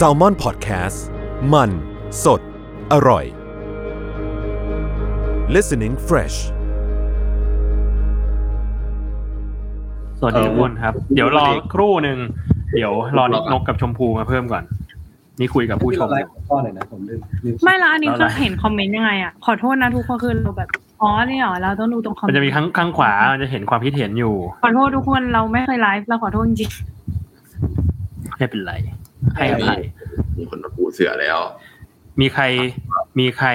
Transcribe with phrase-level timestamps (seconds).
[0.00, 0.98] s a l ม o n PODCAST
[1.52, 1.70] มัน
[2.24, 2.40] สด
[2.92, 3.24] อร่อย
[5.54, 6.36] listening fresh
[10.18, 12.18] สวัสดีทุกคนครับ เดี๋ยวรอครู่หนึ่ง
[12.74, 14.64] เดี๋ยวรอนิกนกกับชมพูมาเพิ่มก่อน
[15.40, 20.68] นี่คุยกับผู้ชมไลอยู่ฟ์ข้อเลยนะผมลืมลืมไม่และอันนี้แล้วคืออะไรเห็นคอมเมนต์ยังไงอะ ขอโทษนะทุกคนคือเราแบบ
[21.02, 26.70] อ๋อนี่เหรอเราต้องดูตรงคอมเมมันนจะมีต์ข้างข้างขวามันจะเห็นความคิดเห็นอยู่ ขอโทษทุกคนเราไม่เคยไลฟ์เราขอโทษจริง
[28.38, 28.74] ไม่เป็นไร
[29.36, 29.80] ให้อภัย
[30.38, 31.38] มีคนมาปูเสือแล้ว
[32.20, 32.44] มีใคร
[33.18, 33.48] มีใคร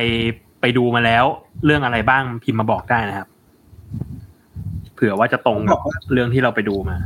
[0.61, 1.25] ไปดูมาแล้ว
[1.65, 3.27] เรื่องอะไรบ้างพิมพ์มาบอกได้นะครับ
[4.93, 5.79] เผื่อว่าจะตรงกับ
[6.13, 6.97] เรื่องที่เราไปดูมา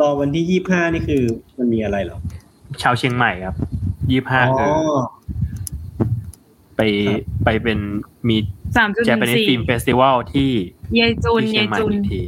[0.00, 1.22] รอวันที่ยี่ห้านี่คือ
[1.58, 2.18] มันมีอะไรเหรอ
[2.82, 3.56] ชาวเชียงใหม่ครับ
[4.10, 4.72] ยี่ห้าอ๋อคือ
[6.76, 7.78] ไปครับไปเป็น
[8.28, 10.50] มีๆสามจุดห j a นึ่ p a ง n e s สี่ Film Festival ที่
[10.98, 12.22] ยายจุนที่เชียยางยใหม่จุนอีกที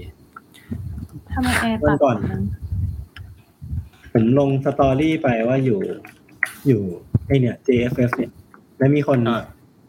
[1.32, 2.16] ทำไมแอร์วัตันดก่อน
[4.12, 5.80] ผมลงสตอรี่ไปว่าอยู่
[6.68, 6.82] อยู่
[7.26, 8.30] ไอเนี่ย JFF เนี่ย
[8.78, 9.42] แล้วมีคนอ่า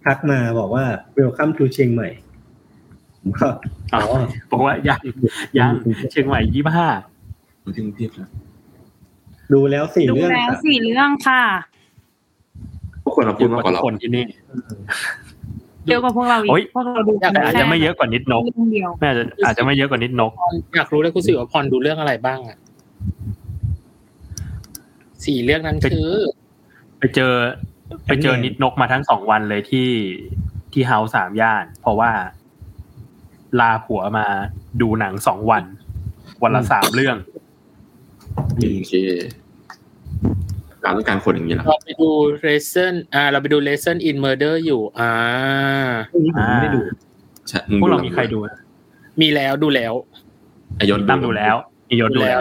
[0.05, 0.86] ทักมาบอกว่า
[1.17, 2.09] welcome to เชียงใหม่
[3.19, 3.47] ผมก็
[3.94, 4.02] อ๋อ
[4.52, 5.00] บอกว่ายัง
[5.59, 5.72] ยัง
[6.11, 6.88] เชียงใหม่ยี่ห้า
[7.63, 8.30] มาถึงเทียบแล้ว
[9.53, 11.41] ดูแล้วสี่ดูเรื่องแล้วค่ะสี่เรื่องค่ะ
[13.03, 14.25] ทุกคนมาพูดมากกว่าทุเรากคนที่นี่
[15.88, 20.31] เยอะกว่าพวกเราอีกโอ๊ยพวกเราดูอยากแต่อาจจะไม่เยอะกว่านิดนกเรื่องเดียวไม่อาจจะอาจจะไม่เยอะกว่านิดนก
[20.75, 22.58] อยากรู้เลยคุณสิวพรดูเรื่องอะไรบ้างอะ
[25.25, 26.09] สี่เรื่องนั้นคือ
[27.00, 27.33] ไปเจอ
[28.05, 29.89] ไปเจอนิดนกมาทั้งสองวันเลยที่
[30.72, 32.11] ที่เฮาสามย่าน เพราะว่า
[33.59, 34.28] ลาผัวมา
[34.81, 35.63] ดูหนังสองวัน
[36.44, 37.17] วันละสามเรื่อง
[38.36, 38.94] โอเค
[40.83, 42.09] การต้องการคนอย่างนี้แหละเราไปดู
[42.47, 45.11] lesson อ่า เราไปดู lesson in murder อยู่ อ่า
[46.11, 46.81] พรุ่งนี้ผมไม่ได้ดู
[47.47, 48.39] ใช่พวกเรามีใครดู
[49.22, 49.94] มีแล้วดูแล้ว
[50.80, 51.56] อายศตั้มดูแล้ว
[51.89, 52.39] มียศดูแล้ว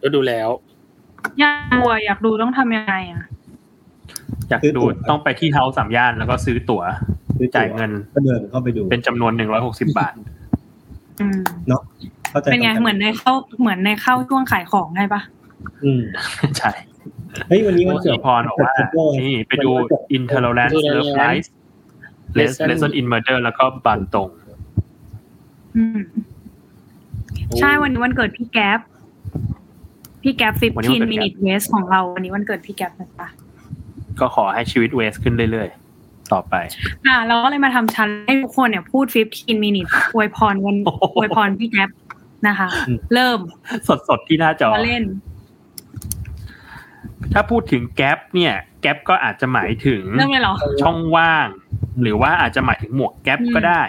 [0.00, 0.48] แล้วดูแล้ว
[1.40, 3.22] อยากดูอะอยากดูต้องทำยังไงอะ
[4.48, 6.82] อยากดูต้องไปที่เฮาสามย่านแล้วก็ซื้อตั๋ว
[7.38, 10.14] ซื้อตั๋วจ่ายเงินก็เดินเข้าไปดู เป็นจำนวนหนึ่งร้อยหกสิบบาท
[11.20, 11.38] อืม
[12.30, 15.20] เข้าใจเป็นไงตรงกัเหมือนในเข้าเหมือนในเข้าช่วงขายของได้ปะ
[15.84, 16.02] อืม
[16.58, 16.72] ใช่
[17.48, 18.74] เฮ้ยวันนี้วันสีเกิดพรบอกว่า
[19.20, 19.70] นี่ไปดู
[20.16, 21.46] Intolerance Love Lies
[22.38, 24.28] Lesson Lesson in Murder แล้วก็บันตรง
[25.76, 26.00] อืม
[27.58, 28.80] ใช่วันนี้วันเกิดพี่แก๊ป
[30.24, 33.28] พี่แก๊ปวันนี้วันเกิด15แก๊ป minute waste ของเราวันนี้วันเกิดพี่แก๊ปนะคะ
[34.20, 36.54] ก็ขอให้ชีวิตเวสขึ้นเรื่อยๆ ต่อไป
[37.06, 39.04] อ่าเราก็เลยมาทำชันให้ทุกคนเนี่ยพูด
[39.34, 41.90] 15 minute อวยพรวันโอ้โหอวยพรพี่แก๊ป
[42.48, 42.68] นะคะ
[43.14, 43.38] เริ่ม
[44.08, 45.04] สดๆที่หน้าจอมาเล่น
[47.32, 51.46] ถ้าพูดถึง gap เนี่ย gap ก็อาจจะหมายถึงเริ่มเลยเหรอช่องว่าง
[52.02, 53.82] หรือว่าอาจจะหมายถึงหมวกแก๊ปก็ได้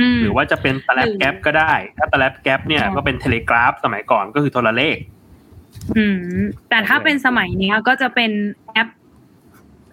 [0.00, 4.96] อืมหรือว่าจะเป็นตะแลบแก๊ปก็ได้ ถ้าตะแลบแก๊ปเนี่ยอ๋อก็เป็น telegraph สมัยก่อนก็คือโทรเลข
[5.96, 6.20] อืม
[6.68, 8.30] แต่ถ้าเป็นสมัยเนี้ยก็จะเป็น
[8.72, 8.88] แอป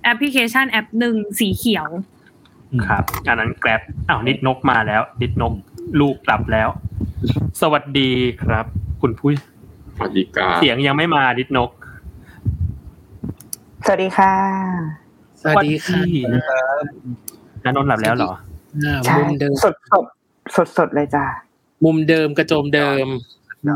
[0.04, 1.88] แอปพลิเคชันแอปหนึ่งสีเขียว
[2.88, 5.54] ครับอันนั้น Grab อ้าวนิดนกมาแล้ว นิดนก
[6.00, 6.70] ลูกกลับแล้ว
[7.62, 8.12] สวัสดี
[8.44, 8.66] ครับ
[9.02, 9.32] คุณผู้
[9.96, 11.70] สวัสดีการเสียงยังไม่มานิดนก
[13.86, 14.34] สวัสดีค่ะ
[15.42, 16.00] สวัสดีค่ะ
[17.64, 18.32] นันนนท์หลับแล้วเหรอ
[18.86, 20.06] อ่าใช่มุมเดิมสดสด
[20.56, 21.26] สดสดเลยจ้า
[21.86, 23.06] มุมเดิมกระโจมเดิม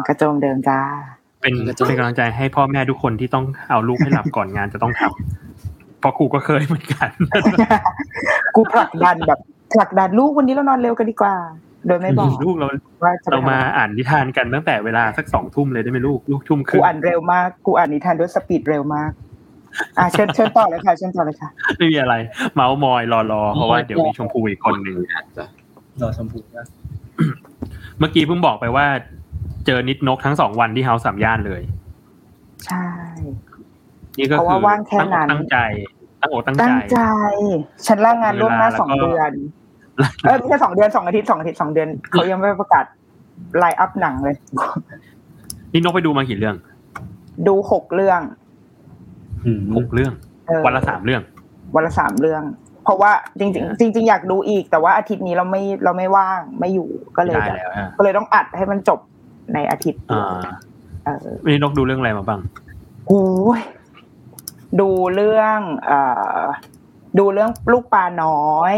[0.08, 0.80] กระโจมเดิมจ้า
[1.42, 7.10] เป็นกระจกเป็นกำลังใจให้พ่อแม่ทุกคนที่ต้องเอาลูกให้หลับก่อนงานจะต้องทำเพราะครูก็เคยเหมือนกัน
[8.56, 9.40] กูผลักดันแบบ
[9.74, 11.36] ผลักดันลูกวันนี้เรานอนเร็วกันดีกว่า
[11.88, 12.68] โดยไม่บอกลูกเรา
[13.04, 19.12] ว่าจะไปเรามาทำอะไรอ่านนิทานกันตั้งแต่เวลาสักสองทุ่มเลยได้ไหมลูกลูกทุ่มคกูรึ่งอ่านเร็วมากกูอ่านนิทานด้วยสปีดเร็วมาก
[19.98, 22.16] อะเชิญเชิญต่อเลยค่ะเชิญต่อเลยค่ะไม่มีอะไร
[22.56, 25.46] เมาส์มอยรอรอเพราะว่าเดี๋ยวมีชมพูอีกคนหนึ่งอาจจะ
[26.02, 26.66] รอชมพูนะ
[28.00, 28.86] เมื่อกี้เพิ่งบอกไปว่า
[29.70, 31.62] เจอนิดนกทั้งสองวันที่เฮาสามย่านเลย
[32.66, 32.86] ใช่
[34.18, 35.58] นี่ก็เพราะคืว่าอว่างแค่ตั้งอกนั้นตั้งใจ
[36.22, 37.00] ตั้งอกตั้งใจตั้งใจ
[37.88, 39.34] ฉันล่างงานล่วงหน้าเวลาสองแล้วก็เดือน
[40.24, 42.86] เออไม่ใช่สองเดือนสองอาทิตย์สองอาทิตย์สองเดือนเขายังไม่ประกาศ
[43.58, 44.36] ไลน์อัพหนังเลย
[45.74, 46.56] นี่นกไปดูมากี่เรื่อง
[47.48, 48.22] ดูหกเรื่อง
[49.46, 50.14] อืมหกเรื่อง
[50.48, 51.22] เออวันละสามเรื่อง
[51.76, 52.44] วันละสามเรื่อง
[52.84, 59.00] เพราะว่าจริง ๆ จริง ๆ อยากดูอีก แต่ว่าอาทิตย์นี้เราไม่เราไม่ว่างไม่อยู่ก็เลยได้แบบแล้วฮะก็เลยต้องอัดให้มันจบ
[59.54, 60.56] ในอาทิตย์เดียวอ่า
[61.06, 62.40] เออวันนี้นกดูเรื่องอะไรมาบ้าง
[63.08, 63.26] โอ้
[63.60, 63.62] ย
[64.80, 66.00] ดูเรื่องเอ่
[66.40, 66.44] อ
[67.20, 68.76] ดูเรื่องลูกปลาน้อย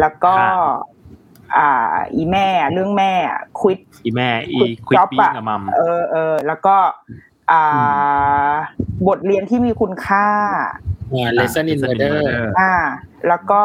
[0.00, 0.34] แล้วก็
[1.56, 1.70] อ่า
[2.14, 3.12] อีแม่เรื่องแม่
[3.60, 6.76] ควิดอีแม่ อีคุณควิดจ๊อบบี้อะกับมัมเออเออแล้วก็
[7.52, 8.52] อ่า
[9.08, 10.28] บทเรียนที่มีคุณค่า
[11.12, 12.16] อ่า lesson in murder
[12.60, 12.74] อ่า
[13.28, 13.62] แล้วก็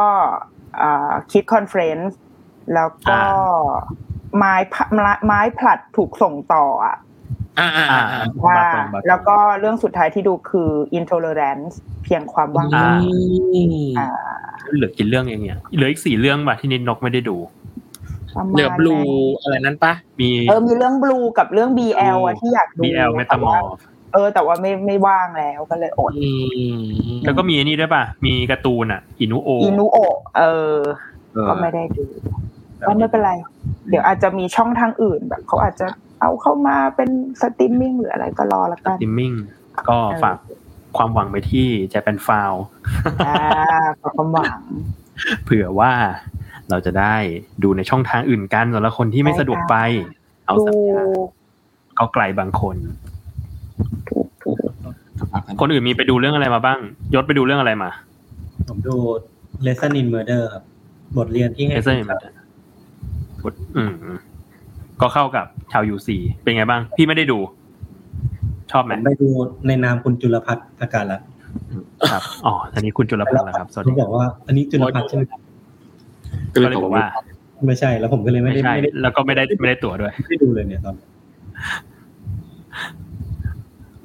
[0.81, 2.17] อ่าคิดคอนเฟรนซ์
[2.73, 3.75] แล้วก็อ่า
[4.37, 4.83] ไม้พะ
[5.25, 6.95] ไม้ผลัดถูกส่งต่ออะ
[7.59, 12.89] อ่าอ่าอ่าอ่าว่าบาตรงบาตรงแล้วก็เรื่องสุดท้ายที่ดูคือ intolerance เพียงความว่างอ่า
[13.99, 14.09] อ่า
[14.75, 17.37] เหลือกี่เรื่องเองเนี่ยเหลืออีกสี่เรื่องป่ะที่นิดนกไม่ได้ดู
[18.35, 23.55] ประมาณเหลือบลูนั้นอะไรนั้นปะมีเออมีเรื่อง blue กับเรื่อง BL อะที่อยากดู BL เมตามอ
[24.13, 26.29] เออ แต่ว่าไม่ไม่ว่างแล้วก็เลยอดอื
[26.77, 26.81] ม
[27.23, 30.43] แล้วก็มีอันนี้ด้วยป่ะ มีการ์ตูนอะ อินุโออินุโอะเอ
[30.73, 30.75] อ
[31.33, 32.05] เออ ก็ไม่ได้ดู
[32.87, 33.33] ก็ไม่เป็นไร
[33.89, 35.87] เดี๋ยวอาจจะมีช่องทางอื่นแบบเขาอาจจะ
[36.21, 37.09] เอาเข้ามาเป็น
[37.41, 39.31] สตรีมมิ่งหรืออะไรก็รอละกันติมมิ่ง
[39.89, 40.37] ก็ฝาก
[40.97, 42.53] ความหวังไปที่จะเป็นฟาว
[43.27, 43.37] อ่า
[44.01, 44.59] ขอความหวัง
[45.43, 45.91] เผื่อว่า
[46.69, 47.15] เราจะได้
[47.63, 49.75] ดูในช่องทางอื่นกันสำหรับคนที่ไม่สะดวกไป
[50.45, 51.01] เอาดูสัญญา
[51.99, 52.75] ก็ไกลบางคน
[54.09, 54.57] ถูกถูก
[55.61, 56.79] คนอื่นมีไปดูเรื่องอะไรมาบ้าง
[57.13, 57.89] ยศไปดูเรื่องอะไรมา
[58.67, 58.95] ผมดู
[59.65, 60.63] Lesson in Murder ครับ
[61.17, 63.93] บทเรียนที่ให้เอเซอร์อืม
[65.01, 67.39] ก็เข้ากับชาวยูซีเป็นไงบ้าง พี่ไม่ได้ดู
[68.71, 69.29] ชอบไหผมมไปดู
[69.67, 71.19] ในนามคุณจุลพัฒน์ประการละ
[72.11, 75.23] ครับอ๋ออันนี้คุณจุลพันธ์นะครับสวัสดีเขาบอกว่า อันนี้จุลพัฒน์ใช่ไหม
[76.53, 77.05] ก็เลก็ยเลยตบกอกว่าว่า
[77.67, 80.95] ไม่ใช่แล้วผมก็เลยไม่ไม่ได้ใช่ไม่ได้แล้วก็ไม่ได้ไม่ได้ตั๋วด้วยไม่ได้ดูเลยเนี่ยตอน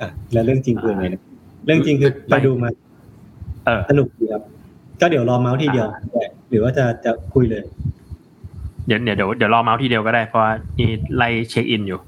[0.00, 1.22] อะแล้วเรื่องจริงคือไงนะ
[1.66, 2.68] เรื่องจริงคือไปดูมา
[3.66, 4.42] เออสนุกดีครับ
[5.00, 5.88] ก็เดี๋ยวรอเมาส์ทีเดียว
[6.50, 7.62] หรือว่าจะจะคุยเลย
[8.90, 12.00] เดี๋ยวเดี๋ยวเดี๋ยวเดี๋ยวรอเมาส์ทีเดียวก็ได้เพราะว่านี่ไล่เช็คอินอยู่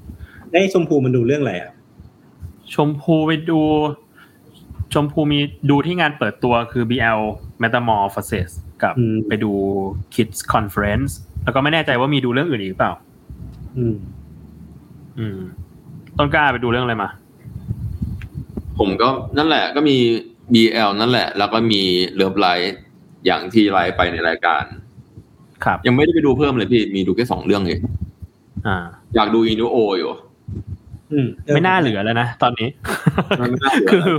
[0.51, 1.71] ไอ้ชมพูมันดูเรื่องอะไรอะ
[2.73, 3.59] ชมพูไปดู
[4.93, 5.39] ชมพูมี
[5.69, 7.21] ดูที่งานเปิดตัวคือ BL
[7.61, 8.49] Metamorphosis
[8.83, 9.51] กับอืมไปดู
[10.13, 11.11] Kids Conference
[11.43, 12.93] แล้วก็ไม่แน่ใจว่ามีดูเรื่องอื่นอีกหรือเปล่า
[13.77, 13.95] อืม
[15.19, 15.39] อืม
[16.17, 17.09] ต้นกล้าไปดูเรื่องอะไรมา
[18.79, 19.97] ผมก็นั่นแหละ ก็มี
[20.53, 21.81] BL นั่นแหละ แล้วก็มี
[22.15, 22.79] Love Life
[23.25, 24.63] อย่างที่ไลฟ์ไปในรายการ
[25.65, 27.79] ครับ ยังไม่ได้ไปดูเพิ่มเลยพี่ มีดูแค่สองเรื่องเอง
[28.67, 28.77] อ่า
[29.15, 30.11] อยากดูอินูโออยู่
[31.11, 32.67] อืมไม่น่าเหลือแล้วนะตอนนี้
[33.37, 34.15] ไม่น่าเหลือคือ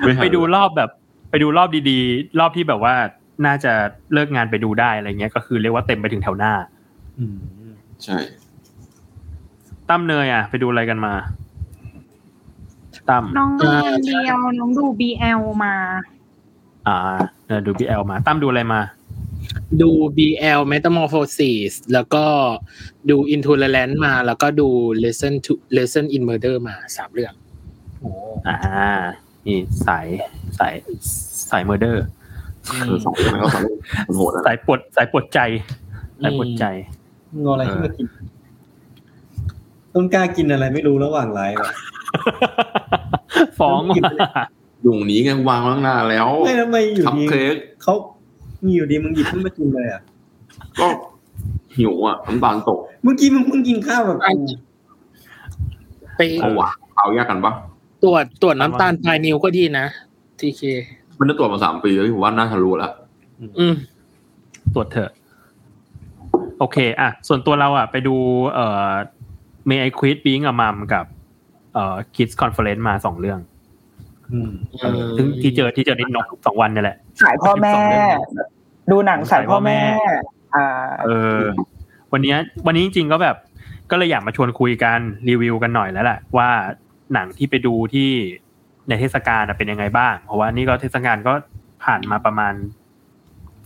[0.00, 0.90] ไม่ทันไปดูรอบแบบ
[1.30, 2.94] ไปดูรอบดีๆ รอบที่แบบว่า
[3.46, 3.72] น่าจะ
[4.12, 6.52] เลิกงานไปดูได้อะไรเงี้ย ก็คือเรียกว่าเต็มไปถึงแถวหน้า
[7.18, 7.36] อืม
[8.04, 8.18] ใช่
[9.88, 11.14] ตั้มเนยอะ ไปดูอะไรกันมา
[13.10, 15.74] ตั้มน้องดูคนเดียวน้องดู BL มา
[16.86, 16.96] อ่า
[17.46, 18.80] เออดู BL มาตั้มดูอะไรมา
[19.82, 22.24] ดู BL Metamorphosis แล้วก็
[23.10, 24.68] ดู Intolerant มา แล้วก็ดู
[25.02, 27.34] Lesson to Lesson in Murder มาสามเรื่อง
[28.00, 28.10] โอ้
[28.48, 28.58] อ่า
[29.46, 30.06] นี่สาย
[30.58, 30.74] สาย
[31.50, 32.06] สายเมอร์เดอร์
[32.86, 35.40] คือสองเรื่องก็สองเรื่องมันโหดนะสายปวดสายปวดใจ
[36.22, 36.64] สายปวดใจ
[37.44, 38.06] งออะไรขึ้นมากิน
[39.94, 41.72] ต้นกล้ากินอะไรไม่รู้ระหว่างไลฟ์อะ
[43.58, 43.80] ฟ้อง
[44.86, 47.94] ยุงนี้ไงวางไว้ข้างหน้าแล้วไม่ทำไมอยู่คัพดีเค้กเขา
[48.64, 50.02] มีอยู่ดีมึงหยิบขึ้นมากินเลยอะ
[50.80, 50.86] ก็
[51.76, 54.36] หิวอะน้ำตาลตก เมื่อกี้มึงเพิ่งกินข้าวแบบกู
[56.16, 57.52] ไปเอาหวานเอายากกันปะ
[58.02, 59.86] ตรวจตรวจน้ำตาลปลายนิ้วก็ดีนะ
[60.38, 60.62] ทีเค
[61.18, 62.92] มันได้ตรวจมาสามปีแล้วพี่ผมว่าน่าทะลุแล้ว
[63.58, 63.74] อืม
[64.74, 65.10] ตรวจเถอะ
[66.58, 68.14] โอเค อะ ส่วนตัวเราอะ ไปดู
[68.54, 68.90] เอ่อ
[69.68, 71.04] May I Quit Being a Mom กับ
[71.74, 73.38] เอ่อ Kids Conference มาสองเรื่อง
[74.32, 74.50] อืม
[74.80, 77.74] เออซึ่งที่เจอที่เจอนิดนกสองวันเนี่ยแหละ สายพ่อแม่
[78.90, 79.78] ดูหนังสายพ่อแม่
[80.54, 80.66] อ่า
[81.04, 81.40] เออ
[82.12, 82.36] วันเนี้ย
[82.66, 83.36] วันนี้จริงๆก็แบบ
[83.90, 84.98] ก็เลยอยากมาชวนคุยกัน
[85.28, 86.48] รีวิวกันหน่อยแล้วแหละว่า
[87.14, 88.10] หนังที่ไปดูที่
[88.88, 91.32] ในเทศกาลน่ะเป็นยังไงบ้าง เพราะว่านี่ก็เทศกาลก็
[91.84, 92.54] ผ่านมาประมาณ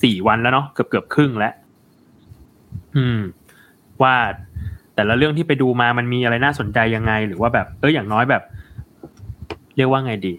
[0.02, 1.54] สี่วันแล้วเนาะเกือบเกือบๆครึ่งแล้ว
[2.97, 3.21] อืม
[4.02, 4.14] ว่า
[4.94, 8.42] แต่ละเรื่องที่ไปดูมามันมีอะไรน่าสนใจยังไง หรือว่าแบบเอออย่างน้อยแบบ
[9.76, 10.35] เรียกว่าไงดี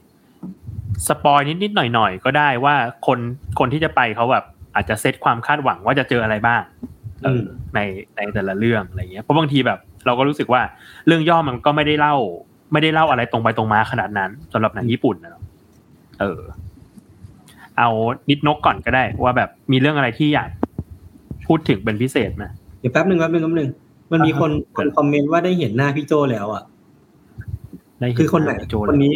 [1.08, 2.76] spoil นิดๆหน่อยๆก็ได้ว่า
[3.08, 3.20] คน
[3.60, 4.46] คนที่จะไปเขาแบบ
[4.76, 6.62] อาจจะเซตความคาดหวังว่าจะเจออะไรบ้าง
[7.26, 7.44] เอออ
[7.76, 7.80] ใน
[8.16, 10.62] ในแต่ละเรื่องอะไรเงี้ยเพราะบางทีแบบ เราก็รู้สึกว่า
[11.08, 12.16] เรื่องย่อมันก็ไม่ได้เล่า
[12.74, 15.44] ไม่ได้เล่าอะไรตรงไปตรงมาขนาดนั้นสำหรับหนังญี่ปุ่นนะเนอะ
[16.20, 16.42] เออ
[17.78, 17.90] เอา
[18.30, 20.50] นิดนกก่อนก็ได้ ว่าแบบมีเรื่องอะไรที่อยาก
[21.48, 22.44] พูดถึงเป็นพิเศษไหม
[22.80, 23.70] เดี๋ยวแป๊บหนึ่งแป๊บหนึ่งแป๊บหนึ่ง
[24.12, 26.64] มันมีคนอ่าคนคอมเมนต์ว่าได้เห็นหน้าพี่โจแล้วอะ
[28.00, 29.14] ได้เห็คือคนไหนโจคนนี้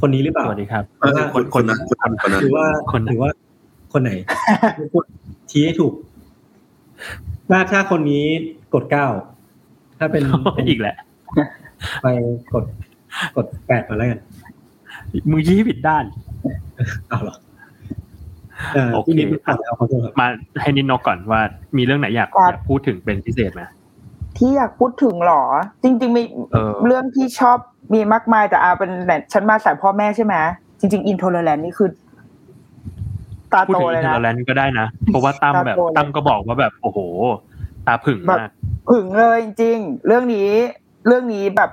[0.00, 3.30] คนนี้หรือเปล่าสวัสดีครับเออคนคนนั้นคนนั้นคนนั้นหรือว่า คนไหนหรือว่า
[3.92, 4.10] คนไหน
[4.92, 5.04] พูด
[5.50, 5.92] ชี้ให้ถูก
[7.50, 8.24] ถ้าถ้าคนนี้
[8.74, 9.06] กดเก้า
[9.98, 10.22] ถ้าเป็น
[10.68, 10.96] อีกแหละ
[12.02, 12.06] ไป
[12.52, 12.64] กด
[13.36, 14.20] กดแปดมาแล้วกัน
[15.30, 16.04] มือชี้ผิดด้าน
[17.08, 17.36] เอาเหรอ
[18.74, 20.26] เอ่อโอเคที่นี้พูดก่อนแล้วขอโทษครับมา
[20.62, 21.40] ให้นิดนกก่อนว่า
[21.76, 23.62] มีเรื่องไหนอยากครับอยากพูดถึงเป็นพิเศษไหม
[24.38, 25.42] ที่อยากพูดถึงเหรอ
[25.82, 27.58] จริง ๆ มีเออเรื่องที่ชอบ
[27.94, 30.34] มีมากมายแต่อาเป็นแต่ฉันมาสายพ่อแม่ใช่ไหม
[30.78, 31.88] จริง ๆ Intolerance นี่คือ
[33.52, 36.98] ตาพูดโตถึงเลย Intoleranceนด์ก็ได้นะ เพราะว่าตั้มแบบตาโตเลยตั้มก็บอกว่าแบบโอ้โห
[37.86, 38.48] ตาผึ่งมาก
[38.90, 40.50] ผึ่งเลยจริงๆเรื่องนี้
[41.06, 41.70] เรื่องนี้แบบ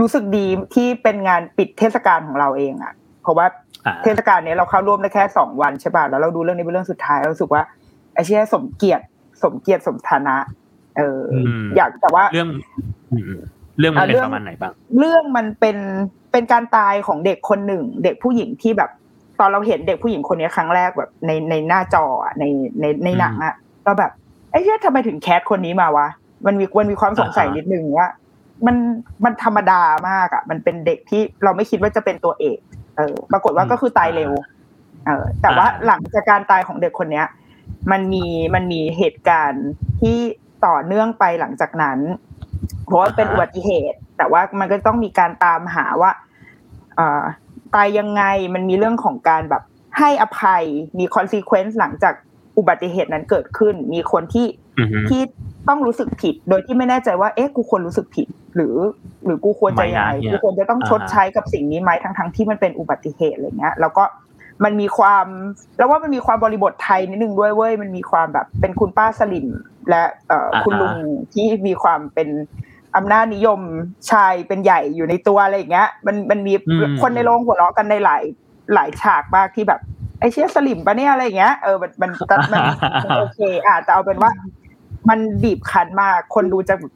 [0.00, 3.46] รู้สึกดีที่เป็นงานปิดเทศกาลของเราเองอะ เพราะว่า
[3.86, 7.62] อ่าเทศกาลเนี้ยเราเข้าร่วมได้แค่สองวันใช่ป่ะแล้วเราดูเรื่องนี้เป็นเรื่องสุดท้ายเรารู้สึกว่า
[8.14, 9.04] ไอ้เชี่ยสมเกียรติ
[9.42, 10.36] สมเกียรติสมฐานะ
[10.96, 12.48] เออออืมอยากแต่ว่าเรื่อง
[13.12, 13.24] อืม
[13.78, 15.76] เรื่องมันอ่าเป็นเรื่องประมาณไหนบ้าง เรื่องมันเป็น
[16.32, 18.90] เป็นการตายของเด็กคนหนึ่ง เด็กผู้หญิงที่แบบ
[19.40, 22.44] ตอนเราเห็นเด็กผู้หญิงคนนี้ครั้งแรกแบบในในหน้าจออะใน
[22.80, 23.54] ในในหนังอะ
[23.86, 24.10] ก็แบบ
[24.50, 26.08] ไอ้เชี่ยทำไมถึงแคสคนนี้มาวะ
[26.46, 28.08] มันมีมันมีความสงสัยอ่าฮะนิดนึงว่า
[28.66, 28.76] มัน
[29.24, 32.58] มันธรรมดามากอะมันเป็นเด็กที่เราไม่คิดว่าจะเป็นตัวเอก
[32.96, 34.32] เออ ปรากฏว่าก็คือตายเร็ว
[35.06, 37.26] เออ แต่ว่าหลังจากการตายของเด็กคนเนี้ย
[37.90, 38.24] มันมี
[38.54, 39.66] มันมีเหตุการณ์
[40.00, 40.18] ที่
[40.66, 41.98] ต่อเนื่องไปหลังจากนั้น
[42.84, 46.10] เพราะว่าเป็นอุบัติเหตุ แต่ว่ามันก็ต้องมีการตามหาว่า
[46.96, 47.22] เอ่อ
[47.74, 48.22] ตายยังไง
[48.54, 49.62] มันมีเรื่องของการแบบ
[49.98, 50.64] ให้อภัย
[50.98, 52.14] มี consequence หลังจาก
[52.58, 54.46] อุบัติเหตุนั้นเกิดขึ้น มีคนที่
[54.78, 55.22] อือฮึที่
[55.68, 58.76] ต้องรู้สึกผิด โดยที่ไม่แน่ใจว่า เอ๊ะกูควรรู้สึกผิด หรือ
[59.24, 64.04] หรือกูควรจะยังไงไม่นะเนี่ยกูควรจะต้องชดใช้กับสิ่งนี้ไหมทั้งทั้งๆที่มันเป็นอุบัติเหตุอะไรเงี้ย แล้วก็
[64.64, 65.26] มันมีความ
[65.78, 69.46] แล้วว่ามันมีความบริบทไทยนิดนึงด้วยเว้ยมันมีความแบบเป็นคุณป้าสลิม
[69.90, 70.96] และเอ่ออาฮะคุณลุง
[71.32, 72.28] ที่มีความเป็น
[72.96, 73.60] อำนาจนิยม
[74.10, 78.22] ชายเป็นใหญ่อยู่ในตัวอะไรอย่างเงี้ย มันมันมีอืมคนในโรงหัวเราะกันในหลาย
[78.74, 79.80] หลายฉากมากที่แบบ
[80.20, 82.62] ไอ้เชี่ยสลิมปะเนี่ยอะไรอย่างเงี้ยเออมันมันมันมัน
[83.04, 84.30] มันโอเคอะแต่เอาเป็นว่า
[85.08, 86.92] มันบีบคั้นมากคนดูจะแบบ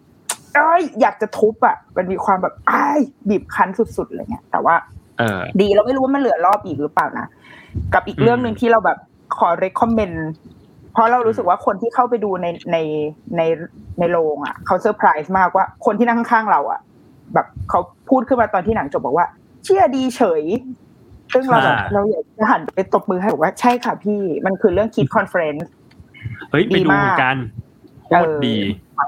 [0.54, 4.74] เอ้ยอยากจะทุบอะ มันมีความแบบอ้ายบีบคั้นสุดๆอะไรเงี้ยแต่ว่า
[5.18, 7.26] เออดีเราไม่รู้ว่ามันเหลือรอบอีกหรือเปล่านะ
[7.94, 8.98] กับอีกอืมเรื่องหนึ่งที่เราแบบ
[9.36, 10.18] ขอ recommend
[10.92, 12.76] เพราะเรารู้สึกว่าคนที่เข้าไปดูในใน
[13.36, 13.42] ใน
[13.98, 16.80] ในโรงอะเขาเซอร์ไพรส์มากว่าคนที่นั่งข้างๆเราอะ
[17.34, 19.26] แบบเขาพูดขึ้นมาตอนที่หนังจบบอกว่า
[19.64, 20.42] เชี่ยดีเฉย
[21.32, 25.68] ซึ่งเราแบบอ่าเราอยากจะหันไปตบมือให้บอกว่าใช่ค่ะพี่มันคือเรื่อง Kids Conference
[26.50, 27.36] เฮ้ยไปดีดูมากเหมือนกัน
[28.04, 28.56] โคตรดี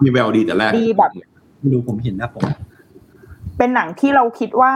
[0.03, 1.11] มีแววดีแต่แรกดีแบบ
[1.59, 2.43] ไม่รู้ผมเห็นหนะผม
[3.59, 4.73] เป็นหนังที่เราคิดว่า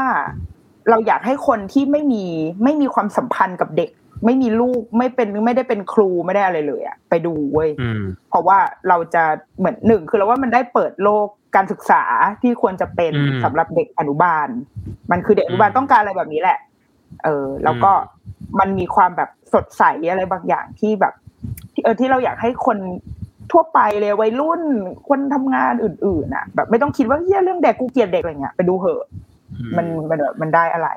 [0.90, 2.24] เราอยากให้คนที่ไม่มี
[2.64, 3.90] ไม่มีความสัมพันธ์กับเด็ก
[4.24, 9.22] ไม่มีลูกไม่เป็นไม่ได้เป็นครูไม่ได้อะไรเลยอะไปดูเว้ยอืมเพราะว่าเราจะ
[9.58, 11.26] เหมือนหนึ่งคือเราว่ามันได้เปิดโลก
[11.56, 12.02] การศึกษา
[12.42, 14.48] ที่ควรจะเป็นอืมสำหรับเด็กอนุบาล
[15.10, 16.58] มันคือเด็กอนุบาลอืมต้องการอะไรแบบนี้แหละ
[17.24, 21.14] เออ แล้วก็อืมันมีความแบบสดใสอะไรบางอย่างที่แบบ
[21.74, 22.78] ที่เออที่เราอยากให้คน
[23.52, 24.62] ทั่วไปเลยวัยรุ่น
[25.08, 29.04] คนทำงานอื่นๆอะ แบบไม่ต้องคิดว่าเฮ้ยเรื่องเด็กกูเกลียดเด็กอะไรเงี้ยไปดูเหอะ
[29.76, 30.88] มันมันแบบมันได้อะไร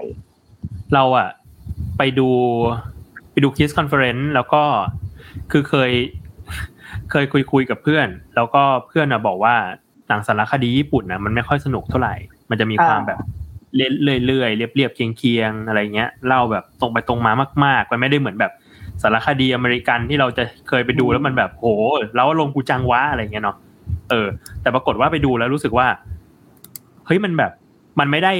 [0.93, 1.29] เราอะ
[1.97, 2.29] ไปดู
[3.31, 4.63] ไปดู Kids Conference แล้วก็
[5.51, 5.91] คือเคย
[7.11, 9.55] เคยคุยคุยกับเพื่อน แล้วก็เพื่อนอะบอกว่า
[10.07, 12.15] หนังสารคดีญี่ปุ่นนะมันไม่ค่อยสนุกเท่าไหร่
[12.49, 13.19] มันจะมีความอ่าแบบ
[13.75, 17.31] เรื่อยๆเรียบๆเคียงๆอะไรเงี้ยเล่าแบบตรงไปตรงมา
[17.65, 18.51] มากๆมันไม่ได้เหมือนแบบ
[19.01, 21.65] สารคดีอเมริกันที่เราจะเคยไปดูแล้วมันแบบโห
[22.15, 23.57] แล้วลงกูจังวะอะไรเงี้ยเนาะ
[24.09, 24.27] เออ
[24.61, 25.87] แต่ปรากฏว่าไปดูแล้วรู้สึกว่า
[27.05, 27.51] เฮ้ยมันแบบ
[27.99, 28.33] มันไม่ได้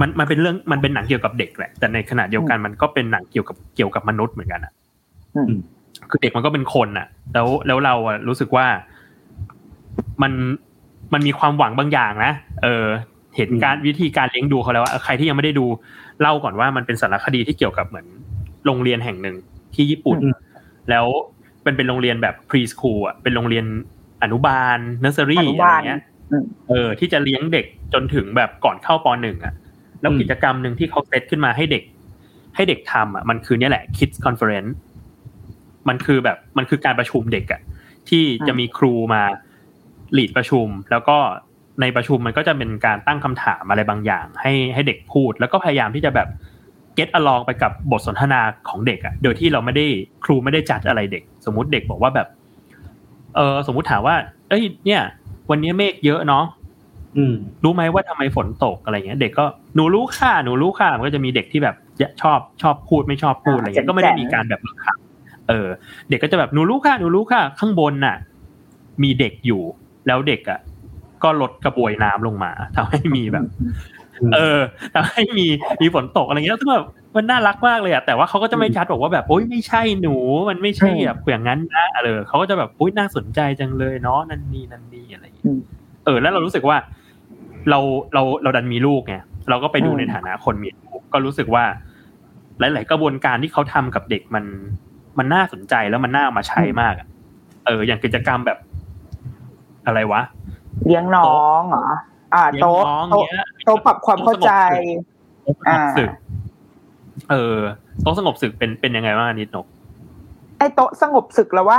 [0.00, 4.72] มันมันเป็นเรื่องมันเป็นหนังเกี่ยวกับเด็กแหละ แต่ในขณะเดียวกันมันก็เป็นหนังเกี่ยวกับเกี่ยวกับมนุษย์เหมือนกันอะ
[5.36, 5.50] อืม
[6.10, 8.66] คือเด็กมันก็เป็นคนอะ แล้วแล้วเราอะรู้สึกว่า
[10.22, 10.32] มัน
[11.12, 12.86] มันมีความหวังบางอย่างนะเออ
[13.36, 15.66] เห็นการวิธีการเลี้ยงดูเขาแล้วว่าเออใครที่ยังไม่ได้ดู
[16.20, 18.06] เล่าก่อนว่ามันเป็นสารคดีที่เกี่ยวกับเหมือน
[18.66, 19.36] โรงเรียนแห่งหนึ่ง
[19.74, 20.34] ที่ญี่ปุ่นอืม
[20.90, 21.06] แล้ว
[21.62, 23.64] เป็นเป็นโรงเรียนแบบ preschool อะเป็นโรงเรียน
[24.22, 29.54] อนุบาลเนอร์เซอรี่อนุอะไรบาลเงี้ยอืมเออ ที่จะเลี้ยงเด็ก จนถึงแบบก่อนเข้าปหนึ่งอะ
[30.00, 31.82] แล้วอืมกิจกรรมหนึ่งที่เขาเซตขึ้นมาให้เด็ก
[32.54, 34.72] ให้เด็กทำอะมันคือเนี่ยแหละ Kids Conference
[35.88, 37.60] มันคือแบบมันคือการประชุมเด็กอะ
[38.08, 39.22] ที่จะมีครูมา
[40.14, 41.16] lead ประชุม แล้วก็
[41.80, 46.28] ในประชุมมันก็จะเป็นการตั้งคำถามอะไรบางอย่าง ให้ให้เด็กพูด แล้วก็พยายามที่จะแบบ
[46.98, 49.86] get along ไปกับบทสนทนาของเด็กอะ โดยที่เราไม่ได้
[50.24, 52.28] ครูไม่ได้จัดอะไรเด็ก สมมุติเด็กบอกว่าแบบ
[53.34, 54.16] เออสมมุติถามว่า
[54.48, 55.02] เอ้ย เนี่ย
[55.50, 56.55] วันนี้เมฆเยอะเนาะอืม
[57.64, 59.44] รู้ไหมว่าทำไมฝนตกอะไรเงี้ย เด็กก็
[59.74, 61.76] หนูรู้ค่ะหนูรู้ค่ะมันก็จะมีเด็กที่แบบ
[62.22, 64.96] ชอบชอบพูดไม่ชอบพูดอะไรเงี้ยก็ไม่ได้มีการแบบบังคับ
[65.48, 65.68] เออ
[66.08, 68.16] เด็กก็จะแบบหนูรู้ค่ะหนูรู้ค่ะ ข้างบนน่ะ
[69.02, 69.62] มีเด็กอยู่
[70.06, 70.60] แล้วเด็กอะ
[71.22, 73.44] ก็ลดกระบวยน้ำลงมาทำให้มีแบบ
[74.34, 74.58] เออ
[74.94, 75.46] ทำให้มี
[75.82, 80.14] มีฝนตกอะไรเงี้ยซึ่งแบบมันน่ารักมากเลยอะแต่ว่าเขาก็จะไม่ชัดบอกว่าแบบโอ๊ยไม่ใช่หนู
[80.48, 85.46] มันไม่ใช่แบบอย่างนั้นนะเออเขาก็จะแบบโอ๊ยน่าสนใจจังเลยเนาะนั่นนี่นั่นนี่อะไรอย่างเงี้ย
[86.04, 86.76] เออ แล้วเรารู้สึกว่า
[87.70, 87.78] เรา
[88.14, 89.16] เราเราดันมีลูกไง
[89.50, 91.64] เราก็ไปดูในฐานะคนมีลูกก็รู้สึกว่า
[92.58, 94.44] หลาย ๆ กระบวนการที่เขาทำกับเด็กมัน
[95.18, 97.06] มันน่าสนใจแล้วมันน่าเอามาใช้มากอะ
[97.66, 98.58] เออ อย่างกิจกรรมแบบ
[99.86, 100.22] อะไรวะ
[100.86, 101.86] เลี้ยงน้องเหรอ
[102.34, 104.52] อ่าเลี้ยงโต๊ะน้องโต๊ะเงี้ยโต๊ะปรับความเข้าใจ
[105.44, 106.10] โต๊ะสงบศึก
[107.30, 107.58] เออ
[108.02, 109.66] โต๊ะสงบศึกเป็นเป็นยังไงบ้างนิดนก
[110.58, 111.78] ไอ้โต๊ะสงบศึกแล้วว่า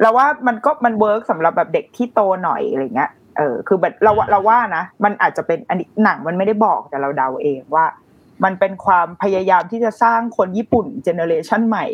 [0.00, 7.86] เราว่ามันก็มัน work สำหรับแบบเด็กที่โตหน่อยอะไรเงี้ย เออคือแบบเราเราว่านะมันอาจจะเป็นอันนี้หนังมันไม่ได้บอกแต่เราเดาเองว่า
[8.44, 11.86] มันเป็นความพยายามที่จะสร้างคนญี่ปุ่นเจเนอเรชันใหม่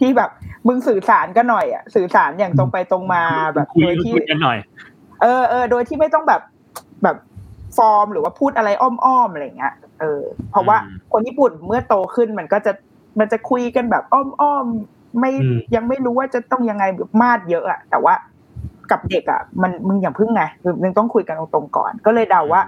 [0.00, 0.30] ที่แบบ
[0.68, 3.22] มึงสื่อสารกันหน่อยอะสื่อสารอย่างตรงไปตรงมา
[3.54, 4.58] แบบคุยโดยที่คุยกันหน่อย
[5.22, 6.42] เออเออโดยที่ไม่ต้องแบบ
[7.02, 7.16] แบบ
[7.76, 12.72] ฟอร์มหรือว่าพูดอะไรอ้อมๆอะไรเงี้ยเออ เพราะว่าอืมคนญี่ปุ่นเมื่อโตขึ้นมันก็จะ
[13.18, 18.14] มันจะคุยกันแบบอ้อมๆไม่อืมยังไม่รู้ว่าจะต้องยังไงแบบมาดเยอะอะแต่ว่า
[18.90, 22.62] กับเด็กอะมันมึงอย่าพึ่งไงคือมึงต้องคุยกันตรงๆก่อน ก็เลยเดาว่า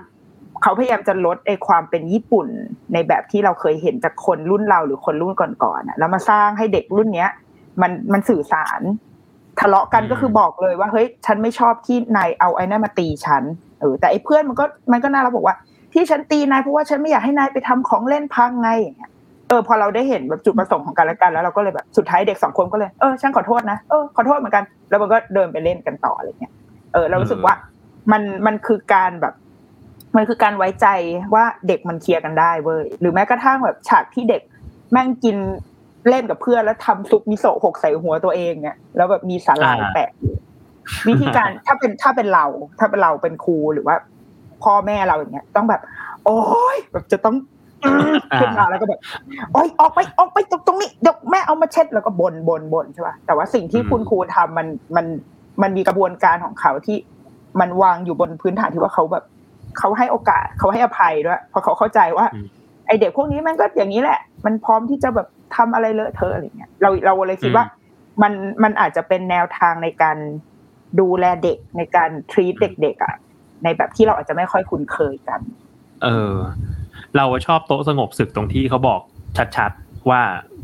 [0.63, 2.47] เขาพยายามจะลดไอ้ความเป็นญี่ปุ่น
[2.93, 7.31] ในแบบที่เราเคยเห็นจากคนรุ่นเราหรือคนรุ่นก่อนๆอะแล้วมาสร้างให้เด็กรุ่นเนี้ย
[7.83, 8.81] มันมันสื่อสาร
[9.61, 13.43] ทะเลาะกันอืมก็คือบอกเลยว่าเฮ้ยฉันไม่ชอบที่นายเอาไอ้นั่นมาตีฉัน
[13.81, 15.57] เออแต่ไอ้เพื่อนมันก็มันก็น่ารักบอกว่า
[15.93, 19.11] ที่ฉันตีนายเพราะว่าฉันไม่อยากให้นายไปทำของเล่นพังไงอย่างเงี้ย
[19.49, 26.53] เออพอเราได้เห็นแบบจุดประสงค์ของกันและกัน แล้วเราก็เลยแบบสุดท้ายเด็กสองคนก็เลยเออฉันขอโทษนะเออขอโทษเหมือนกัน แล้วมันก็เดินไปเล่นกันต่ออะไรเงี้ย
[26.93, 27.55] เออเรารู้สึกว่า
[28.13, 29.35] มันมันคือการแบบ
[30.17, 30.87] มันคือการไว้ใจ
[31.35, 34.43] ว่าเด็กมันเคลียร์กันได้เว้ยหรือแม้กระทั่งแบบฉากที่เด็ก
[34.93, 35.37] แม่งกิน
[36.09, 40.35] เล่นกับเพื่อนแล้วทำซุปมิโซะหกใส่หัวตัวเองเนี่ยแล้วแบบมีสาหร่ายอ่าแปะอยู่
[41.09, 42.47] วิธีการถ้าเป็นถ้าเป็นเรา
[42.79, 43.97] ถ้าเป็นเราเป็นครูหรือว่า
[44.65, 45.81] พ่อแม่เราอย่างเงี้ย ต้องแบบ
[46.25, 46.39] โอ้
[46.75, 47.56] ยแบบจะต้องอื้อ
[48.41, 49.01] ขึ้นมาแล้วก็แบบ
[49.53, 54.67] โอ้ยออกไปออกไปตรงตรงนี้เดี๋ยวแม่เอามาเช็ดแล้วก็บนบนบนใช่ป่ะแต่ว่าสิ่งที่อืมคุณครูทำมัน
[54.97, 55.07] มัน
[55.63, 56.97] มันมีกระบวนการของเขาที่
[57.61, 59.25] มันวางอยู่บนพื้นฐานที่ว่าเขาแบบ
[59.79, 62.47] เขาให้โอกาสเขาให้อภัยด้วยเพราะเขาเข้าใจว่าอืม
[62.87, 65.27] ไอเด็กพวกนี้มันก็อย่างนี้แหละ มันพร้อมที่จะแบบ
[65.57, 67.65] ทำอะไรเลอะเทอะอะไรเงี้ยเราเราเลยคิดว่า
[68.23, 70.17] มันมันอาจจะเป็นแนวทางในการ
[71.01, 73.15] ดูแลเด็กในการทรีตเด็กๆอะ
[73.65, 75.41] ในแบบที่เราอาจจะไม่ค่อยคุ้นเคยกัน
[76.03, 76.37] เออ
[77.17, 79.01] เราชอบโต๊ะสงบศึกตรงที่เขาบอก
[79.57, 80.23] ชัดๆว่า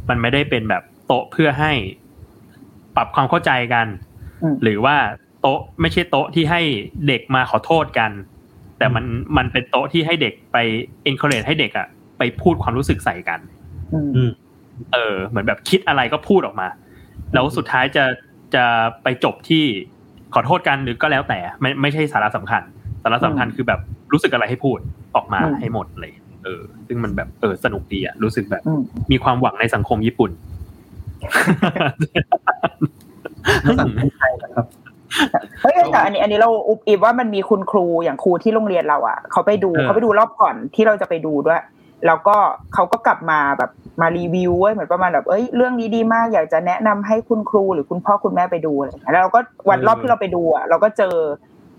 [0.09, 1.73] มันไม่ได้เป็นแบบโต๊ะเพื่อให้
[2.97, 3.87] ปรับความเข้าใจกัน
[4.43, 4.97] อืมหรือว่า
[5.41, 6.61] โต๊ะไม่ใช่โต๊ะที่ให้
[7.07, 8.11] เด็กมาขอโทษกัน
[8.79, 9.05] แต่มัน
[9.37, 10.57] มันเป็นโต๊ะที่ให้เด็กไป
[11.11, 11.87] encourage ให้เด็กอะ
[12.19, 13.41] ไปพูดความรู้สึกใส่กัน
[13.95, 14.31] อืมอืม
[14.93, 16.69] เออ เหมือนแบบคิดอะไรก็พูดออกมา
[17.35, 18.05] แล้วสุดท้ายจะ
[18.55, 18.65] จะ
[19.03, 19.65] ไปจบที่
[20.35, 22.63] ขอโทษกันหรือก็แล้วแต่ ไม่ไม่ใช่สาระสำคัญ
[23.03, 23.81] สาระสำคัญคือแบบ
[24.13, 24.79] รู้สึกอะไรให้พูด
[25.17, 26.13] ออกมาให้หมดเลย
[26.45, 28.81] เออ ซึ่งมันแบบเออสนุกดีอะรู้สึกแบบอืม
[29.13, 30.31] มีความหวังในสังคมญี่ปุ่น
[33.81, 34.67] สังคมไทยนะครับ
[35.63, 41.63] เฮ้ยแต่อันนี้อันนี้เราอุบอิบว่ามันมีคุณครูอย่างครูที่โรงเรียนเราอะเขาไปดูเออเขาไปดูรอบก่อนที่เราจะไปดูด้วย
[42.07, 42.37] แล้วก็
[42.75, 51.15] เขาก็กลับมาแบบมารีวิวเว้ยเหมือนประมาณแบบเอ้ยเรื่องนี้ดีมากอยากจะแนะนำให้คุณครูหรือคุณพ่อคุณแม่ไปดูอะไรอย่างเงี้ยแล้วเราก็วันรอบที่เราไปดูอะเราก็เจอ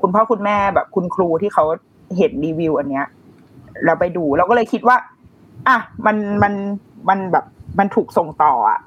[0.02, 1.64] คุณพ่อคุณแม่แบบคุณครูที่เขา
[2.18, 3.06] เห็นรีวิวอันเนี้ย
[3.86, 4.98] เราไปดู เราก็เลยคิดว่า
[5.68, 6.54] อะมันมัน
[7.10, 7.46] มันแบบ
[7.80, 8.80] มันถูกส่งต่ออะ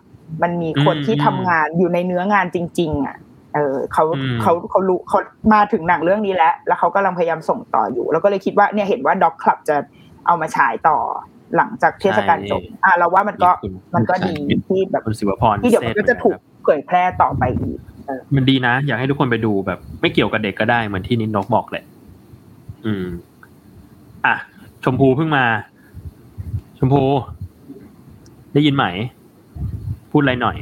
[0.43, 3.17] มันมีคนอืมที่ทำงานอยู่ในเนื้องานจริง ๆ อะ
[3.55, 5.19] เออเขาอืมเขาเขารู้เขา
[5.53, 9.77] มาถึงหนังเรื่องนี้แล้ว แล้วเขากำลังพยายามส่งต่ออยู่ แล้วก็เลยคิดว่าเนี่ยเห็นว่าด็อกคลับจะ
[10.27, 10.99] เอามาฉายต่อ
[11.57, 14.35] หลังจากเทศกาลจบอะเราว่ามันก็คุณมันก็ดี
[14.69, 17.79] ที่แบบคุณศิวพรที่เดี๋ยวมันก็จะถูกเผยแพร่ต่อไปอีก
[18.35, 21.85] มันดีนะ อยากให้ทุกคนไปดูแบบ ไม่เกี่ยวกับเด็กก็ได้เหมือนที่นินนกบอกแหละ
[22.85, 23.07] อืม
[24.27, 24.35] อะ
[24.89, 25.45] ชมพูเพิ่งมา
[26.79, 27.03] ชมพู
[28.55, 28.85] ได้ยินไหม
[30.11, 30.57] พูดอะไรหน่อย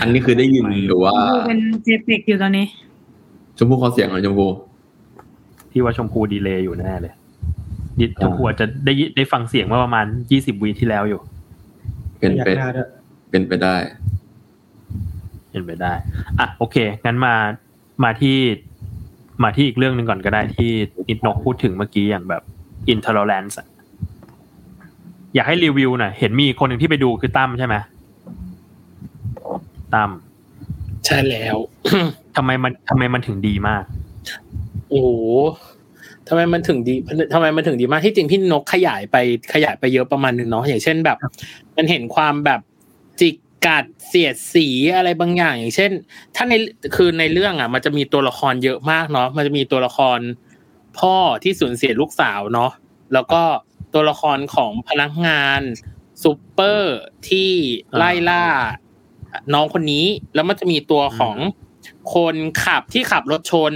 [0.00, 2.66] อันนี้คือได้ยินหรือว่าดูเป็นเจเปกอยู่ตอนนี้
[3.56, 4.50] ชมพู่ขอเสียงหน่อยชมพู่
[5.70, 7.14] พี่ว่าชมพูดีเลย์อยู่แน่เลย
[8.00, 11.20] ยิชมพูอาจจะได้ยินได้ฟังเสียงเมื่อประมาณยี่สิบวีที่แล้วอยู่
[12.18, 12.88] เป็นอยากไปหน้าด้วย
[13.30, 13.74] เป็นไปได้
[15.50, 15.92] เป็นไปได้
[16.38, 17.34] อะโอเคงั้นมา
[18.04, 18.36] มาที่
[19.42, 20.70] มาที่อีกเรื่องหนึ่งก่อนก็ได้ที่
[21.08, 22.42] นิดนกพูดถึงเมื่อกี้อย่างแบบ
[22.92, 23.66] intolerance อะ
[25.34, 27.74] อยากให้รีวิวหน่อยเห็นมีคนหนึ่งที่ไปดูคือตั้มใช่ไหม
[29.94, 30.10] ตั้ม
[31.06, 31.56] ใช่แล้ว
[32.36, 33.84] ทำไมมันทำไมมันถึงดีมาก
[34.88, 35.10] โอ้โห
[36.28, 36.94] ทำไมมันถึงดี
[37.34, 39.16] ทำไมมันถึงดีมากที่จริงพี่นกขยายไป
[39.54, 41.18] ขยายไปเยอะประมาณหนึ่งเนาะอย่างเช่นแบบ
[41.76, 42.60] มันเห็นความแบบ
[43.20, 43.34] จิก
[43.66, 45.90] กัดเสียดสีอะไรบางอย่าง อย่างเช่น
[46.34, 46.52] ถ้าใน
[46.96, 50.18] คือในเรื่องอะ มันจะมีตัวละครเยอะมากเนาะมันจะมีตัวละคร
[50.98, 52.70] พ่อที่สูญเสียลูกสาวเนาะ
[53.12, 53.42] แล้วก็
[53.94, 55.60] ตัวละครของพนักงาน
[56.22, 56.96] ซูเปอร์
[57.28, 57.50] ที่
[57.96, 58.44] ไล่ล่า
[59.54, 61.36] น้องคนนี้ แล้วมันจะมีตัวของ
[62.14, 63.72] คนขับที่ขับรถชน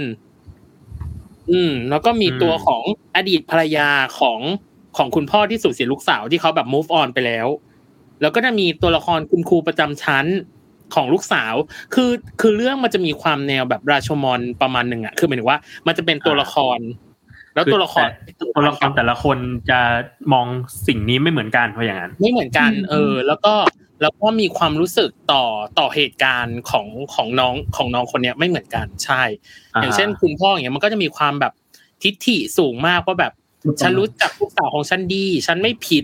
[1.51, 2.83] อืม แล้วก็มีอืมตัวของ
[3.15, 4.39] อดีตภรรยาของ
[4.97, 7.47] ของคุณพ่อที่สูญเสียลูกสาวที่เขาแบบ move on ไปแล้ว
[8.21, 10.25] แล้วก็จะมีตัวละครคุณครูประจำชั้น
[10.95, 11.53] ของลูกสาว
[11.93, 16.79] คือคือเรื่องมันจะมีความแนวแบบราชมอนประมาณหนึ่งอะคือหมายถึงว่า มันจะเป็นตัวละคร
[17.55, 18.07] แล้วตัวละคร
[18.55, 19.37] ตัวละครแต่ละคน
[19.69, 19.79] จะ
[20.33, 20.47] มอง
[20.87, 23.53] สิ่งนี้ไม่เหมือนกันเพราะอย่างนั้น ไม่เหมือนกันอืมเออ แล้วก็
[24.01, 25.43] แล้วก็มีความรู้สึกต่อ
[25.79, 29.21] ต่อเหตุการณ์ของของน้องของน้องคนเนี้ยไม่เหมือนกันใช่
[29.81, 31.53] อย่างเช่นคุณพ่ออย่างเงี้ยมันก็จะมีความแบบ
[32.03, 33.33] ทิฐิสูงมากว่าแบบ
[33.81, 36.03] ฉันรู้จักลูกสาวของฉันดี ฉันไม่ผิด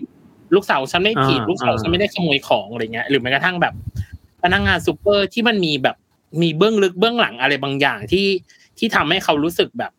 [0.55, 3.73] ลูกสาวของฉันไม่ผิดอ่าลูกสาวฉันไม่ได้ขโมยของอะไรเงี้ยหรือแม้กระทั่งแบบ
[4.43, 5.95] พนักงานซูเปอร์ที่มันมีแบบ
[6.41, 8.27] มีเบื้องลึกเบื้องหลังอะไรบางอย่างที่
[8.77, 9.91] ที่ทำให้เขารู้สึกแบบ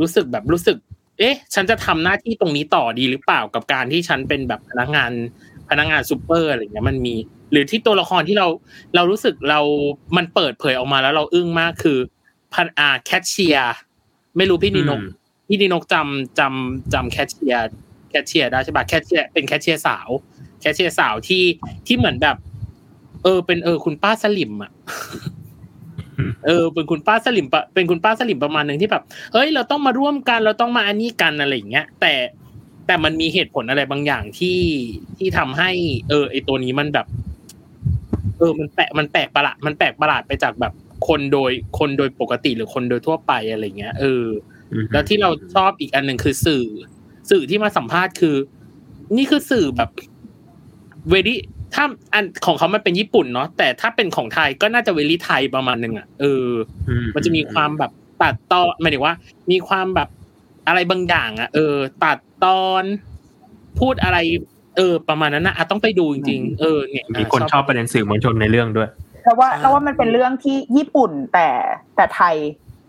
[0.00, 0.76] รู้สึกแบบรู้สึก
[1.18, 5.10] เอ๊ะ ฉันจะทำหน้าที่ตรงนี้ต่อดีหรือเปล่ากับการที่ฉันเป็นแบบพนักงาน
[5.70, 7.14] พนักงานซูเปอร์อะไรเงี้ยมันมี
[7.50, 8.48] หรือที่ตัวละครที่เรา
[8.94, 9.60] เรารู้สึกเรา
[10.16, 11.98] มันเปิดเผยออกมาแล้วเราอึ้งมากคือ
[12.54, 13.74] พันอาแคชเชียร์
[14.36, 15.04] ไม่รู้พี่นินกอืม
[15.48, 17.68] พี่นินกจำจำจำแคชเชียร์
[18.10, 20.08] แคชเชียร์ได้ใช่ปะแคชเชียร์เป็นแคชเชียร์สาว
[20.60, 21.44] แคชเชียร์สาวที่
[21.86, 22.36] ที่เหมือนแบบ
[23.24, 24.72] เออ เป็นเออคุณป้าสลิ่มอะ
[26.46, 32.12] เออเป็นคุณป้าสลิ่มปะเป็นคุณป้าสลิ่มประมาณหนึ่งที่แบบเฮ้ยเราต้องมาร่วมกันเราต้องมาอันนี้กันอะไรอย่างเงี้ย แต่
[32.86, 34.60] แต่มันมีเหตุผลอะไรบางอย่างที่
[35.18, 35.70] ที่ทำให้
[36.08, 37.06] เออไอตัวนี้มันแบบ
[38.38, 40.72] เออ มันแปลกมันแปลกประหลาดมันแปลกประหลาดไปจากแบบ
[41.08, 44.24] คนโดยคนโดยปกติหรือคนโดยทั่วไปอะไรเงี้ยเออ
[44.92, 46.64] แล้วที่เราชอบอีกอันหนึ่งคือสื่อ
[47.30, 48.36] สื่อที่มาสัมภาษณ์คือ
[49.16, 49.90] นี่คือสื่อแบบ
[51.10, 51.36] เวรี
[51.74, 56.46] ถ้าอันของเขามันเป็นญี่ปุ่นเนาะแต่ถ้าเป็นของไทยก็น่าจะเวรีไทยประมาณหนึ่งอะเออ
[57.14, 59.14] มันจะมีความแบบตัดตอนหมายถึงว่า
[59.50, 60.08] มีความแบบ
[60.66, 62.84] อะไรบางอย่างอะ เออ ตัดตอน
[63.80, 64.18] พูดอะไร
[64.76, 68.88] เออ ประมาณนั้นนะอะต้องไปดูจริงๆเออเนี่ยมีคนชอบประเด็นสื่อมวลชนในเรื่องด้วย
[69.24, 71.48] แต่ว่าเราว่ามันเป็นเรื่องที่ญี่ปุ่นแต่
[71.96, 72.34] แต่ไทย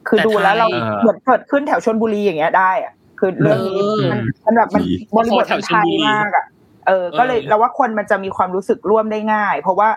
[0.07, 6.45] คือดูแล้วเราแต่ไทยเหมือนเกิดขึ้นแถวชนบุรีอย่างเงี้ยได้อะ คือเรื่องนี้เออมันมันแบบมันดีบริบทมันไทยมากอะ
[6.87, 9.89] เออ ก็เลยเออเราว่าคนมันจะมีความรู้สึกร่วมได้ง่าย เพราะว่า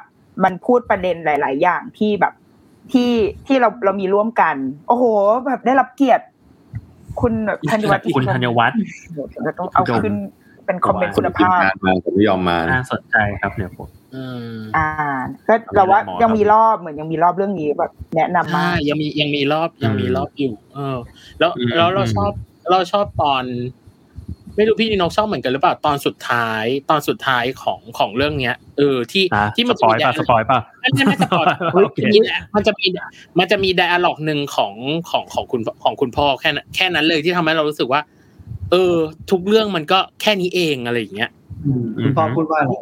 [0.44, 2.32] มันพูดประเด็นหลาย ๆ อย่างที่แบบ
[2.92, 3.12] ที่
[3.46, 4.56] ที่เราเรามีร่วมกัน
[4.88, 5.04] โอ้โห
[5.46, 6.24] แบบได้รับเกียรติ
[7.20, 8.78] คุณแบบธัญวัฒน์คุณธัญวัฒน์
[9.42, 10.14] เราต้องเอาขึ้น
[10.66, 14.24] เป็นคอมเมนต์คุณภาพงานมาแต่ไม่ยอมมาน่าสนใจครับเนี่ยผมอื
[14.56, 14.88] มอ่า
[15.48, 20.96] ก็เราว่าหมอครับยังมีรอบเหมือนยังมีรอบเรื่องนี้แบบแนะนำมาใช่กยังมียังมีรอบยังมีอืมรอบอยู่ เออ
[21.38, 22.32] แล้วอืมแล้วเราอืมชอบ
[22.70, 23.44] เราชอบตอน
[24.56, 32.86] ไม่รู้พี่นินกชอบเหมือนกันหรือเปล่าตอนสุดท้ายตอนสุดท้ายของของเรื่องเนี้ยเออที่อะที่มัน spoil ป่ะ spoil ป่ะไม่ไม่ไม่ spoil โอเคมีแต่มันจะมี
[33.38, 34.74] มันจะมี dialogue หนึ่งของ
[35.10, 38.00] ของของคุณของคุณพ่อแค่นั้นแค่นั้นเลยที่ทำให้เรารู้สึกว่า
[38.70, 38.94] เออ
[39.30, 41.30] ทุกเรื่องมันก็แค่นี้เองอะไรอย่างเงี้ย
[42.04, 42.72] คุณพ่อพูดว่าอะไร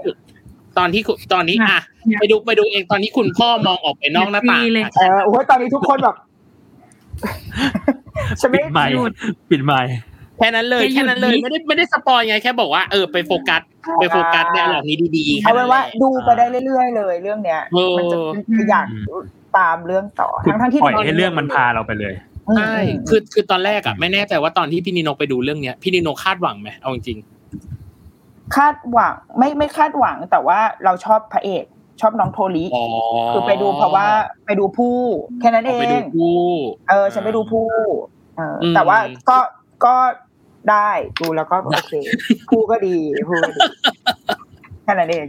[0.79, 6.17] ตอนที่คุณตอนนี้อะเนี่ยไปดูไปดูเองตอนนี้คุณพ่อมองออกไปนอกหน้าต่างดีเลยอะเออโอ้ยตอนนี้ทุกคนแบบ
[8.41, 8.95] ฉันไม่ปิดไมค์
[9.51, 9.91] ปิดไมค์
[10.39, 13.63] แค่นั้นเลยจะหยุดแค่นั้นเลยนิดไม่ได้ไม่ได้สปอยไงแค่บอกว่าเออไปโฟกัส
[14.01, 18.17] ไปโฟกัสในหลอกนี้ดีๆเอาเป็นว่าแค่นั้นแหละดูไปได้เรื่อยๆเลยเรื่องเนี้ยเออมันจะ
[18.57, 18.87] คืออยาก
[19.59, 22.15] ตามเรื่องต่อทั้งทั้งๆที่ปล่อยให้เรื่องมันพาเราไปเลย
[22.49, 22.75] อืมใช่
[23.09, 27.19] คือคือตอนแรกอะไม่แน่ใจว่าตอนที่พี่นิโนไปดูเรื่องเนี้ยพี่นิโนคาดหวังไหมเอาจริง
[28.57, 31.65] คาดหวังไม่ไม่คาดหวังแต่ว่าเราชอบพระเอก
[32.01, 32.85] ชอบน้องโทริๆอ๋อ
[33.33, 34.07] คือไปดูเพราะว่า
[34.47, 34.99] ไปดูผู้
[35.41, 36.41] แค่นั้นเอไปดูงคู่
[36.89, 37.67] เออ ฉันไปดูผู้
[38.37, 38.99] เอออมแต่ว่า
[39.31, 39.39] ก็
[39.85, 39.97] ก็
[40.71, 41.93] ได้ดูแล้วก็โอเค
[42.49, 42.97] ผู้ก็ดี
[43.29, 43.61] ผู้ก็ดี
[44.83, 45.27] แค่นั้นเอง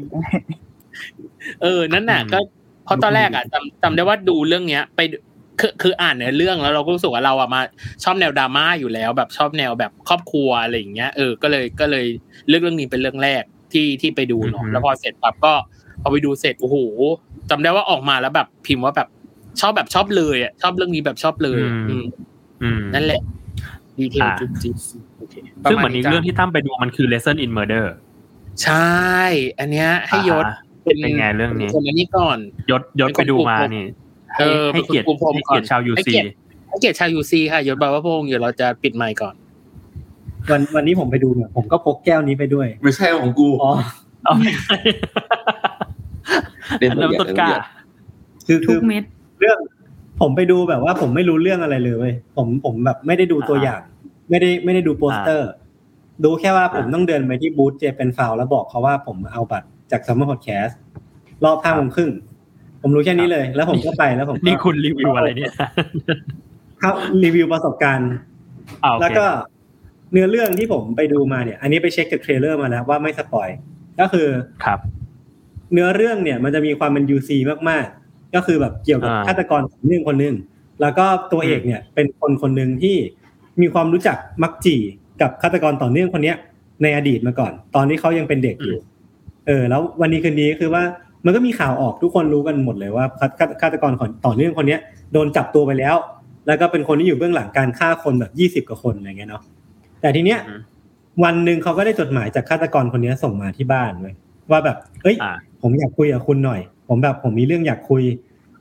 [1.61, 2.39] เออนั่นน่ะอืมก็
[2.85, 4.99] เพราะตอนแรกอะจำจำได้ว่าดูเรื่องเนี้ย ไป
[5.59, 7.61] คือคืออ่านเนื้อเรื่องแล้วเราก็รู้สึกว่าเราอะมา
[8.03, 12.05] ชอบแนวดราม่าอยู่แล้ว แบบชอบแนวแบบครอบครัวอะไรอย่างเงี้ยเออก็เลยก็เลย
[12.47, 15.53] เลือกเรื่องนี้เป็นเรื่องแรก ที่ที่ไปดูเนาะอือฮึแล้วพอเสร็จปั๊บก็
[16.01, 16.77] พอไปดูเสร็จโอ้โห
[17.49, 19.07] จำได้ว่าออกมาแล้วแบบพิมพ์ว่าแบบ
[19.59, 22.05] ชอบแบบชอบเลยอะชอบเรื่องนี้แบบชอบเลย อืมอืม
[22.63, 23.21] อืมนั่นแหละ
[23.99, 24.75] ดีเทลอ่าจุ๊บจิ๊บ
[25.17, 25.35] โอเค
[25.69, 27.85] ซึ่งเหมือนอีกประาณเรื่องที่ตั้มไปดูมันคือ Lesson in Murder
[28.63, 29.21] ใช่
[29.59, 32.37] อันเนี้ยให้ยศอ่าเป็นไงเรื่องนี้คนอันนี้ก่อน
[32.71, 33.85] ยศยศไปดูมานี่
[34.39, 36.29] เออให้เกียรติเป็นคนคุมให้เกียรติก่อนชาวยูให้ซีเกียรติ
[36.69, 39.35] ให้เกียรติชาวยูซีค่ะยศบาวพงศ์เดี๋ยวเราจะปิดไมค์ก่อน
[40.49, 43.71] วันวันนี้ผมไปดูเนี่ยผมก็พกแก้วนี้ไปด้วย ไม่ใช่ของกูอ๋อ
[44.23, 44.77] เอาไม่ใช่
[46.79, 47.49] เล่นเริ่มต้นกล้า
[48.47, 49.03] คือทุคืกอเม็ด
[49.39, 49.59] เรื่อง
[50.21, 53.81] ผมไปดูแบบว่าผมไม่รู้เรื่องอะไรเลยเว้ยผมผมแบบไม่ได้ดูตัวอย่าง
[54.29, 55.49] ไม่ได้ไม่ได้ดูโปสเตอร์
[56.23, 60.77] ดูแค่ว่าผมต้องเดินไปที่บูธเจเป็นฟาวแล้วบอกเขาว่าผมเอาบัตรจากซัมเมอร์พอดแคสต์
[61.43, 62.11] รอบห้าโมงครึ่ง
[62.81, 65.51] ผมรู้แค่นี้เลย แล้วผมก็ไปแล้วผมก็นี่คุณรีวิวอะไรเนี่ย
[66.79, 66.91] เข้า
[67.23, 68.11] รีวิวประสบการณ์
[68.83, 69.25] อ่าโอเคแล้วก็
[70.11, 73.49] เนื้อเรื่องที่ผมไปดูมาเนี่ย อันนี้ไปเช็คจาก trailer มาแล้วว่าไม่ spoil
[73.99, 74.27] ก็คือ
[74.65, 74.79] ครับ
[75.73, 77.37] เนื้อเรื่องเนี่ย มันจะมีความเป็นยูซี
[77.69, 80.35] มากๆ ก็คือแบบเกี่ยวกับอ่าฆาตกรคนหนึ่งคนหนึ่ง
[80.81, 82.95] แล้วก็ตัวเอกเนี่ย เป็นคนคนหนึ่งที่
[83.61, 84.75] มีความรู้จักมักจี่
[85.21, 86.37] กับฆาตกรต่อเนื่องคนเนี้ย
[86.83, 88.79] ในอดีตมาก่อน ตอนที่เขายังเป็นเด็กอยู่
[89.47, 90.83] เออ แล้ววันนี้คืนนี้คือว่า
[91.25, 94.79] มันก็มีข่าวออกทุกคนรู้กันหมดเลยว่าฆาฆาฆาตกรคนต่อเนื่องคนเนี้ย
[95.13, 95.95] โดนจับตัวไปแล้ว
[96.47, 99.43] แล้วก็เป็นคนที่อยู่เบื้องหลังการฆ่าคนแบบยี่สิบกว่าคนอะไรเงี้ยเนาะ
[100.01, 100.57] แต่ทีเนี้ยอือฮึ
[101.23, 104.15] วันหนึ่งเขาก็ได้จดหมายจากฆาตกรคนเนี้ยส่งมาที่บ้านเว้ย
[104.51, 108.03] ว่าแบบเอ้ยอ่าผมอยากคุยกับคุณหน่อย ผมแบบผมมีเรื่องอยากคุย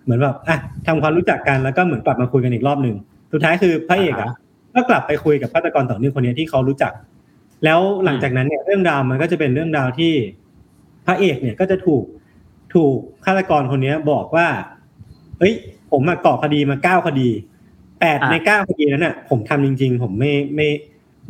[0.05, 2.97] เหมือนแบบอะทำความรู้จักกันแล้วก็เหมือนกลับมาคุยกันอีกรอบหนึ่ง
[3.33, 4.31] สุดท้ายคือพระเอกอะ
[4.75, 6.93] ก็กลับไปคุยกับฆาตกรต่อเนื่องคนนี้ที่เขารู้จัก
[7.65, 10.13] แล้วหลังจากนั้นเนี่ยเรื่องราวมันก็จะเป็นเรื่องราวที่
[11.07, 12.05] พระเอกเนี่ยก็จะถูก
[12.75, 14.47] ถูกฆาตกรคนนี้บอกว่า
[15.39, 15.55] เอ้ย
[15.91, 17.29] ผมมาก่อคดีมาเก้าคดี
[18.01, 20.69] แปดอะในเก้าคดีนั้นน่ะ ผมทำจริง ๆ ผมไม่ไม่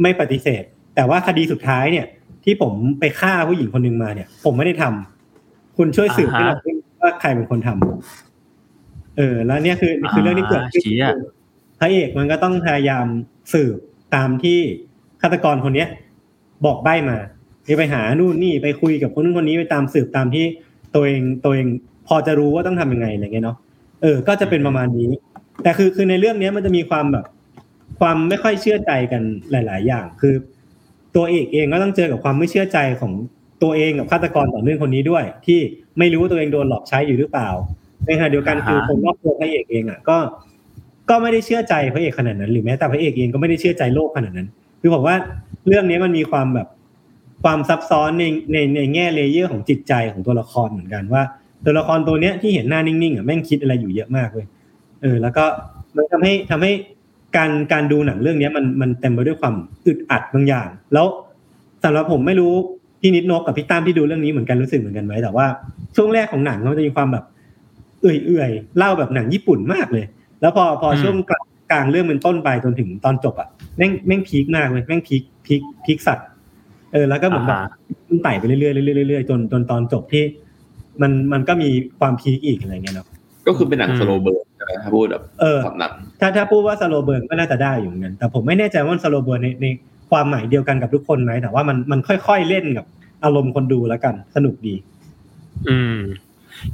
[0.03, 0.63] ไม่ปฏิเสธ
[0.95, 2.07] แต่ว่าคดีสุดท้ายเนี่ย
[2.45, 11.15] ที่ผมไปฆ่าผู้หญิงคนหนึ่งมาเนี่ย ผมไม่ได้ทำคุณช่วยสืบให้เราด้วยว่าใครเป็นคนทำเออ แล้วเนี่ยคือคือเรื่องที่เกิดขึ้นอ่าชี้อะ
[11.81, 13.07] พระเอกมันก็ต้องพยายาม
[13.53, 13.77] สืบ
[14.15, 14.59] ตามที่
[15.23, 15.89] ฆาตกรคนเนี้ย
[16.65, 17.19] บอกใบ้มา
[17.79, 20.45] ไปหานู่นนี่ไปคุยกับคนนู้นคนนี้ไปตามสืบตามที่
[20.95, 21.67] ตัวเองตัวเอง
[22.07, 23.57] พอจะรู้ว่าต้องทำยังไงอะไรเงี้ยเนาะ
[24.03, 25.11] เออ ก็จะเป็นประมาณนี้
[25.63, 27.25] แต่คือคือในเรื่องเนี้ยมันจะมีความแบบ
[27.99, 30.35] ความไม่ค่อยเชื่อใจกันหลาย ๆ อย่าง คือ
[31.17, 33.13] ตัวเอกเองก็ต้องเจอกับความไม่เชื่อใจของ
[33.63, 35.61] ตัวเองกับฆาตกรต่อเนื่องคนนี้ด้วย ที่
[35.99, 37.49] ไม่รู้ว่าตัวเองโดนหลอกใช้อยู่หรือเปล่า
[38.07, 40.17] ในขณะเดียวกันคือคนรอบตัวพระเอกเองอะก็
[41.11, 44.49] ก็ไม่ได้เชื่อใจพระเอกขนาดนั้น หรือแม้แต่พระเอกเองก็ไม่ได้เชื่อใจโลกขนาดนั้น
[44.81, 45.17] คือผมว่า
[45.69, 46.69] เรื่องนี้มันมีความแบบ
[47.43, 51.23] ความซับซ้อนในในในแง่ layer ของจิตใจของตัวละครเหมือนกันว่า
[51.65, 54.47] ตัวละครตัวเนี้ยที่เห็นหน้านิ่งๆอะแม่งคิดอะไรอยู่เยอะมากเลย
[55.03, 55.45] เออ แล้วก็
[55.97, 56.73] มันทำให้ทำให้
[57.37, 59.55] การการดูหนังเรื่องเนี้ยมันมันเต็มไปด้วยความ
[59.87, 61.07] อึดอัดบางอย่าง แล้ว
[61.85, 62.53] สำหรับผมไม่รู้
[63.01, 65.47] พี่นิดนกกับพี่ตั้มที่ดูเรื่องนี้เหมือนกันรู้สึกเหมือนกันไหมแต่ว่า
[65.97, 67.25] ช่วงแรกของหนังมันจะมีความแบบ
[68.01, 70.05] เอื่อยๆเล่าแบบหนังญี่ปุ่นมากเลย
[70.41, 76.27] แล้วพอพออืมช่วงกลางกลางเรื่องเป็นต้นไปจนถึงตอนจบอะแม่งแม่ง peak มากเลยแม่ง peak peak peak สัตว์
[76.93, 77.71] เออแล้วก็เหมือนแบบอ่าฮะ
[78.09, 78.71] มันไต่ไปเรื่อยๆเรื่
[79.05, 80.25] อยๆเรื่อยๆจนจนตอนจบที่
[81.03, 83.07] มันมันก็มีความ peak อีกอะไรเงี้ยเนาะ
[83.47, 84.50] ก็คือเป็นหนังอืมสโลเบิร์นใช่ไหม
[84.83, 89.67] ถ้าพูดแบบเออสำหนักถ้าถ้าพูดว่า slow burn ก็น่าจะได้อยู่เหมือนกันแต่ผมไม่แน่ใจว่า slow burn ในใน
[90.11, 92.87] ความหมายเดียวกันกับทุกคนไหมแต่ว่ามันมันค่อยๆเล่นกับ
[93.25, 94.75] อารมณ์คนดูแล้วกัน สนุกดี
[95.69, 95.97] อืม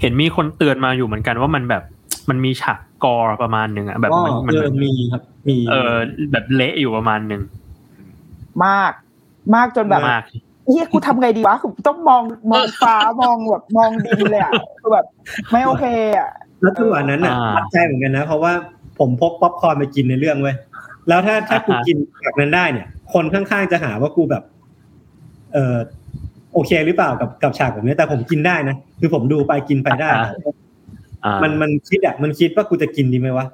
[0.01, 1.83] เห็นมีคนเตือนมาอยู่เหมือนกันว่ามันแบบ
[2.29, 5.95] มันมีฉากกอร์ประมาณหนึ่งอะแบบก็มันมันเออมีครับ มี เออ
[6.33, 7.43] แบบเละอยู่ประมาณหนึ่ง
[8.65, 8.93] มาก
[9.55, 10.25] มากจนแบบมาก
[10.69, 15.07] เฮียกูทำไงดีวะคือต้องมองมองฟ้ามองแบบมองดินเลยอะคือแบบ
[15.51, 15.85] ไม่โอเค
[16.19, 18.53] อะ แล้วจังหวะนั้นน่ะอ่าปัดใจเหมือนกันนะ เพราะว่า
[18.99, 20.57] ผมพกป๊อปคอร์นไปกินในเรื่องเว้ย
[21.09, 24.43] แล้วถ้าถ้ากูอ่าฮะกินแบบนั้นได้เนี่ย คนข้างๆจะหาว่ากูแบบ
[25.53, 25.77] เออ
[26.53, 30.11] โอเคหรือเปล่ากับกับฉากแบบนี้แต่ผมกินได้นะคือผมดูไปกินไปได้
[31.25, 33.47] อ่ามันมันคิดอะมันคิดว่ากูจะกินดีไหมวะ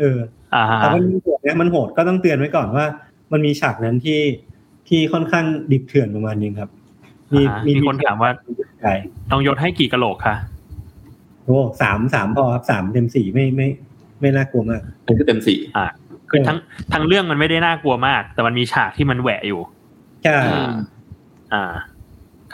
[0.00, 0.18] เออ
[0.54, 2.86] อ่าฮะแต่มันโหดนะมันโหดก็ต้องเตือนไว้ก่อนว่า
[3.32, 4.20] มันมีฉากนั้นที่
[4.88, 6.70] ที่ค่อนข้างดิบเถื่อนประมาณนึงครับ
[7.32, 8.30] มีอ่ามีคนถามว่า
[8.80, 8.92] ใช่
[9.30, 10.34] ต้องยศให้กี่กะโหลกคะ
[11.46, 13.68] โอ้สามสามพอครับสามเต็มสี่ไม่ไม่
[14.20, 15.58] ไม่น่ากลัวมากมันก็เต็มสี่
[16.30, 16.58] คือทั้ง
[16.92, 19.60] ทั้งเรื่องมันไม่ได้น่ากลัวมาก แต่มันมีฉากที่มันแหวะอยู่
[20.24, 20.70] ใช่อ่า
[21.52, 21.72] อ่า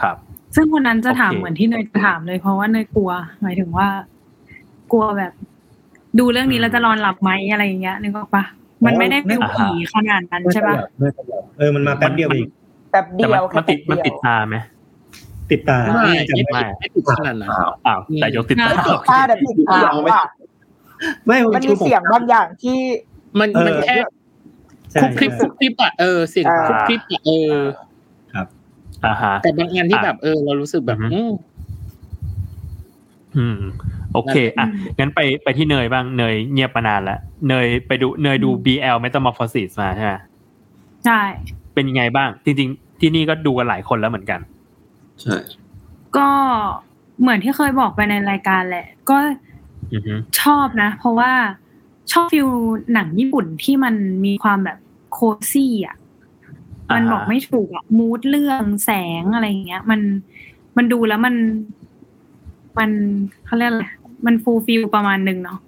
[0.01, 0.17] ครับ
[0.55, 3.11] ซึ่งคนนั้นจะถามโอเคเหมือนที่เนยถามเลยเพราะว่าเนยกลัว
[3.43, 3.89] หมายถึงว่า
[4.93, 5.33] กลัวแบบ
[6.19, 8.45] ดูเรื่องนี้แล้วจะนอนหลับไหมอะไรอย่างเงี้ยนึกออกปะ
[8.87, 12.47] มันไม่ได้ฟิลผีขนาดนั้นใช่ปะไม่ตลอดเออมันมาแป๊บเดียวเอง
[12.93, 14.57] แบบแต่เดีมันยวมันติดแค่มันแป๊บติดเดียวตาไหม
[15.53, 17.51] ติดตาไม่จำไม่ไม่ไม่ติดขนาดนั้น
[17.87, 20.23] อ้าวแต่ยศติดตาติดตาแต่ติดเสียงว่ะ
[21.27, 22.79] ไม่มันคืมีอผมเสียงบางอย่างที่
[23.39, 23.97] มันเออมันแค่
[24.93, 27.57] ใช่คุกคลิปใช่คุกคลิปอะเออเสียงอ่าคุกคลิปอะเออ
[29.05, 31.33] อ่าฮะแต่บางงานที่แบบเออ เรารู้สึกแบบอือฮึอืม
[33.37, 33.61] อืม
[34.13, 34.67] โอเค อะ
[34.99, 40.15] งั้นไปไปที่เนยบ้าง เนยเงียบมานานแล้ว เนยไปดู เนยดู BL Metamorphosis มาใช่ไหม
[41.07, 41.21] ใช่
[41.75, 44.41] เป็นยังไงบ้าง จริง ๆ ที่นี่ก็ดูกันหลายคนแล้วเหมือนกัน
[45.23, 45.37] ใช่
[46.17, 46.29] ก็
[47.21, 49.19] เหมือนที่เคยบอกไปในรายการแหละ ก็
[50.41, 51.33] ชอบนะ เพราะว่า
[52.13, 52.49] ชอบ feel
[52.93, 54.79] หนังญี่ปุ่นที่มันมีความแบบ
[55.13, 55.97] cozy อะ
[56.95, 58.91] มันบอกไม่ถูกอะ mood เรื่องแส
[59.23, 60.01] งอะไรอย่างเงี้ย มัน
[60.77, 61.35] มันดูแล้วมัน
[62.79, 62.91] มัน
[63.47, 63.87] เขาเรียกอะไร
[64.27, 65.59] มัน fulfill ประมาณหนึ่งเนาะ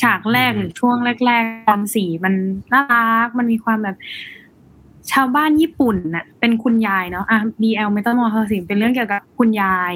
[0.00, 2.34] ฉากแรกหรือช่วงแรกๆตอนสีมัน
[2.72, 3.96] น่ารัก มันมีความแบบ
[5.12, 9.94] ชาวบ้านญี่ปุ่นน่ะ เป็นคุณยายเนาะอะ BL ไม่ต้องมองเขาสิเป็นเรื่องเกี่ยวกับคุณยาย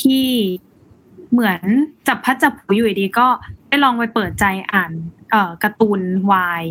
[0.00, 0.26] ที่
[1.32, 1.62] เหมือน
[2.08, 3.26] จับพัดจับผูอยู่ดีๆก็
[3.68, 4.92] ได้ลองไปเปิดใจอ่าน
[5.30, 6.00] เอ่อการ์ตูน
[6.32, 6.64] วาย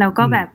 [0.00, 0.48] แล้วก็แบบ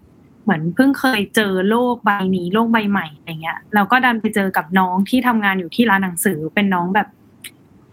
[0.43, 7.07] เหมือนเพิ่งเคยเจอโลกใบนี้โลกใบใหม่อะไรเงี้ยแล้วก็ดันไปเจอกับน้องที่ทำงานอยู่ที่ร้านหนังสือเป็นน้องแบบ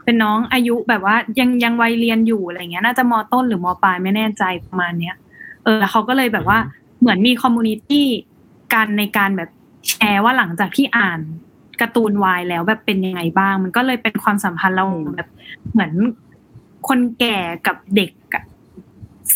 [0.04, 5.16] เป็นน้องอายุแบบว่ายังยังวัยเรียนอยู่อะไรเงี้ย น่าจะมต้นหรือมปลายไม่แน่ใจประมาณเนี้ย
[5.64, 6.58] เออแล้วเขาก็เลยแบบว่า
[7.00, 8.06] เหมือนมีคอมมูนิตี้
[8.74, 9.50] กันในการแบบ
[9.88, 11.20] แชร์ว่าหลังจากที่อ่าน
[11.80, 15.28] การ์ตูนวายแล้วแบบเป็นยังไงบ้าง มันก็เลยเป็นความสัมพันธ์เราแบบ
[15.72, 15.92] เหมือน
[16.88, 18.44] คนแก่กับเด็กอะ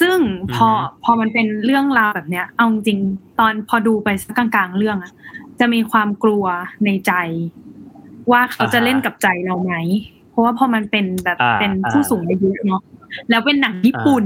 [0.00, 0.18] ซึ่ง
[0.54, 5.12] พออือฮึพอมันเป็นเรื่องราวแบบเนี้ย เอาจริงๆตอนพอดูไปสักกลางๆเรื่องอะ
[5.60, 6.44] จะมีความกลัว
[6.84, 7.12] ในใจ
[8.30, 9.74] ว่าเขาจะเล่นกับใจเราไหม
[10.30, 12.82] เพราะว่าพอมันเป็นแบบอ่าเป็นอ่าผู้สูงอายุเนาะ
[13.30, 14.24] แล้วเป็นหนังญี่ปุ่น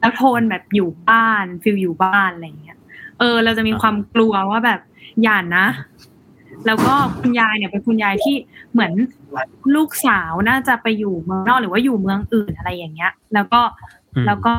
[0.00, 2.78] แล้วโทนแบบอยู่บ้านฟิลอยู่บ้านอะไรอย่างเงี้ย
[3.20, 4.80] เออ เราจะมีความกลัวว่าแบบ
[5.22, 5.66] อย่านะ
[6.66, 8.34] แล้วก็คุณยายเนี่ยเป็นคุณยายที่
[8.72, 8.92] เหมือน
[9.74, 13.60] ลูกสาวน่าจะไปอยู่เมืองนอกหรือว่าอยู่เมืองอื่นอะไรอย่างเงี้ย แล้วก็
[14.14, 14.54] อืมแล้วก็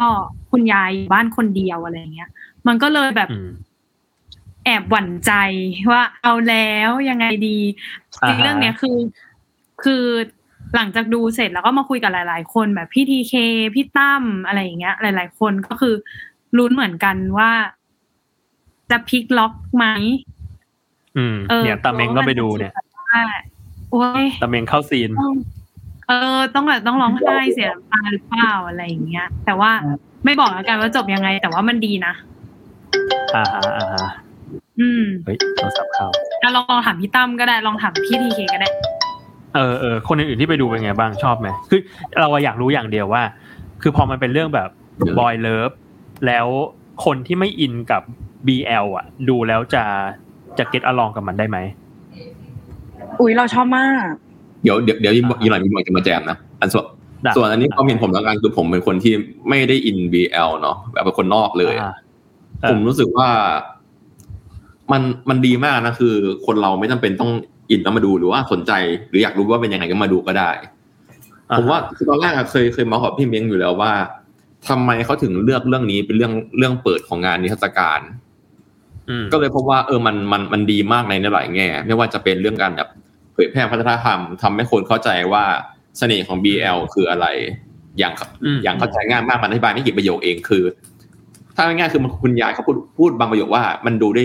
[0.52, 2.30] คุณยายอยู่บ้านคนเดียวอะไรอย่างเงี้ย
[2.68, 3.50] มันก็เลยแบบอืม
[4.66, 5.32] แอบหวั่นใจ
[5.92, 7.60] ว่าเอาแล้วยังไงดี
[8.28, 8.98] จริงอ่าฮะเรื่องเนี้ยคือ
[9.84, 10.04] คือ
[10.76, 13.34] หลังจากดูเสร็จแล้วก็มาคุยกับหลาย ๆ คนแบบพี่ทีเค
[13.76, 15.96] พี่ตั้มอะไรอย่างเงี้ย หลาย ๆ คนก็คือ
[16.58, 17.52] ลุ้นเหมือนกันว่า
[18.92, 19.86] จะพลิกล็อกไหม
[21.18, 22.74] อืมเออเนี่ยตาเมงก็ไปดูเนี่ย
[23.10, 23.22] ว่า
[23.92, 25.34] โอ้ยตาเมงเข้าซีนต้อง
[26.08, 29.72] เออ ต้องแบบต้องร้องไห้เสียน้ำตาหรือเปล่าอะไรอย่างเงี้ย แต่ว่า
[30.26, 32.14] ไม่บอกแล้วกันว่าจบยังไง แต่ว่ามันดีนะ
[33.36, 34.08] อ่าฮะอ่าฮะ
[34.80, 36.08] อืมเฮ้ยโทรศัพท์เข้า
[36.42, 38.70] อะลองลองถามพี่ตั้มก็ได้ลองถามพี่ทีเคก็ได้
[39.56, 41.80] เออเออคนอื่นๆที่ไปดูเป็นไงบ้างชอบไหมคือ
[42.20, 43.24] เราอะอยากรู้อย่างเดียวว่า
[43.82, 44.70] คือพอมันเป็นเรื่องแบบ
[45.20, 45.72] บอยเลิฟ
[46.28, 46.48] แล้ว
[47.06, 48.02] คนที่ไม่อินกับ
[48.48, 49.84] BL อะ ดูแล้วจะ
[50.58, 51.58] จะเก็ตอลองกับมันได้ไหม
[53.20, 54.12] อุ้ยเราชอบมาก
[54.64, 56.86] เดี๋ยวเดี๋ยวเดี๋ยวอีกหน่อยมีหน่อยจะมาแจมนะอันส่วน
[57.24, 59.14] ได้ส่วนอันนี้ความเห็นผมแล้วกันคือผมเป็นคนที่
[59.50, 61.94] ไม่ได้อิน BL เนาะแบบเป็นคนนอกเลยอ่า
[62.62, 63.28] เออผมรู้สึกว่า
[64.92, 67.32] มันมันดีมากนะคือ คนเราไม่จำเป็นต้อง
[67.72, 68.72] อินแล้วมาดูหรือว่าสนใจ
[69.10, 70.50] หรืออยากรู้ว่าเป็นยังไงก็มาดูก็ได้
[71.50, 73.92] อ่าผมว่าคือตอนแรกอะเคยเคยมาขอบพี่เม้งอยู่แล้วว่า
[74.70, 78.31] ทำไมเขาถึงเลือกเรื่องนี้เป็นเรื่องเรื่องเปิดของงานนิทรรศการอืม
[79.32, 82.90] ก็เลยพบว่าเออมันมันมันดีมากในหลายแง่ ไม่ว่าจะเป็นเรื่องการแบบ
[83.34, 85.44] เผยแพร่วัฒนธรรมทำให้คนเข้าใจว่า
[85.98, 87.26] เสน่ห์ของ BL คืออะไร
[88.00, 90.64] อย่างอืมอย่างเข้าใจง่ายมากมันอธิบายไม่กี่ประโยคเองคือ
[91.56, 94.24] ถ้าง่ายๆคือมันคุณยายเขาพูดพูดบางประโยคว่า มันดูได้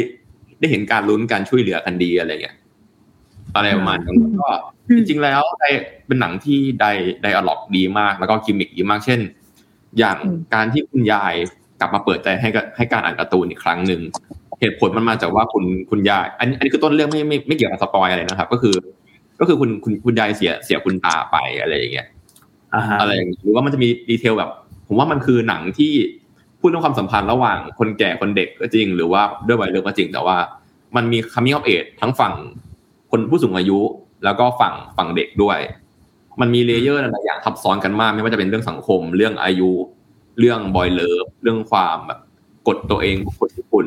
[0.60, 2.56] ได้เห็นการลุ้นการช่วยเหลือกันดีอะไรเงี้ย
[3.56, 4.48] อะไรประมาณนั้นแล้วก็
[4.88, 5.70] อืมจริงๆแล้วได้
[6.06, 6.86] เป็นหนังที่ได
[7.22, 9.20] ไดอะล็อกดีมาก แล้วก็กิมมิคดีมากเช่น
[9.98, 10.18] อย่าง
[10.54, 11.34] การที่คุณยาย
[11.80, 14.00] กลับมาเปิดใจให้กับให้การอ่านการ์ตูนอีกครั้งหนึ่ง
[14.60, 18.74] เหตุผลมันมาจากว่าคุณคุณยาย อันนี้อันนี้คือต้นเรื่องไม่ไม่ไม่เกี่ยวกับสปอยอะไรนะครับ ก็คือ
[19.40, 22.06] ก็คือคุณคุณคุณยายเสียเสียคุณตาไปอะไรอย่างเงี้ย
[22.74, 24.50] อ่าฮะอะไรอย่างนี้หรือว่ามันจะมี detail แบบ
[24.88, 25.92] ผมว่ามันคือหนังที่
[26.60, 30.36] พูดเรื่องความสัมพันธ์ระหว่างคนแก่คนเด็กก็จริง หรือว่าด้วยวัยเรื่องก็จริง แต่ว่า
[30.96, 32.34] มันมี coming of age ทั้งฝั่ง
[33.10, 33.78] คนผู้สูงอายุ
[34.24, 35.58] แล้วก็ฝั่งฝั่งเด็กด้วย
[36.40, 39.70] มันมี layer หลายอย่างทับซ้อนกันมาก ไม่ว่าจะเป็นเรื่องสังคม เรื่องอายุ
[40.38, 42.20] เรื่อง boy love เรื่องความแบบ
[42.68, 43.86] กดตัวเองกดญี่ปุ่น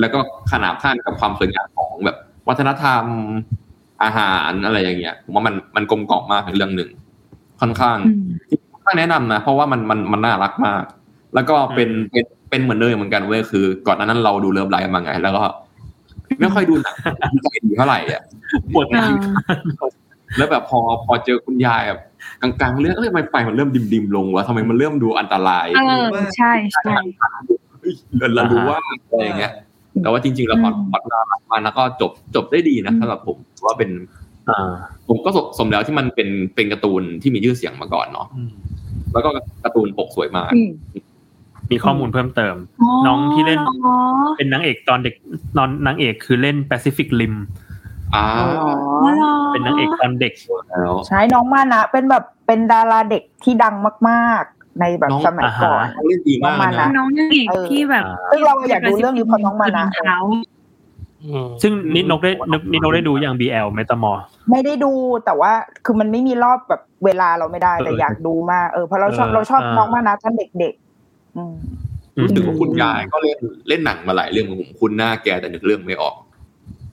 [0.00, 0.18] แล้วก็
[0.52, 2.16] ขนาบข้างกับความสวยงามของแบบ
[2.48, 3.04] วัฒนธรรม
[4.02, 6.90] อาหารอะไรอย่างเงี้ยผมว่ามันมันกลมกล่อมมากในเรื่องหนึ่ง
[7.60, 8.24] ค่อนข้างอืม
[8.84, 10.84] ถ้าแนะนำนะเพราะว่ามันมันมันน่ารักมาก
[11.34, 15.42] แล้วก็เป็นเป็นเป็นเหมือนเดิมเหมือนกันเว้ยคือ ก่อนหน้านั้นเราดู Love Life มาไง แล้วก็
[16.40, 16.74] ไม่ค่อยดู
[17.20, 18.22] หนังใจดีเท่าไหร่อะ
[18.72, 19.14] ปวดเออ
[20.36, 22.00] แล้วแบบพอพอเจอคุณยายแบบ
[22.40, 26.04] กลางๆเรื่องเอ้ยทำไมไฟมันเริ่ม dim ๆลงวะทำไมมันเริ่มดูอันตรายเออ
[26.36, 26.94] ใช่ใช่
[27.80, 28.78] เฮ้ยเราเรารู้ว่า
[29.10, 29.52] อะไรอย่างเงี้ย
[30.02, 33.90] แต่ว่าจริงๆแล้วพออืมพอน่ารักมากแล้วก็จบจบได้ดีนะสำหรับผมว่าเป็น
[34.48, 34.72] อ่า
[35.08, 38.26] ผมก็สมสมแล้วที่มันเป็นเป็นการ์ตูนที่มีชื่อเสียงมาก่อนเนาะ
[39.12, 39.28] แล้วก็
[39.64, 40.70] การ์ตูนปกสวยมากอืม
[41.70, 42.56] มีข้อมูลเพิ่มเติม
[43.06, 43.60] น้องที่เล่น
[44.36, 45.14] เป็นนางเอกตอนเด็ก
[45.56, 47.34] นอนนางเอกคือเล่น Pacific Rim
[48.14, 48.44] อ่าอ๋
[49.06, 50.32] อเหรอเป็นนางเอกตอนเด็ก
[50.82, 53.74] แล้วใช่น้องมานะเป็นแบบเป็นดาราเด็กที่ดัง
[54.08, 60.18] มากๆ ในแบบน้องสมัยก่อนอ่าฮะเขาเล่นดีมากน้องมานะนะน้องนางเอกที่แบบซึ่งเราอยากดูเรื่องนี้เพราะน้องมานะเท้า
[61.24, 64.12] อืมซึ่งนิดนกได้นิดนิดนกได้ดูอย่าง BL เมตามอ
[64.50, 64.92] ไม่ได้ดู
[65.24, 65.52] แต่ว่า
[65.84, 71.54] คือมันไม่มีรอบแบบเวลาเราไม่ได้แต่เอออยากดูมากเออเพราะเราชอบเออเราชอบอ่าน้องมานะท่านเด็กๆอืม
[72.22, 76.14] รู้สึกว่าคุณยายก็เล่นเล่นหนังมาหลายเรื่องผมคุ้นหน้าแกแต่นึกเรื่องไม่ออก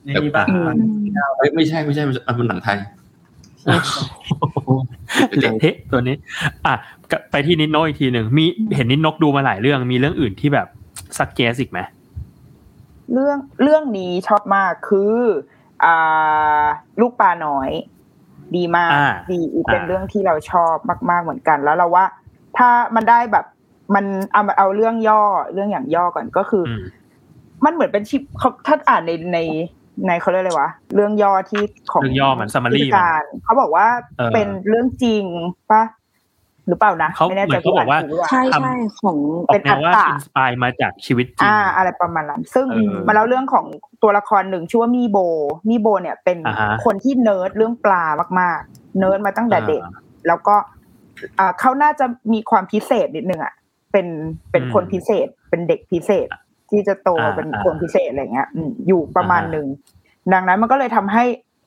[0.04, 0.64] ในนี้ปะอืม
[1.38, 2.76] เอ้ยไม่ใช่ไม่ใช่ไม่ใช่อันมันหนังไทย
[3.66, 6.16] เละเทะตัวนี้
[6.66, 6.74] อะ
[7.10, 8.44] กลับไปที่นิดนกอีกทีหนึ่งมี
[8.74, 10.66] เห็นนิดนกดูมาหลายเรื่อง มีเรื่องอื่นที่แบบ
[11.18, 11.78] สักเกสอีกไหม
[13.12, 15.14] เรื่องเรื่องนี้ชอบมากคือ
[15.84, 16.64] อ่า
[17.00, 17.70] ลูกปลาน้อย
[18.56, 20.74] ดีมากอ่าดีเป็นอ่าเรื่องที่เราชอบ
[21.10, 22.04] มาก ๆเหมือนกัน แล้วเราว่า
[22.56, 23.44] ถ้ามันได้แบบ
[23.94, 25.22] มันเอาเอาเรื่องย่อ
[25.52, 26.82] เรื่องอย่างย่อก่อนก็คืออืม
[27.64, 29.38] มันเหมือนเป็นชิปเขาถ้าอ่านในใน
[30.06, 31.62] ในเขาเรียกอะไรวะเรื่องย่อที่
[31.92, 33.86] ของเรื่องย่อเหมือน summary ผู้จัดการเขาบอกว่า
[34.18, 35.24] เออเป็นเรื่องจริง
[35.72, 35.82] ปะ
[36.68, 39.18] หรือเปล่านะเขาไม่แน่ใจเหมือนเขาบอกว่าที่นถูหรืเปล่ใช่ใช่ของ
[39.48, 43.66] ออเป็กนแนวว่าอัตตา inspire มาจากชีวิตจริงอ่าอะไรประมาณนั้น ซึ่งเออมาแล้วเรื่องของ
[44.02, 45.18] ตัวละครหนึ่งชื่อว่ามีโบ
[45.70, 48.04] มีโบเนี่ยเป็นอ่าฮะคนที่เนิร์ดเรื่องปลา
[48.40, 49.92] มากๆ เนิร์ดมาตั้งแต่เด็กอ่า
[50.26, 50.56] แล้วก็
[51.38, 53.54] อ่าเขาน่าจะมีความพิเศษนิดนึงอะ
[53.92, 54.06] เป็น
[54.50, 56.28] เป็นอืมคนพิเศษเป็นเด็กพิเศษ
[56.70, 59.66] ที่จะโตอ่าเป็นอ่าคนพิเศษอะไรเงี้ยอืมอยู่ประมาณอ่าฮะหนึ่ง
[60.32, 61.24] ดังนั้นมันก็เลยทำให้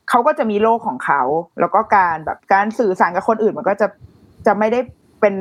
[0.09, 1.21] เขาก็จะมีโลกของเขา
[1.59, 3.87] แล้วก็การแบบการสื่อสารกับคนอื่นมันก็จะ
[4.45, 4.79] จะไม่ได้
[5.21, 5.35] เป็น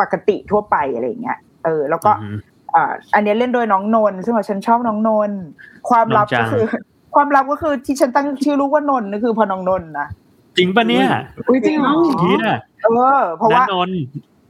[0.00, 2.38] ปกติทั่วไปอะไรอย่างเงี้ยเออ แล้วก็อืม
[2.74, 5.38] อ่าอันนี้เล่นโดยน้องนนท์ซึ่งว่าฉันชอบน้องนนท์
[5.88, 6.64] ความลับนนท์จัก็งคือ
[7.14, 10.08] ความลับก็คือที่ฉันตั้งชื่อลูกว่านนท์นี่คือเพอน้องนนท์นะ
[10.56, 11.06] จริงปะเนี่ย
[11.48, 12.38] อุ้ยจริงเหรอเฮีย
[12.82, 14.00] เออเพราะว่านนท์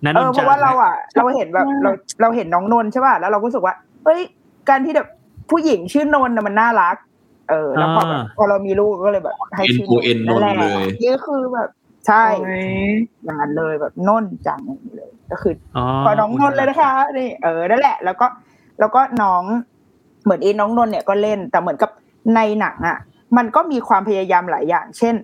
[0.05, 1.91] นันเอนอนท์เพราะว่าเราอะ เราเห็นแบบอืมเรา
[2.21, 3.75] เราเห็นน้องนนท์ใช่ป่ะแล้วเราก็รู้สึกว่า
[4.05, 4.21] เฮ้ย
[4.69, 5.09] การที่แบบ
[5.51, 6.97] ผู้หญิงชื่อนนท์น่ะมันน่ารัก
[7.51, 11.69] เออแล้วพอแบบพอเรามีลูกก็เลยแบบ ให้ชื่อ N O N นั่นแหละนนท์เลยนี่คือแบบ
[12.07, 12.93] ใช่โอ้ย
[13.25, 18.27] อย่างนั้นเลยแบบนนท์จังอย่างนี้เลย ก็คืออ๋อขอน้องนนท์เลยนะคะนี่เออนั่นแหละ แล้วก็
[18.81, 19.43] แล้วก็น้อง
[20.25, 21.91] เหมือนอีน้องนนท์เนี่ยก็เล่น แต่เหมือนกับ
[22.35, 22.99] ในหนังอะ
[23.37, 25.15] มันก็มีความพยายามหลายอย่าง เช่น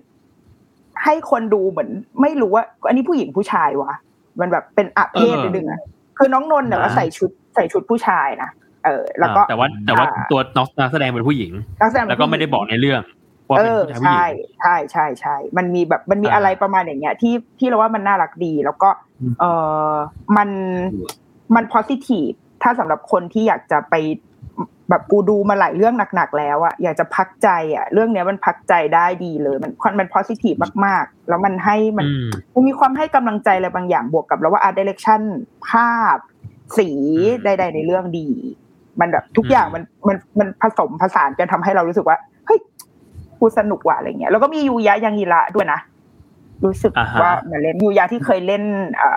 [1.03, 1.89] ให้คนดูเหมือน
[2.21, 3.91] ไม่รู้ว่า อันนี้ผู้หญิงผู้ชายวะ
[4.39, 5.79] มันแบบเป็นอะเพศเออนิดนึงอะ
[6.17, 8.49] คือน้องนนท์เนี่ยอ่าก็ใส่ชุดใส่ชุดผู้ชายนะ
[8.85, 13.01] เออ แล้วก็อ่าแต่ว่าแต่ว่าอ่าตัวน้องนักแสดงเป็นผู้หญิงนักแสดงเป็นแล้วก็ไม่ได้บอกในเรื่อง
[13.49, 14.29] ว่าเอเป็นอผู้ชายผู้หญิใช่ง
[14.61, 18.89] ใช่ใช่ใช่มันมีแบบมันมีอ่าอะไรประมาณอย่างเงี้ย ที่ที่เราว่ามันน่ารักดี แล้วก็
[19.21, 19.45] อืมเอ
[19.91, 19.93] อ
[20.37, 20.49] มัน
[21.55, 23.95] มัน positive ถ้าสำหรับคนที่อยากจะไป
[24.89, 35.21] แบบกูดูมาหลายเรื่องหนักๆแล้วอะอยากจะพักใจอะเรื่องเนี้ยมันพักใจได้ดีเลย มันมัน positive มากๆ แล้วมันให้มันอืมมันมีความให้กำลังใจอะไรบางอย่างบวกกับแล้วว่า art direction
[35.69, 36.17] ภาพ
[36.77, 38.29] สีอืมใดๆในเรื่องดี
[38.99, 42.59] มันแบบทุกอย่างอืมมันมันมันผสมผสานกันทำให้เรารู้สึกว่าเฮ้ย
[43.39, 45.79] กูสนุกว่ะอะไรเงี้ยแล้วก็มียูยะยังอีระด้วยนะ
[46.65, 48.63] รู้สึกอ่าฮะว่ามาเล่นยูยะที่เคยเล่น
[49.01, 49.09] อ่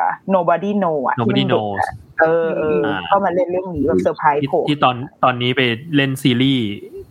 [0.00, 0.02] า
[0.34, 1.88] nobody know อะ nobody ที่มันเด็ก knows อะ
[2.20, 5.60] เออเอออ่าก็มาเล่นเรื่องนี้แบบเซอร์ไพรส์ที่ผมที่ตอนตอนนี้ไป
[5.96, 6.66] เล่นซีรีส์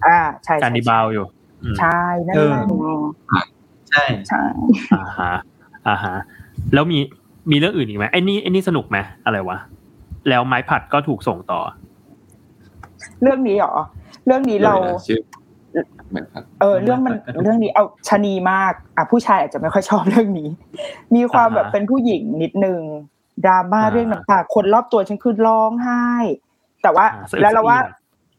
[0.07, 1.25] อ่าใช่การนิบาลอยู่
[1.63, 3.43] อืมใช่นั่นเอแหอละ
[3.89, 4.41] ใช่ใช่
[4.93, 5.33] อ่าฮะ
[5.87, 6.15] อ่าฮะ
[6.73, 6.99] แล้วมี
[7.51, 9.57] มีเรื่องอื่นอีกไหมไอ้นี่ไอ้นี่สนุกไหมอะไรวะ
[10.29, 11.59] แล้วไม้ผัดก็ถูกส่งต่อ
[13.21, 13.73] เรื่องนี้เหรอ
[14.25, 14.75] เรื่องนี้เรา
[15.07, 15.21] ชื่อ
[16.09, 20.49] เหมือนครับเออ เรื่องมันเรื่องนี้เอาชะนีมาก อะผู้ชายอาจจะไม่ค่อยชอบเรื่องนี้
[21.15, 22.79] มีความอ่าฮะแบบเป็นผู้หญิงนิดนึง
[23.45, 26.05] ดราม่าอ่าเรื่องน้ำตาคนรอบตัวฉันคือร้องไห้
[26.81, 27.95] แต่ว่าอ่าสะอึกแล้วเราว่าสะอื้น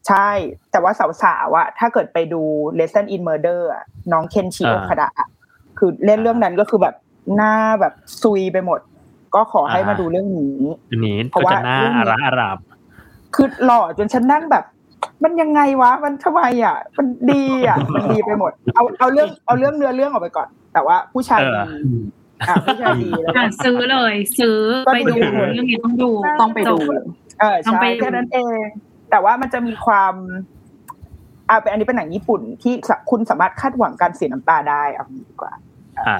[0.07, 0.29] ใช่
[0.71, 0.91] แต่ว่า
[1.23, 2.41] สาวๆอะถ้าเกิดไปดู
[2.79, 5.27] Lesson in Murder อะน้องเคนชิอ่าโอคาดะอะ
[5.77, 6.95] คือเล่นเรื่องนั้นก็คือแบบ
[7.35, 8.79] หน้าแบบซุยไปหมด
[9.35, 10.57] ก็ขอให้อ่าฮะมาดูเรื่องนี้
[10.91, 12.57] อันนี้เพราะก็ว่าจะหน้าเรื่องนี้อาระอาราบ
[13.35, 14.65] คือหล่อจนฉันนั่งแบบ
[15.23, 26.11] มันยังไงวะ มันทำไมอะ มันดีอะ มันดีไปหมด เอาเอาเรื่องเอาเรื่องเนื้อเรื่องออกไปก่อน แต่ว่าผู้ชายเออดีอะผู้ชายดีแล้วก็ อะซื้อเลย ซื้อก็ไปดูดู เรื่องนี้ต้องดู
[26.41, 27.03] ต้องไปดู จบ
[27.39, 28.59] เออต้องใช่ไปดู แค่นั้นเอง
[29.09, 30.13] แต่ว่ามันจะมีความ
[31.49, 35.51] อ่าเป็นอันนี้เป็นหนังญี่ปุ่นที่สะคุณสามารถคาดหวังการเสียน้ำตาได้เอางี้ดีกว่า
[36.07, 36.17] อ่า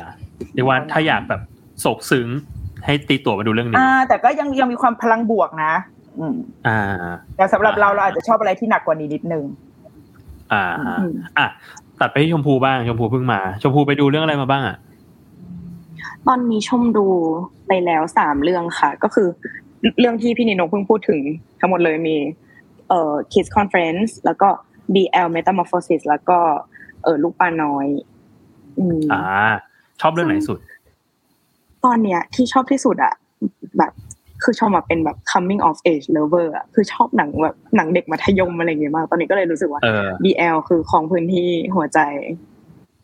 [0.54, 1.42] เรียกว่าถ้าอยากแบบ
[1.80, 2.28] โศกซึ้ง
[2.86, 5.74] ให้ตีตั๋วมาดูเรื่องนี้อ่า แต่ก็ยังยังมีความพลังบวกนะ
[6.20, 6.36] อืม
[6.68, 6.80] อ่า
[7.38, 9.44] แต่สำหรับอ่าเราเราอาจจะชอบอะไรที่หนักกว่านี้นิดนึง
[10.54, 10.64] อ่า
[11.00, 11.48] อืมอะ
[12.00, 14.78] ตัดไปที่ชมพูบ้างชมพูเพิ่งมา ชมพูไปดูเรื่องอะไรมาบ้างอะ
[16.28, 17.06] ตอนนี้ชมดู
[17.68, 19.28] ไปแล้วสามเรื่องค่ะ ก็คือ
[20.00, 21.20] เรื่องที่พี่นิโนเพิ่งพูดถึง
[21.60, 22.18] ทั้งหมดเลยมี
[22.90, 24.50] เอ่อ Kids Conference แล้วก็
[24.94, 26.40] BL Metamorphosis แล้วก็
[27.04, 27.88] เออลูกปลาน้อย
[28.80, 29.22] อืมอ่า
[30.02, 30.60] ชอบเรื่องไหนสุด
[31.86, 33.14] ตอนเนี้ย ที่ชอบที่สุดอะ
[33.78, 33.94] แบบ
[34.44, 42.00] คือชอบมาเป็นแบบ coming of age lover อะคือชอบหนังแบบหนังเด็กมัธยมอะไรอย่างเงี้ยมาก ตอนนี้ก็เลยรู้สึกว่าเออ BL คือของพื้นที่หัวใจ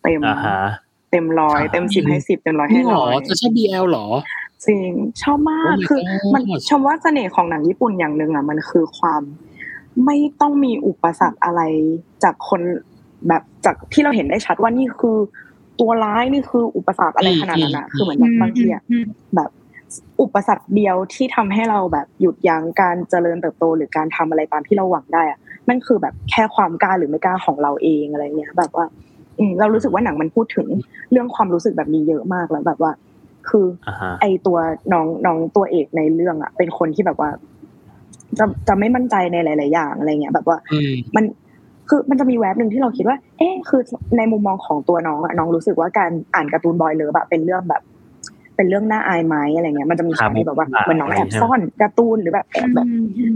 [0.03, 0.59] เต็มอ่าฮะ
[1.16, 4.05] เต็มร้อยเต็มสิบให้สิบเต็มร้อยให้นี่หรร้ออยจะชอบ BL หรอ
[4.66, 4.91] จริง
[5.22, 9.22] ชอบมาก Oh my คือ God มันชมว่าเสน่ห์ของหนังญี่ปุ่นอย่างหนึ่งอะมันคือความ
[10.05, 11.61] ไม่ต้องมีอุปสรรคอะไร
[12.24, 12.61] จากคน
[13.28, 15.18] แบบจากที่เราเห็นได้ชัดว่านี่คือ
[15.80, 19.05] ตัวร้ายนี่คืออุปสรรคอะไรขนาดนั้นอะอืมคือเหมือนแบบบางทีอะอืม
[19.36, 19.49] แบบ
[20.22, 25.39] อุปสรรคเดียวที่ทำให้เราแบบหยุดยั้งการเจริญเติบโตหรือการทำอะไรตามที่เราหวังได้อะ
[25.70, 29.05] มันคือแบบแค่ความกล้าหรือไม่กล้าของเราเองอะไรเงี้ย แบบว่าอืม
[29.60, 30.68] เรารู้สึกว่าหนังมันพูดถึง
[31.12, 32.92] เรื่องความรู้สึกแบบนี้เยอะมากแล้วแบบว่า
[33.50, 34.58] คืออ่าฮะไอตัว
[34.94, 37.30] น้องน้องตัวเอกในเรื่องอะ เป็นคนที่แบบว่า
[38.40, 41.26] จะจะไม่มั่นใจในหลาย ๆ อย่างอะไรเงี้ยแบบว่าอืมมัน
[41.90, 43.82] คือมันจะมีแวบหนึ่งที่เราคิดว่า เอ๊ะคือ
[44.18, 47.82] ในมุมมองของตัวน้องอะน้องรู้สึกว่าการอ่านการ์ตูนบอยเลิฟอะเป็นเรื่องแบบ
[48.56, 52.88] เป็นเรื่องน่าอายไหมอะไรเงี้ย มันจะมีฉากที่แบบว่าอ่าเหมันน้องแอบซ่อนการ์ตูนหรือแบบแอบแบบ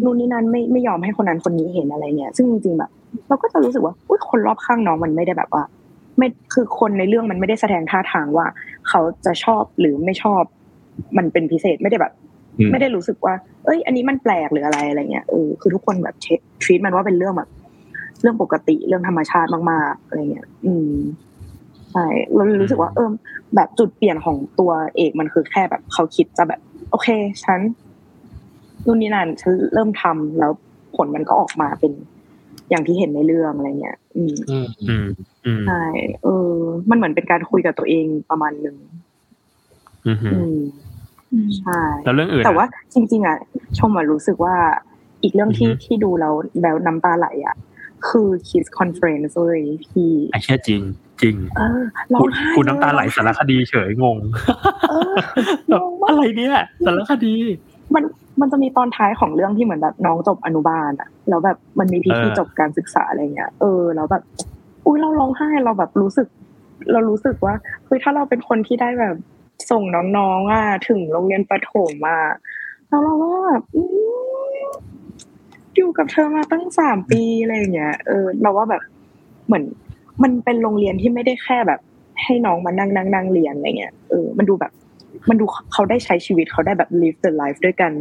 [0.04, 2.90] นู่นนี่นั่นไม่ไม่ยอมให้คนนั้นคนนี้เห็นอะไรเงี้ย ซึ่งจริงๆแบบ
[3.28, 5.64] เราก็จะรู้สึกว่าอุ้ยคนรอบข้างน้องมันไม่ได้แบบว่า
[6.18, 8.48] ไม่คือคนในเรื่องมันไม่ได้แสดงท่าทางว่า
[8.90, 10.44] เขาจะชอบหรือไม่ชอบ
[11.18, 12.14] มันเป็นพิเศษไม่ได้แบบ
[12.60, 13.34] อืมไม่ได้รู้สึกว่า
[13.66, 17.50] เอ้ย อันนี้มันแปลกหรืออะไรอะไรเงี้ยเออคือทุกคนแบบเช็คทรีตมันว่าเป็นเรื่องแบบ
[18.22, 20.94] เรื่องปกติเรื่องธรรมชาติมากๆอะไรเงี้ย อืม
[21.92, 23.10] ใช่เราเลยรู้สึกว่าเออ
[23.56, 26.60] แบบจุดเปลี่ยนของตัวเอกมันคือแค่แบบเขาคิดจะแบบ
[26.92, 27.08] โอเค
[27.44, 27.60] ฉัน
[28.86, 30.52] นู่นนี่นั่นฉันเริ่มทำแล้ว
[30.96, 31.92] ผลมันก็ออกมาเป็น
[32.70, 35.06] อย่างที่เห็นในเรื่องอะไรเงี้ยอืมอืมอืม
[35.46, 35.84] อืมใช่
[36.24, 36.54] เออ
[36.90, 38.78] มันเหมือนเป็นการคุยกับตัวเองประมาณหนึ่ง
[40.06, 40.60] อืมอืม
[41.32, 43.38] อืมใช่แล้วเรื่องอื่นอะแต่ว่าจริง ๆ อะ
[43.80, 44.56] ชมอะรู้สึกว่า
[45.24, 47.56] อีกเรื่องที่อือฮึที่ดูแล้วแล้วน้ำตาไหลอะ
[48.08, 50.82] คือ Kids Conference เลยพี่ไอ้เชี่ยจริง
[51.22, 51.82] จริงเออ
[52.14, 54.18] ร้อกูงไห้กูน้ำตาไหลสารคดีเฉยงง
[54.90, 55.14] เออ
[55.68, 56.54] แบบอะไรเนี่ย
[56.86, 57.36] สารคดี
[57.96, 58.04] มัน
[58.42, 64.24] มันจะมีตอนท้ายของเรื่องที่เหมือนแบบน้องจบอนุบาลอะแล้วแบบมันมีพิธีเออจบการศึกษาอะไรเงี้ย เออแล้วแบบ
[64.86, 66.28] อุ้ยเราร้องไห้เราแบบรู้สึก
[66.92, 69.16] เรารู้สึกว่าเฮ้ยถ้าเราเป็นคนที่ได้แบบ
[69.72, 69.84] ส่ง
[70.18, 72.18] น้องๆอะถึงโรงเรียนประถมมา
[72.88, 73.82] แล้วเราก็แบบอื
[74.54, 74.58] ม
[75.76, 78.82] อยู่กับเธอมาตั้งสามปีอะไรอย่างเงี้ยเออ เราว่าแบบ
[79.48, 79.64] เหมือน
[80.24, 81.80] มันเป็นโรงเรียนที่ไม่ได้แค่แบบ
[82.24, 84.72] ให้น้องมานั่งนั่งนั่งเรียนอะไรเงี้ยเออมันดูแบบ
[85.30, 87.92] มันดูเขาได้ใช้ชีวิตเขาได้แบบ live the life ด้วยกัน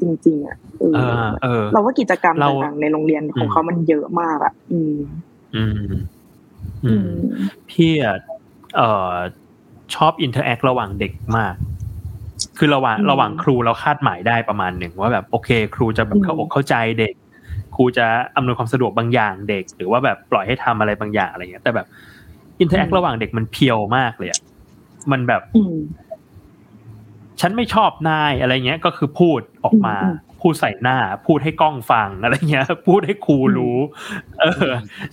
[0.00, 4.96] จริงๆอะเออเออเออเราว่ากิจกรรมเราต่างๆในโรงเรียนของเขามันเยอะมากอะ อืม
[5.54, 5.72] อืม
[6.84, 7.10] อือืมม
[7.70, 8.16] พี่อะ
[8.76, 9.12] เอ่อ
[9.94, 11.54] ชอบ interact ระหว่างเด็กมาก
[12.58, 17.14] คือระหว่างอืมระหว่างครูเราคาดหมายได้ประมาณหนึ่งว่าแบบโอเค ครูจะแบบเข้าอืมอกเข้าใจเด็ก
[17.76, 21.86] ครูจะอำนวยความสะดวกบางอย่างเด็ก หรือว่าแบบปล่อยให้ทำอะไรบางอย่างอะไรเงี้ยแต่แบบ
[22.60, 24.40] อินเทอร์แอคระหว่างเด็กมันเพียวมากเลยอะ
[25.12, 25.74] มันแบบอืม
[27.40, 33.76] ฉันไม่ชอบนายอะไรเงี้ยก็คือพูดออกมาอืมพูดใส่หน้า พูดให้กล้องฟังอะไรเงี้ย พูดให้ครูรู้
[34.40, 34.70] เออ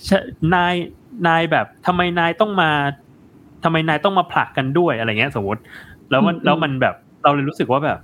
[0.07, 0.19] ชะ
[0.55, 0.75] นาย
[1.27, 2.71] นายแบบทำไมนายต้องมา
[3.63, 5.61] ทำไมนายต้องมาผลักกันด้วยอะไรเงี้ย สมมติ
[6.09, 7.99] แล้วมันอืมแล้วมันแบบเราเลยรู้สึกว่าแบบ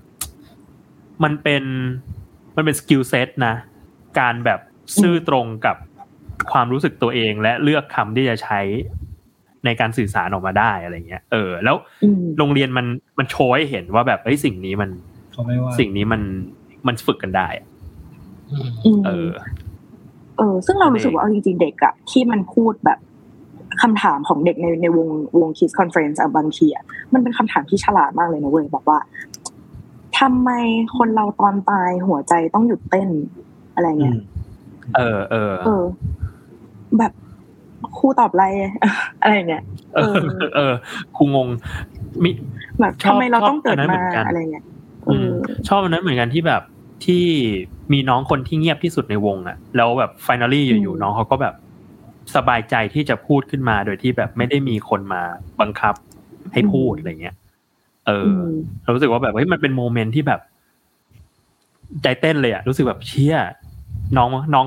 [1.23, 1.63] มันเป็น
[2.55, 3.55] มันเป็น skill set นะ
[4.19, 4.59] การแบบ
[5.01, 5.75] ซื่อตรงกับ
[6.51, 8.59] ความรู้สึกตัวเองและเลือกคำที่จะใช้
[9.65, 12.85] ในการสื่อสารออกมาได้อะไรเงี้ยเออ แล้วอืมโรงเรียนมัน
[13.19, 14.89] มันโชว์ให้เห็นว่าแบบเอ้ยสิ่งนี้มัน
[15.31, 16.21] เขาไม่ว่าสิ่งนี้มัน
[16.87, 17.67] มันฝึกกันได้อะ
[18.51, 19.29] อืมอืมเออ
[20.37, 22.99] เออ ซึ่งเรารู้สึกว่าเอาจริงๆเด็กอะที่มันพูดแบบ
[23.81, 25.09] คำถามของเด็กในในวง
[25.39, 28.99] วง Kids Conference อะบางทีอะมันเป็นคำถามที่ฉลาดมากเลยนะเว้ยแบบว่า
[30.19, 30.49] ทำไม
[30.97, 33.09] คนเราตอนตายหัวใจต้องหยุดเต้น
[33.75, 34.19] อะไรอืเงี้ยม
[34.95, 35.83] เออเออเออ
[36.97, 37.11] แบบ
[37.97, 38.45] ครูตอบอะไร
[39.21, 39.63] อะไรเงี้ย
[39.95, 40.13] เออ
[40.55, 40.73] เออ
[41.15, 41.47] ครูงง
[42.23, 42.29] มิ
[42.79, 44.65] แบบชอบทำไมเราต้องเกิดชอบอันนั้นมาเหมือนกันอะไรเงี้ย
[45.07, 45.31] เออืมอ
[45.67, 46.61] ชอบอันนั้นเหมือนกันที่แบบ
[47.05, 47.25] ที่
[47.93, 51.55] มีน้องคนที่เงียบที่สุดในวงอะแล้วแบบ finally อยู่อืมๆน้องเขาก็แบบ
[52.35, 55.21] สบายใจที่จะพูดขึ้นมาโดยที่แบบไม่ได้มีคนมา
[55.61, 55.95] บังคับ
[56.53, 57.35] ให้พูดอะไรเงี้ย
[58.07, 58.49] เอออือม
[58.83, 60.41] เรารู้สึกว่าแบบเฮ้ยมันเป็นโมเมนต์ที่แบบ
[62.03, 63.35] ใจเต้นเลยอะรู้สึกแบบเชี่ย
[64.17, 64.65] น้องน้อง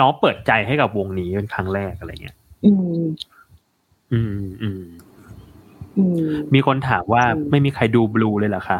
[0.00, 3.02] น้องเปิดใจให้กับวงนี้เป็นครั้งแรกอะไรเงี้ย อืม
[4.12, 4.82] อืม อืม
[5.96, 8.78] อืมมีคนถามว่าอืมไม่มีใครดูบลูเลยเหรอคะ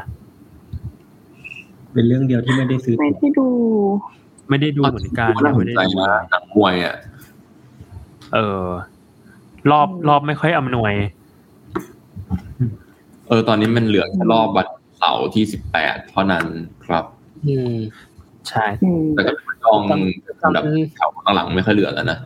[1.93, 3.49] เป็นเรื่องเดียวที่ไม่ได้ซื้อไม่ตั๋วได้ดู
[4.49, 6.95] ไม่ได้ดูเหมือนกันน่าสไม่นได้ใจดูนะหนังมวยอะ
[8.35, 8.65] เออ
[9.71, 10.95] รอบอืมรอบไม่ค่อยอำนวย
[13.29, 14.67] เออ ตอนนี้มันเหลือแค่รอบวัน
[14.99, 16.45] เสาร์ที่สิบแปดเท่านั้น
[16.87, 17.05] ครับ
[17.49, 17.75] อืม
[18.49, 19.33] ใช่อืมแต่ก็
[19.65, 20.65] จองจำจำแบบ
[20.97, 22.19] แถวข้างหลังไม่ค่อยเหลือแล้วนะ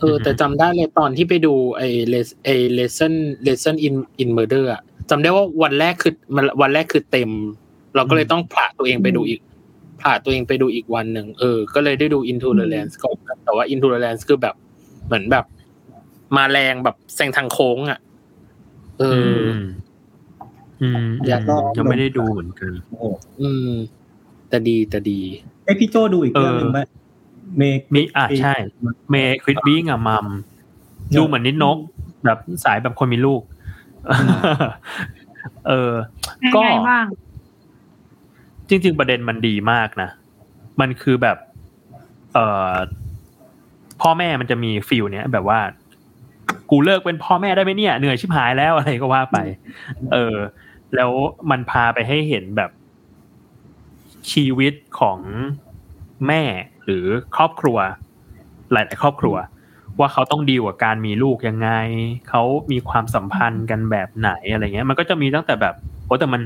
[0.00, 3.12] เออ แต่จำได้เลยตอนที่ไปดูไอ้เลสไอ้ lesson
[3.46, 7.30] lesson in in murder อะจำได้ว่าวันแรกคือมันวันแรกคือเต็ม
[7.94, 9.40] เราก็เลยต้องผละตัวเองไปดูอีก
[10.00, 14.54] ผละตัวเองไปดูอีกวันหนึ่งเออ ก็เลยได้ดู into the lands ก่อนแต่ว่า into the lands คือแบบ
[15.06, 15.44] เหมือนแบบ
[16.36, 17.98] มาแรงแบบแซงทางโค้งอะ
[18.98, 19.60] เออือม
[20.82, 23.04] อืมอยากลองยังไม่ได้ดูเหมือนกันโอ้โห
[23.40, 23.70] อืม
[24.48, 25.20] แต่ดีแต่ดี
[25.64, 26.80] ไอยพี่โจดูอีกเรื่องหนึ่งไหม
[27.56, 28.54] เมกมีอะใช่
[29.10, 30.26] เมย์ควิดบิ้งอะมัม
[31.16, 31.78] ดูเหมือนนิดนก
[32.24, 33.42] แบบสายแบบคนมีลูก
[35.68, 35.92] เออ
[36.54, 37.06] ก็ยังไงบ้าง
[38.68, 40.10] จริง ๆ ประเด็นมันดีมากนะ
[40.80, 41.36] มันคือแบบ
[42.34, 42.72] เอ่อ
[44.02, 45.60] พ่อแม่มันจะมีฟิลเนี้ยแบบว่า
[46.70, 49.38] กูเลิกเป็นพ่อแม่ได้ไหมเนี่ย เหนื่อยชิบหายแล้วอะไรก็ว่าไป
[50.12, 50.36] เออ
[50.94, 51.10] แล้ว
[51.50, 52.70] มันพาไปให้เห็นแบบ
[54.32, 55.18] ชีวิตของ
[56.26, 56.42] แม่
[56.86, 57.06] หรือ
[57.36, 57.78] ครอบครัว
[58.72, 59.36] หลาย ๆ ครอบครัว
[59.98, 61.70] ว่าเขาต้องดีลกับการมีลูกยังไง
[62.28, 65.74] เขามีความสัมพันธ์กันแบบไหนอะไรเงี้ย มันก็จะมีตั้งแต่แบบ
[66.06, 66.42] โอ้แต่มัน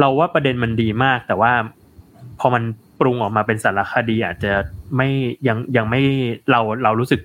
[0.00, 1.52] เราว่าประเด็นมันดีมาก แต่ว่า
[2.40, 2.62] พอมัน
[3.00, 4.52] ปรุงออกมาเป็นสารคดีอาจจะ
[4.96, 5.08] ไม่
[5.48, 6.00] ยังยังไม่
[6.50, 7.20] เราเรารู้สึก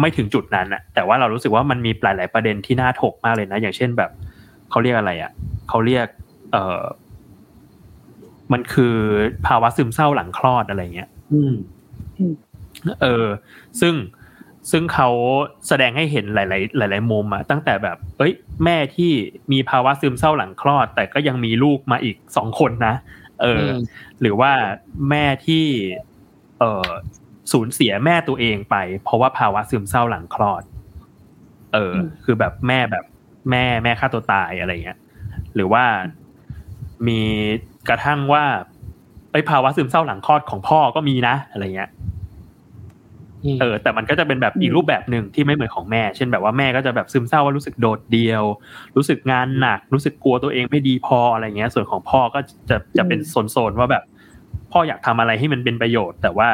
[0.00, 4.10] ไม่ถึงจุดนั้นอะแต่ว่าเรารู้สึกว่ามันมีหลาย ๆ ประเด็นที่น่าถกมากเลยนะ อย่างเช่นแบบ
[4.70, 5.32] เขาเรียกอะไรอะ
[5.68, 6.06] เขาเรียก
[6.52, 6.82] เออ
[8.52, 8.96] มันคือ
[9.46, 11.54] ภาวะซึมเศร้าหลังคลอดอะไรเงี้ยอืม
[13.02, 13.26] เออ
[13.80, 13.94] ซึ่ง
[14.70, 15.08] ซึ่งเขา
[15.68, 18.32] แสดงให้เห็นหลาย ๆ หลาย ๆ มุมอะตั้งแต่แบบ เอ้ย
[18.64, 19.12] แม่ที่
[19.52, 22.94] มีภาวะซึมเศร้าหลังคลอด แต่ก็ยังมีลูกมาอีกสองคนนะ
[23.42, 23.78] เอออม
[24.20, 24.52] หรือว่า
[25.10, 25.64] แม่ที่
[26.58, 26.90] เออ
[27.52, 30.62] สูญเสียแม่ตัวเองไป เพราะว่าภาวะซึมเศร้าหลังคลอด
[31.74, 33.04] เออ คือแบบแม่แบบ
[33.50, 34.98] แม่แม่ฆ่าตัวตายอะไรเงี้ย
[35.54, 35.84] หรือว่า
[37.08, 37.20] มี
[37.88, 38.44] กระทั่งว่า
[39.32, 41.90] ไอ้ยภาวะซึมเศร้าหลังคลอดของพ่อก็มีนะ อะไรเงี้ย
[43.60, 48.42] เออแต่มันก็จะเป็นแบบอีกรูปแบบหนึ่งที่ไม่เหมือนของแม่ เช่นแบบว่าแม่ก็จะแบบซึมเศร้าว่ารู้สึกโดดเดียว
[48.96, 54.04] รู้สึกงานหนัก รู้สึกกลัวตัวเองไม่ดีพออะไรเงี้ย ส่วนของพ่อก็จะจะเป็นโซนๆว่าแบบ
[54.72, 56.48] พ่ออยากทำอะไรให้มันเป็นประโยชน์ แต่ว่า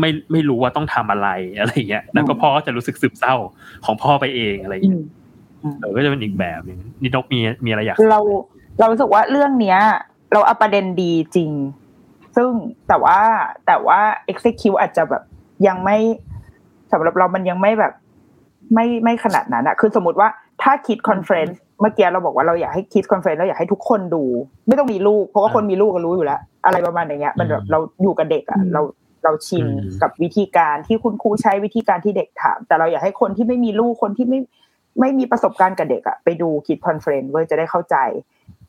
[0.00, 3.34] ไม่ไม่รู้ว่าต้องทำอะไรอะไรเงี้ยแล้วก็พ่อก็จะรู้สึกซึมเศร้า
[3.84, 8.20] ของพ่อไปเองอะไรอืเงี้ยมเออก็จะเป็นอีกแบบหนึงนี่นกมีมีอะไรอยากเรา
[8.78, 9.78] เรารู้สึกว่าเรื่องเนี้ย
[10.34, 11.50] เราเอาประเด็นดีจริง
[12.36, 12.50] ซึ่ง
[12.88, 13.18] แต่ว่า
[13.66, 14.00] แต่ว่า
[14.32, 15.22] execute อาจจะแบบ
[15.66, 15.96] ยังไม่
[16.92, 17.92] สำหรับเรามันยังไม่แบบ
[18.74, 20.28] ไม่ไม่ขนาดนั้นอะคือสมมติว่า
[20.62, 24.24] ถ้า Kids Conference เมื่อกี้เราบอกว่าเราอยากให้ Kids Conference เราอยากให้ทุกคนดู
[24.66, 28.80] ไม่ต้องมีลูก เพราะว่าคนมีลูกก็รู้อยู่แล้ว อะไรประมาณอย่างเงี้ย มันแบบเราอยู่กับเด็กอะเรา
[29.24, 29.66] เราชิน
[30.02, 34.40] กับวิธีการที่คุณครูใช้วิธีการที่เด็กถาม แต่เราอยากให้คนที่ไม่มีลูกคนที่ไม่
[35.00, 37.96] ไม่มีประสบการณ์กับเด็กอะไปดู Kids Conference เว้ยจะได้เข้าใจ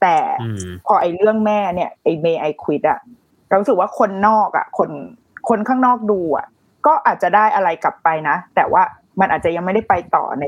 [0.01, 2.99] แต่อืมพอไอ้เรื่องแม่เนี่ยไอ้ May I Quit อะ
[3.47, 4.89] เรารู้สึกว่าคนนอกอะคน
[5.49, 6.45] คนข้างนอกดูอะ
[6.85, 8.81] ก็อาจจะได้อะไรกลับไปนะ แต่ว่า
[9.19, 10.45] มันอาจจะยังไม่ได้ไปต่อใน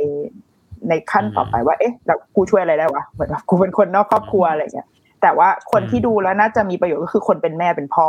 [0.89, 4.88] ในขั้นต่อไปว่า เอ๊ะแล้วกูช่วยอะไรได้วะเหมือนแบบกูเป็นคนนอกครอบครัวอะไรเงี้ย
[5.22, 8.08] แต่ว่าคนที่ดูแล้วน่าจะมีประโยชน์ก็คือคนเป็นแม่เป็นพ่อ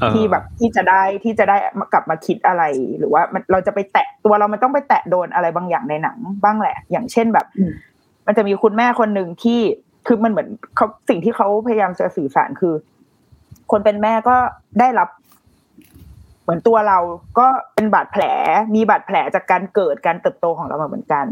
[0.00, 1.56] เออที่แบบที่จะได้ที่จะได้
[1.92, 2.62] กลับมาคิดอะไร
[2.98, 7.72] หรือว่ามันเราจะไปแตะตัวเรามันต้องไปแตะโดนอะไรบางอย่างในหนัง บ้างแหละ อย่างเช่นแบบอืม
[8.26, 9.60] มันจะมีคุณแม่คนหนึ่งที่
[10.06, 12.74] คือมันเหมือนเขาสิ่งที่เขาพยายามจะสื่อสารคือ
[13.70, 14.36] คนเป็นแม่ก็
[14.80, 15.08] ได้รับ
[16.42, 16.98] เหมือนตัวเรา
[17.38, 18.22] ก็เป็นบาดแผล
[18.74, 21.26] มีบาดแผลจากการเกิดการเติบโตของเรามาเหมือนกัน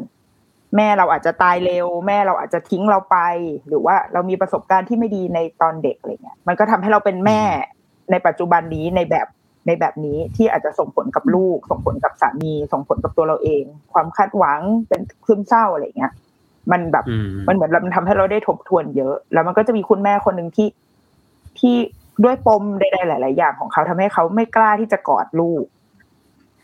[0.77, 3.18] แม่เราอาจจะตายเร็ว แม่เราอาจจะทิ้งเราไป
[3.68, 7.41] หรือว่าเรามีประสบการณ์ที่ไม่ดีในตอนเด็กอะไรเงี้ย มันก็ทำให้เราเป็นแม่
[8.11, 9.27] ในปัจจุบันนี้ในแบบ
[9.66, 16.12] ในแบบนี้ที่อาจจะส่งผลกับลูก ส่งผลกับสามี ส่งผลกับตัวเราเอง ความคาดหวังเป็นซึมเศร้าอะไรเงี้ย
[16.72, 20.68] มันแบบอืมมันเหมือนมันทำให้เราได้ทบทวนเยอะ แล้วมันก็จะมีคุณแม่คนหนึ่งที่
[21.58, 21.74] ที่
[22.24, 25.64] ด้วยปมใดๆหลาย ๆ อย่างของเขาทำให้เขาไม่กล้าที่จะกอดลูก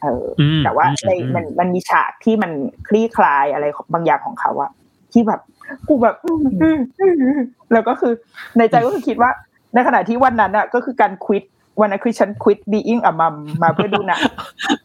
[0.02, 2.50] เอออมแต่ว่าอืมในอืมมันมันมีฉากที่มัน
[2.88, 4.70] คลี่คลายอะไรบางอย่างของเขาอะ
[5.12, 5.40] ที่แบบ
[5.88, 6.16] กูแบบ
[7.72, 8.12] แล้วก็คือ
[8.58, 9.30] ในใจก็คือคิดว่า
[9.74, 11.42] ในขณะที่วันนั้นอะก็คือการควิด
[11.80, 14.20] วันนั้นคือฉันควิดบีอิงอะมัมมาเพื่อดูหนัง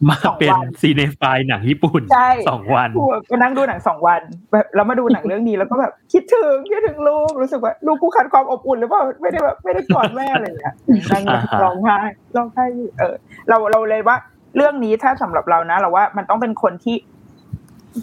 [0.08, 4.22] มาสองเป็นวันซีเนฟายหนังญี่ปุ่นใช่สองวันกูก็นั่งดูหนังสองวัน
[4.52, 10.74] แบบแล้วมาดูหนังเรื่องนี้แล้วก็แบบคิดถึงคิดถึงลูกรู้สึกว่าลูกกูขาดความอบอุ่นหรือเปล่าไม่ได้แบบไม่ได้กอดแม่อะไรอย่างเงี้ย
[11.12, 11.98] นั่งอ่าฮะร้องไห้
[12.36, 13.16] ร้องไห้อยู่เออ
[13.50, 14.18] เราเราเลยว่า
[14.56, 16.96] เรื่องนี้ถ้าสำหรับเรานะเราว่ามันต้องเป็นคนที่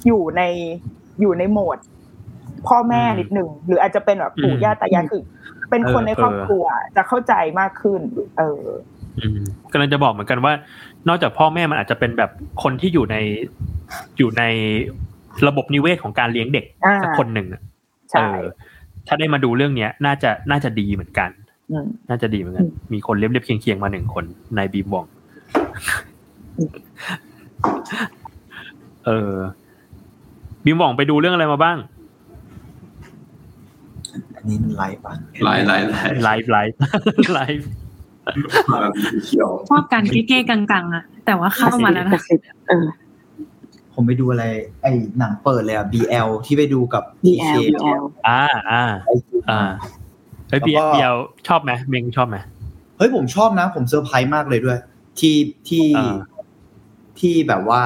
[0.07, 0.43] อยู่ใน
[1.21, 1.79] อยู่ในโหมด
[2.69, 5.23] พ่อแม่นิดหนึ่งหรืออาจจะเป็นแบบปู่ย่าตายายคือ
[5.73, 6.65] เป็นคนในครอบครัว
[6.97, 8.01] จะเข้าใจมากขึ้น
[8.39, 8.65] เออ
[9.19, 9.41] อืม
[9.73, 10.53] กำลังจะบอกเหมือนกันว่า
[11.09, 12.31] นอกจากพ่อแม่มันอาจจะเป็นแบบ
[12.63, 13.17] คนที่อยู่ใน
[14.19, 14.43] อยู่ใน
[15.49, 17.63] ระบบนิเวศของการเลี้ยงเด็กอ่าสักคนหนึ่งอะ
[18.11, 18.43] ใช่เออ
[19.07, 21.31] ถ้าได้มาดูเรื่องเนี้ย น่าจะน่าจะดีเหมือนกัน
[21.73, 24.25] อืมน่าจะดีเหมือนกัน มีคนเรียบเรียบเคียงเคียงๆมาหนึ่งคน
[24.57, 25.05] นายบีมบอง
[29.07, 29.35] เออ
[30.65, 31.79] บีมบองไปดูเรื่องอะไรมาบ้าง
[34.37, 36.79] อันนี้มันไลฟ์ปะหลายหลายหลายไลฟ์ไลฟ์
[37.35, 37.69] ไลฟ์
[39.25, 42.21] เขียวชอบการเก้ๆกังๆอะ แต่ว่าเข้ามาแล้วนะ
[42.69, 42.87] เออ
[43.95, 44.45] ผมไปดูอะไร
[44.83, 48.85] ไอ้หนังเปิดเลยอะ BL ที่ไปดูกับ BL BL อ่าอ่า
[49.51, 49.61] อ่า
[50.49, 51.15] เฮ้ยแล้วเบียก็เบียว
[51.49, 52.37] ชอบไหมเมงชอบไหม
[52.97, 54.79] เฮ้ยผมชอบนะ ผมเซอร์ไพรส์มากเลยด้วย
[55.19, 55.37] ที่
[55.69, 56.17] ที่อ่า
[57.21, 57.83] ที่แบบว่า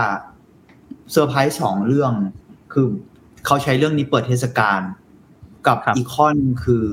[1.12, 2.12] เซอร์ไพรส์สองเรื่อง
[2.72, 2.86] คือ
[3.46, 4.80] เขาใช้เรื่องนี้เปิดเทศกาล
[5.68, 6.86] กับอีกอันคือ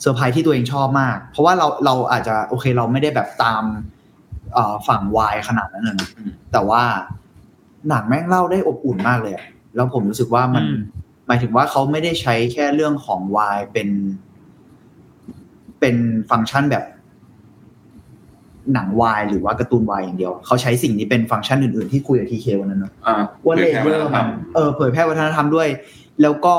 [0.00, 3.62] เซอร์ไพรส์ที่ตัวเองชอบมาก เพราะว่าเราเราอาจจะโอเคเราไม่ได้แบบตาม
[4.54, 6.82] เอ่อฝั่งวายขนาดนั้นนะอืมแต่ว่า
[7.88, 9.46] หนังแม่งเล่าได้อบอุ่นมากเลยอะ
[9.76, 10.80] แล้วผมรู้สึกว่ามันอืม
[11.26, 13.88] หมายถึงว่าเขาไม่ได้ใช้แค่เรื่องของวายเป็น
[15.80, 15.96] เป็น
[16.30, 16.84] ฟังก์ชันแบบ
[18.74, 23.14] หนังวายหรือว่าการ์ตูนวายอย่างเดียว เขาใช้สิ่งนี้เป็นฟังก์ชันอื่นๆที่คุยกับทีเควันนั้นเนอะอ่า
[23.44, 25.68] ว่า layer มันเออเผยแพร่วัฒนธรรมด้วย
[26.22, 26.54] แล้วก็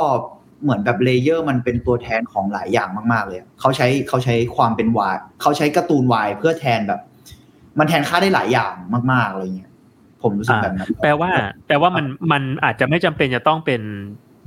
[0.64, 7.02] เหมือนแบบ layer มันเป็นตัวแทนของหลายอย่างมาก ๆ เลยอะเขาใช้เขาใช้ความเป็นวายเขาใช้การ์ตูนวายเพื่อแทนแบบ
[7.80, 8.74] มันแทนค่าได้หลายอย่าง
[9.12, 9.72] มาก ๆอะไรเงี้ย
[10.22, 11.32] ผมรู้สึกแบบนั้นแปลว่า
[11.68, 13.82] แปลว่ามันมันอาจจะไม่จำเป็นจะต้องเป็น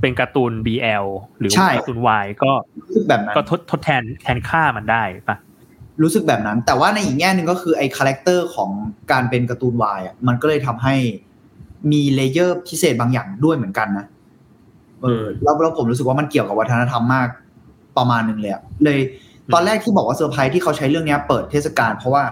[0.01, 1.07] เป็นการ์ตูน BL
[1.39, 2.53] หรือใช่ว่าการ์ตูน Y ก็
[2.87, 5.37] รู้สึกแบบนั้นก็ทดทดแทนแทนค่ามันได้ปะ
[6.03, 8.71] รู้สึกแบบนั้น แต่ว่าในอีกแง่หนึ่งก็คือไอ้ character ของ
[9.13, 10.95] การเป็นการ์ตูนวายอะมันก็เลยทำให้
[11.93, 14.07] มี layer พิเศษบางอย่างด้วยเหมือนกันนะ
[15.03, 17.29] เออแล้วแล้วผมรู้สึกว่ามันเกี่ยวกับวัฒนธรรมมาก
[17.97, 19.01] ประมาณหนึ่งเลยอะเลย
[19.53, 22.25] ตอนแรกที่บอกว่าเซอร์ไพรส์ที่เขาใช้เรื่องเนี้ยเปิดเทศกาลเพราะว่า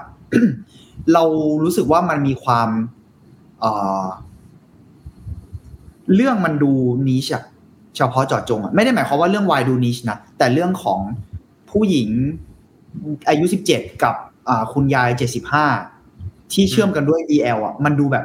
[1.13, 1.25] เรา
[1.65, 2.69] รู้สึกว่ามันมีความ
[3.61, 4.07] เอ่อ
[6.15, 6.73] เรื่องมันดู
[7.09, 7.45] นิชอะ
[7.97, 11.01] เฉพาะเจาะจงอะไม่ได้หมายความว่าเรื่องวายดูนิชนะแต่เรื่องของ
[11.71, 12.09] ผู้หญิง
[13.29, 14.15] อายุสิบเจ็ดกับ
[14.49, 15.67] อ่าคุณยายเจ็ดสิบห้า
[16.53, 18.25] ที่เชื่อมกันด้วย BL อะ มันดูแบบ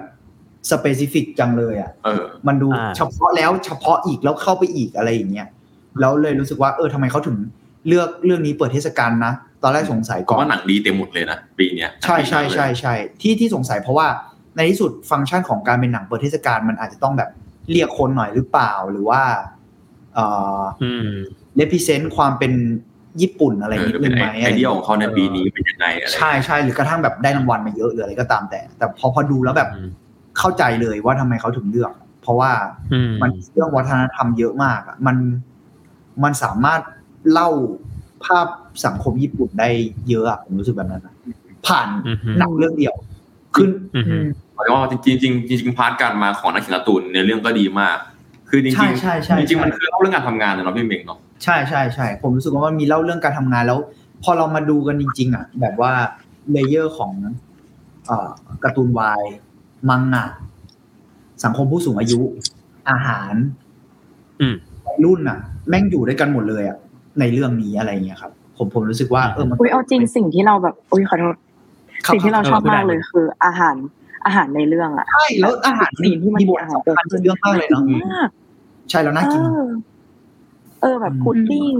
[0.71, 5.47] สเปซิฟิกจังเลยอะเออมันดูอ่าเฉพาะแล้วเฉพาะอีกแล้วเข้าไปอีกอะไรอย่างเงี้ย
[5.99, 7.37] แล้วเลยรู้สึกว่าเออทำไมเขาถึง
[7.87, 14.07] เลือกเรื่องนี้เปิดเทศกาลนะ ตอนแรกสงสัยก็ก่อนว่าหนังดีเต็มหมดเลยนะปีเนี้ยใช่ใช่ใช่ใช่ที่ที่สงสัยเพราะว่า
[14.55, 17.29] ในที่สุดฟังก์ชันของการเป็นหนังเปิดเทศกาลมันอาจจะต้องแบบ
[17.71, 19.21] เรียกคนหน่อยหรือเปล่าหรือว่า
[20.15, 20.25] เอ่
[20.59, 21.09] ออืม
[21.55, 22.53] เลพิเซนต์ความเป็น
[23.21, 29.69] ญี่ปุ่นอะไรเออนิดเป็นึนงไอไหมไอเดียของเขาในปีนี้เป็นยังไงอะไรใช่ใช่หรือกระทั่งแบบได้รางวัลมาเยอะหรืออะไรก็ตามแต่ แต่พอพอดูแล้วแบบ
[30.39, 32.51] เข้าใจเลยว่าทำไมเขาถึงเลือก เพราะว่า
[32.93, 35.17] อืมมันเรื่องวัฒนธรรมเยอะมากอะมัน
[36.23, 36.81] มันสามารถ
[37.31, 37.49] เล่า
[38.25, 38.47] ภาพ
[38.85, 39.69] สังคมญี่ปุ่นได้
[40.09, 41.13] เยอะอะผมรู้สึกแบบนั้นนะ
[41.67, 42.95] ผ่านอือฮึหนังเรื่องเดียว
[43.55, 44.17] คืออือฮึ
[44.53, 47.97] เพราะว่าจริงๆจริงๆจริงๆ part การมาของนักเขียนการ์ตูนในเรื่องก็ดีมาก
[48.49, 53.79] คือจริงใช่ใช่ใช่ๆจริงๆมันใช่คือเล่าเรื่องการทำงานนะเนาะพี่เมงเนาะใช่ใช่ใช่ผมรู้สึกว่ามันมีเล่าเรื่องการทำงานแล้ว
[54.23, 55.91] พอเรามาดูกันจริง ๆ อะ แบบว่า
[56.51, 57.11] layer ของ
[58.05, 58.29] เอ่อ
[58.63, 59.23] การ์ตูนวาย
[59.89, 60.25] มังงะ
[61.43, 62.19] สังคมผู้สูงอายุ
[62.89, 63.33] อาหาร
[64.41, 64.55] อืม
[64.85, 65.37] วัยรุ่นอะ
[65.69, 66.77] แม่งอยู่ด้วยกันหมดเลยอะ
[67.19, 71.35] ในเรื่องนี้อะไรเงี้ยครับ ผมผมรู้สึกว่าเออมันอุ้ยเอาจริงสิ่งที่เราแบบอุ้ยขอโทษ
[72.05, 73.75] ครับสิ่งที่เราชอบเออมากเลยคือ อาหาร
[74.25, 77.83] อาหารในเรื่องอะใช่แล้วอาหารสิ่งที่มันมีบทอาหารสำคัญเยอะมากเลยเนาะ
[78.13, 78.29] มาก
[78.89, 79.65] ใช่แล้วน่ากินเออ
[80.81, 81.73] เออแบบอืมพุดดิ้ง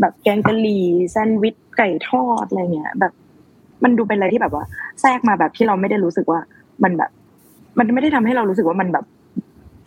[0.00, 3.12] แบบแกงกะหรี่แซนด์วิชไก่ทอดอะไรเงี้ย แบบ
[3.84, 4.64] มันดูเป็นอะไรที่แบบว่า
[5.00, 6.40] แทรกมาแบบที่เราไม่ได้รู้สึกว่า
[6.84, 7.10] มันแบบ
[7.78, 9.04] มันไม่ได้ทำให้เรารู้สึกว่ามันแบบ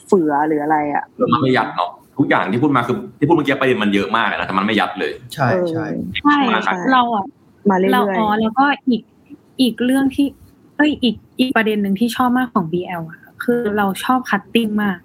[0.07, 5.85] เฝือหรืออะไรอะมันไม่ยัดเนาะทุกอย่างที่พูดมาคือที่พูดเมื่อกี้ประเด็นมันเยอะมากเลยนะแต่มันไม่ยัดเลย ใช่ใช่
[6.19, 7.25] ใช่มาครับเราอะ
[7.69, 9.01] มาเรื่เราอยอ๋อแล้วก็อีก
[9.61, 10.27] อีกเรื่องที่
[10.77, 14.97] เอ้ยอีกอีกประเด็นหนึ่งที่ชอบมากของ BL อะคือเราชอบ cutting มาก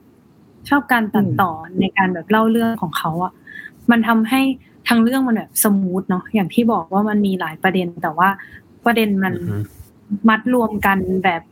[0.68, 3.32] ชอบการตัดต่อในการแบบเล่าเรื่องของเขาอะ
[3.90, 4.40] มันทำให้
[4.88, 8.28] ทั้งเรื่องมันแบบ smooth เนาะอย่างที่บอกว่ามันมีหลายประเด็นแต่ว่า
[8.86, 9.56] ประเด็นมันอือฮึ
[10.28, 11.42] มัดรวมกันแบบ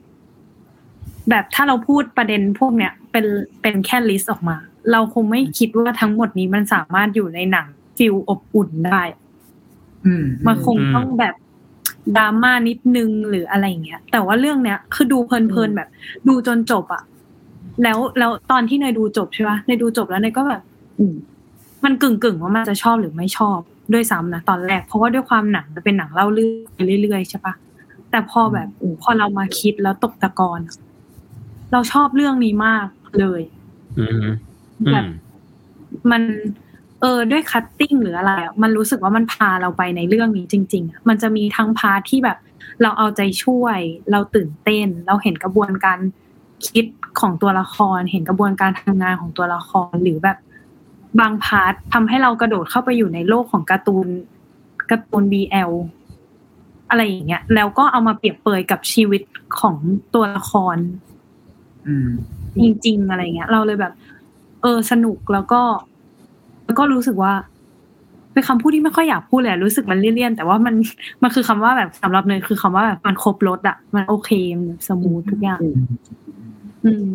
[1.31, 3.27] แบบถ้าเราพูดประเด็นพวกเนี้ยเป็น
[3.63, 4.57] เป็นแค่ list ออกมา
[4.93, 7.67] เราคงไม่คิดว่าทั้งหมดนี้มันสามารถอยู่ในหนัง
[7.99, 9.03] feel อบอุ่นได้
[10.07, 11.35] อืมมันคงอืมต้องแบบ
[12.17, 15.89] ดราม่านิดนึงหรืออะไรอย่างเงี้ย แต่ว่าเรื่องเนี้ยคือดูเพลินๆแบบ
[16.29, 17.03] ดูจนจบอะ
[17.83, 21.15] แล้วแล้วตอนที่เนยดูจบใช่ปะเนยดูจบแล้วเนยก็แบบๆอืม
[21.85, 23.59] มันกึ่งกึ่งๆว่ามันจะชอบหรือไม่ชอบ
[23.93, 27.55] ด้วยซ้ำนะตอนแรก เพราะว่าด้วยความหนังมันเป็นหนังเล่าเรื่องไปเรื่อยๆใช่ปะ
[28.11, 28.69] แต่พอแบบ
[29.03, 30.75] พอเรามาคิดแล้วตกตะกอนอะ
[31.73, 32.87] เราชอบเรื่องนี้มาก
[33.21, 33.41] เลย
[33.99, 34.25] อืม
[34.81, 35.07] อืมแบบ
[36.11, 36.23] มัน
[37.01, 42.39] เออด้วย cutting หรืออะไรอะมันรู้สึกว่ามันพาเราไปในเรื่องนี้จริงๆอะมันจะมีทั้ง part ที่แบบ
[42.83, 43.79] เราเอาใจช่วย
[44.11, 45.99] เราตื่นเต้น เราเห็นกระบวนการ
[46.67, 46.85] คิด
[47.21, 50.39] ของตัวละคร เห็นกระบวนการทำงานของตัวละครหรือแบบ
[51.21, 54.07] บาง part ทำให้เรากระโดดเข้าไปอยู่ในโลกของการ์ตูน
[54.91, 55.71] การ์ตูน BL
[56.89, 59.23] อะไรอย่างเงี้ย แล้วก็เอามาเปรียบเปรยกับชีวิต
[59.61, 59.77] ของ
[60.15, 61.12] ตัวละครอืม
[62.63, 63.93] จริงๆอะไรเงี้ย เราเลยแบบ
[64.63, 65.61] เออสนุกแล้วก็
[66.65, 67.33] แล้วก็รู้สึกว่า
[68.33, 70.75] เป็นคำพูดที่ไม่ค่อยอยากพูดเลยอะรู้สึกมันเลี่ยนๆแต่ว่ามัน
[71.23, 75.61] มันคือคำว่าแบบสำหรับเนยคือคำว่าแบบมันครบรสอะมันโอเคมัน smooth ทุกอย่าง
[76.85, 77.07] อืม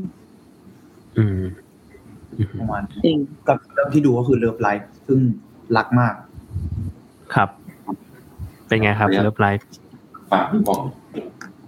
[1.18, 1.42] อืม
[2.38, 5.20] อืมประมาณจริงกับเรื่องที่ดูก็คือ Love Life ซึ่ง
[5.78, 6.14] รักมาก
[7.36, 7.50] ครับ
[8.68, 9.66] เป็นไงครับ Love Life
[10.32, 10.82] ฝากพี่บอง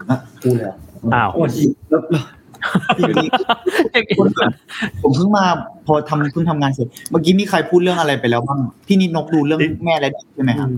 [0.09, 0.71] นะพูดเลยเหร
[1.13, 1.49] อ้าวโอ้ย
[1.89, 2.38] love จริงๆ
[5.01, 5.45] ผมเพิ่งมา
[5.85, 10.69] พอทำเพิ่งทำงานเสร็จ เมื่อกี้มีใครพูดเรื่องอะไรไปแล้วบ้างพี่นิดนกดูเรื่องแม่และเด็กใช่ไหมครับ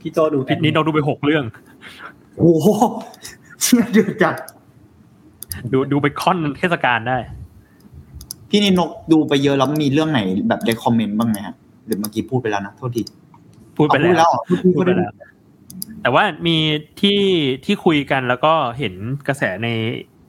[0.00, 1.44] พี่โจดูนี่เราดูไปหกเรื่อง
[2.36, 2.68] โอ้โห
[3.62, 4.34] เชี่ยเดือดจัด
[5.72, 7.18] ดูดูไปค่อนเทศกาลได้
[8.50, 11.54] พี่นิดนกดูไปเยอะแล้วมีเรื่องไหนแบบได้คอมเมนต์บ้างไหมฮะ
[11.86, 13.02] หรือเมื่อกี้พูดไปแล้วนะโทษที
[13.76, 15.14] พูดไปเอาแล้วเหรอพูดพูดพูดไปได้แล้ว
[16.02, 16.56] แต่ว่ามี
[17.00, 17.20] ที่
[17.64, 18.94] ที่คุยกันแล้วก็เห็น
[19.28, 19.68] กระแสใน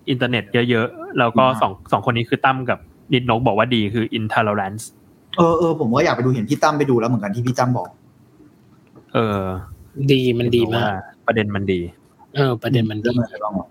[0.09, 2.79] อินเทอร์เน็ตเยอะๆ แล้วก็สองสองคนนี้คือตั้มกับ
[3.13, 4.83] นิดนกบอกว่าดีคือ Intolerance
[5.37, 7.89] เออเออผมก็อยากไปดูเห็นพี่ตั้มไปดูแล้วเหมือนกันที่พี่ตั้มบอก
[9.13, 9.41] เออ
[10.11, 10.91] ดีมันดีมาก
[11.27, 11.79] ประเด็นมันดี
[12.35, 13.67] เออ ประเด็นมันเรื่ดีองอะไรบ้างวะ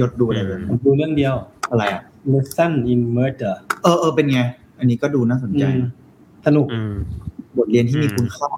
[0.00, 1.34] ยศดูอะไรเลยผมดูเรื่องเดียว
[1.70, 2.02] อะไรอะ
[2.32, 4.40] Lesson in Murder เออเออเป็นไง
[4.78, 5.86] อันนี้ก็ดูน่าสนใจอืม
[6.46, 6.94] สนุกอืม
[7.56, 8.50] บทเรียนที่มีคุณค่า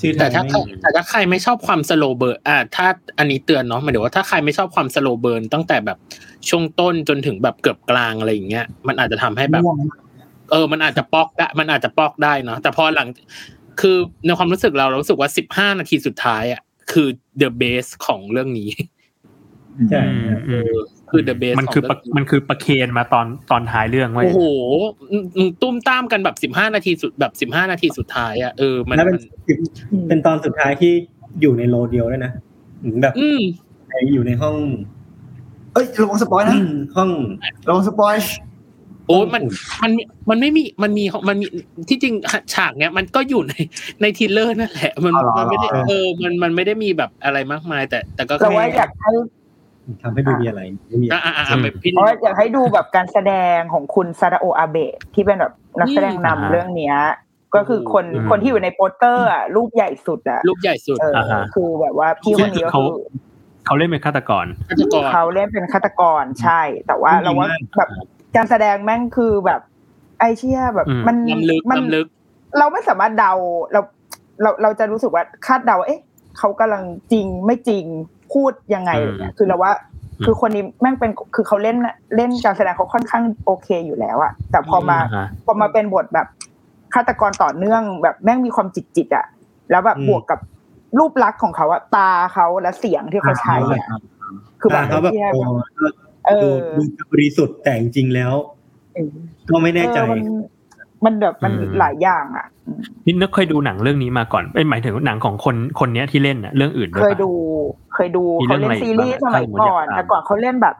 [0.00, 2.86] ชื่อไทแต่ยถ้าไม่ใครแต่ถ้าใครไม่ชอบความสโลเบิร์นอ่าถ้า
[3.18, 5.98] อันนี้เตือนเนาะหมายถึงว่าถ้าใครไม่ชอบความสโลเบิร์นตั้งแต่แบบ
[6.48, 9.78] ช่วงต้นจนถึงแบบเกือบกลางอะไรอย่างเงี้ยมันอาจจะทำให้แบบม่วง
[10.50, 13.08] เออ มันอาจจะปอกได้มันอาจจะปอกได้เนาะแต่พอหลัง
[13.80, 13.96] คือ
[14.26, 17.08] ในความรู้สึกเราเรารู้สึกว่าสิบห้านาทีสุดท้ายอะคือ
[17.40, 18.70] the base ของเรื่องนี้
[19.90, 20.70] ใช่อืมอืม
[21.10, 24.40] คือ the base มันคือขงปะมันคือประเคนมาตอนตอนท้ายเรื่องไว้ยโอ้โห
[25.10, 29.16] อืมอืมตุ้มตามกันแบบสิบห้านาทีสุดแบบสิบห้านาทีสุดท้ายอะเออมันแล้วเป็น
[29.92, 30.92] มันเป็นตอนสุดท้ายที่
[31.40, 32.32] อยู่ในโลเดียวด้วยนะ
[32.80, 33.40] เหมือนแบบอืม
[34.14, 34.56] อยู่ในห้อง
[35.72, 36.56] เอ้ยระวังสปอยนะ
[36.96, 37.10] ห้อง
[37.68, 38.16] ระวังสปอย
[39.08, 39.42] โอ้ยมัน
[39.82, 39.92] มัน
[40.30, 41.46] มันไม่มีมันมีมันมี
[41.88, 42.14] ที่จริง
[42.54, 43.52] ฉากเนี้ยมันก็อยู่ใน
[44.02, 49.10] ใน trailer นั่นแหละ มันมันไม่ได้เออมันมันไม่ได้มีแบบอะไรมากมาย แต่แต่ก็เราว่าอยากให้
[50.02, 56.96] ทำให้ดูมีอะไรไม่มีอะอะอะไปพี่เพราะว่าอยากให้ดูแบบการแสดงของคุณซาดาโออาเบะที่เป็นแบบนักแสดงนำเรื่องเนี้ย
[57.54, 62.96] ก็คือคนคนที่อยู่ในโปสเตอร์อะรูปใหญ่สุดอะรูปใหญ่สุดเอออาคือแบบว่าพี่คนนี้ก็เขาคือ
[63.66, 67.88] เขาเล่นเป็นฆาตกรฆาตกรเขาเล่นเป็นฆาตกรใช่ แต่ว่าเราว่าแบบ
[68.36, 69.60] การแสดงแม่งคือแบบ
[70.20, 72.06] ไอเชี่ยแบบอืมมันลำลึกมันลำลึก
[72.58, 73.32] เราไม่สามารถเดา
[73.72, 73.80] เรา
[74.42, 76.00] เราเราจะรู้สึกว่าคาดเดาเอ๊ะ
[76.38, 77.84] เขากำลังจริงไม่จริง
[78.32, 79.72] พูดยังไงอะไรเงี้ยคือเราว่า
[80.24, 81.76] คือคนนี้แม่งเป็นคือเขาเล่น
[82.16, 86.26] เล่นการแสดงเขาค่อนข้างโอเคอยู่แล้วอะแต่พอมาอ่าฮะพอมาเป็นบทแบบ
[86.94, 89.26] ฆาตกรต่อเนื่องแบบแม่งมีความจิตจิตๆอะ
[89.70, 90.38] แล้วแบบอืมบวกกับ
[90.98, 93.86] รูปลักษณ์ของเขาอะตาเขาและเสียงที่เขาใช้อะ
[94.60, 95.40] คือแบบตาเขาแบบไอ้หี้ยโอ้
[96.26, 98.32] เอดูอดูบริสุทธิ์แต่จริงๆแล้ว
[99.50, 100.40] ก็ไม่แน่ใจเออ
[101.04, 102.46] มันมันแบบมันอืมหลายอย่างอะ
[103.04, 107.30] พี่นึกเคยดูหนังเรื่องนี้มาก่อนเป็นหมายถึงหนังของคนคนเนี้ยที่เล่นน่ะเรื่องอื่นด้วเคยยปะดู
[107.94, 110.76] เคยดูมีเรื่เขาองเล่นซีรีส์สอะไรมัยอีกบ้างก่อนถ้าผมอยากตามแต่ก่อนเขาเล่นแบบ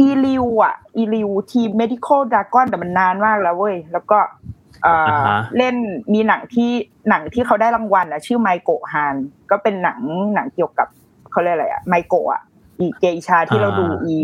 [0.00, 4.18] อีริวอะอีริวทีม medical dragon แต่มันนานมากแล้วเว้ย แล้วก็
[4.82, 5.74] เอ่ออาฮะเล่น
[6.12, 6.70] มีหนังที่
[7.08, 9.14] หนังที่เขาได้รางวัลอะชื่อไมโกะฮาน
[9.50, 9.98] ก็เป็นหนัง
[10.34, 10.88] หนังเกี่ยวกับ
[11.30, 12.42] เขาเรียกอะไรอะไมโกะอะ
[12.80, 14.16] อีเกอิชาที่เราดูอี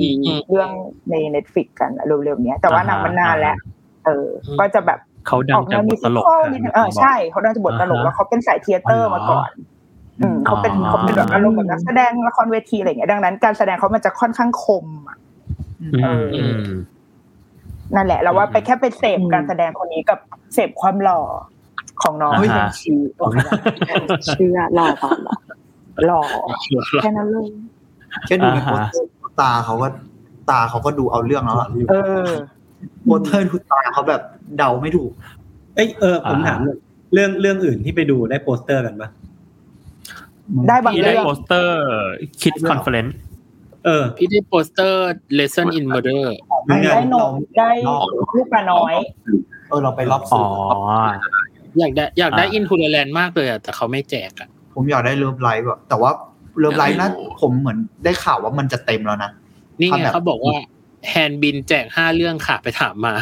[0.51, 0.71] เรื่อง
[1.11, 3.57] ในเน็ตฟิกกันอะเร็วๆเนี้ยแต่ว่าหนังมันนานแล้ว
[4.05, 4.27] เออ
[4.61, 9.51] ก็จะแบบเขาดัองอกแนจากวบมิทวตสิลกคอลนิดนึงเออใช่เขาดังจากบทตลกอ่าฮะแล้วเขาเป็นสายเทเตอร์มาก่อน
[10.21, 15.17] อืมเขาเป็นอ๋อเขาเป็นแบบอารมณ์แบบนักแสดงละครเวทีอะไรอย่างเงี้ยดังนั้น การแสดงเขามันจะค่อนข้างคมอะ
[15.83, 16.69] อืเอมออืม
[17.95, 20.19] นั่นแหละ เราว่าไปแค่ไปเสพการแสดงคนนี้กับ
[20.55, 21.21] เสพความหล่อ
[22.03, 23.53] ของน้องอ่าฮะเฮ้ยเป็นชีบอกไม่ได้
[24.31, 25.35] เชื่อรอก่อนเหรอ
[26.07, 26.23] หล่อ
[27.03, 27.47] แค่นั้นเลย
[28.27, 29.89] แค่ดูในอ่าโปฮะสเตอร์ตาเขาก็
[30.51, 31.95] ตาเขาก็ดูเอาเรื่องแล้วอะเอ
[32.27, 32.29] อ
[33.05, 34.23] โปสเตอร์ดูตาเขาแบบ
[34.57, 35.11] เดาไม่ถูก
[35.75, 36.79] เอ้ยเออผมถามหน่อย
[37.13, 39.09] เรื่องเรื่องอื่นที่ไปดูได้โปสเตอร์กันปะ
[40.69, 41.79] ได้บางพี่ได้เรื่องโปสเตอร์
[42.43, 43.17] คิดคอนเฟอเรนซ์
[43.85, 45.01] เออ พี่ได้โปสเตอร์
[45.39, 46.25] lesson in murder
[46.67, 47.71] ไม่งั้นได้โหนกได้
[48.35, 48.95] ลูกปลาน้อย
[49.69, 50.45] เออเราไปรอบอ๋สื่อ
[50.75, 50.87] อ
[51.79, 56.11] อยากได้อยากได้อ่า into the land มากเลยอะแต่เขาไม่แจกอะผมอยากได้เลิฟไลฟ์แบบแต่ว่า
[56.59, 57.11] เลิฟไลฟ์นะ
[57.41, 59.31] ผมเหมือนได้ข่าวว่ามันจะเต็มแล้วนะ
[59.81, 60.55] นี่ไงทำแบบเขาบอกว่า
[61.09, 63.15] แฮนบินแจกห้าเรื่องค่ะไปถามมา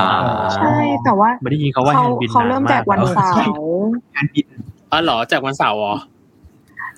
[0.00, 0.12] อ่า
[0.56, 0.74] ใช่
[1.04, 3.36] แต่ว่าไม่ได้ยินเขาว่าเขาแฮนด์บินเขานานเริ่มมาแจกกวันเสาร์
[4.14, 4.46] แอนบิน
[4.92, 5.94] อ๋อเหรอแจกวันเสาร์เหรอ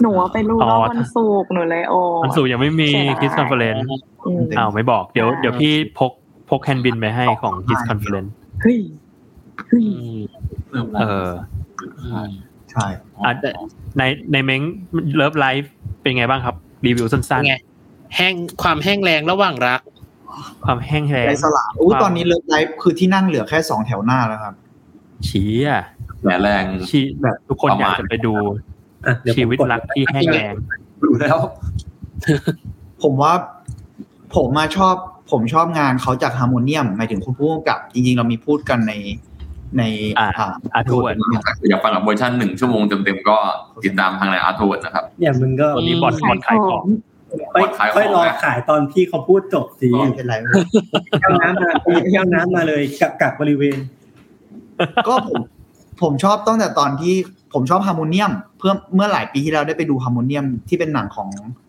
[0.03, 3.85] หนูอะไปรู้อ๋อรอบวันศุกร์หนูเลยโอ้มันสู่ยังไม่มีเสียดายคิสคอนเฟอเรนซ์
[4.27, 6.13] อืมอ้าวไม่บอกเดี๋ยวเดี๋ยวพี่พก
[6.51, 8.33] พกแฮนด์บินไปให้ของคิสคอนเฟอเรนซ์
[8.63, 8.79] เฮ้ย
[9.69, 9.87] เฮ้ย
[10.73, 11.31] อืมเออ
[12.73, 12.87] ใช่
[13.25, 13.33] อะ
[13.99, 14.63] ในในเม้ง
[15.17, 16.55] เลิฟไลฟ์เป็นไงบ้างครับ
[16.87, 17.57] รีวิวสั้นไง
[18.17, 24.55] แห้งความแห้งแรงระหว่างรักๆความแห้งแรงไรสละอู้ตอนนี้เลิฟไลฟ์คือที่นั่งเหลือแค่สองแถวหน้าแล้วครับ
[25.29, 25.83] ชี้อะ
[26.23, 28.35] แหมแรงชี้แบบทุกคนอยากจะไปดู
[29.07, 30.53] อะเดี๋ยวผมชีวิตกดรักที่แห้งแรง
[31.03, 31.39] ดูแล้ว
[33.03, 33.33] ผมว่า
[34.35, 34.95] ผมมาชอบ
[35.31, 38.95] ผมชอบงานเขาจากฮาร์โมเนียมหมายถึงคุณผู้กำกับ จริง ๆ เรามีพูดกันใน
[39.79, 39.83] ใน
[40.19, 40.29] อ่า
[40.75, 41.15] อาร์ทเวิร์ด
[41.71, 43.37] อยากฟังแบบเวอร์ชันหนึ่งชั่วโมงเต็มๆก็
[43.85, 46.85] ติดตามทางในอาร์ทเวิร์ดนะครับ เนี่ยมึงก็วันนี้บอลบอลขายของ
[47.55, 50.35] ค่อยขายของค่อยรอขายตอนพี่เขาพูดจบสิไม่เป็นไร
[51.21, 51.71] แก้วน้ำมา
[52.13, 53.79] แก้วน้ำมาเลยกักกักบริเวณ
[55.09, 55.41] ก็ผม
[56.03, 57.15] ผมชอบตั้งแต่ตอนที่
[57.55, 61.29] ผมชอบฮาร์โมเนียม เพื่อเมื่อหลายปีที่แล้วได้ไปดูฮาร์โมเนียมที่เป็นหนังของ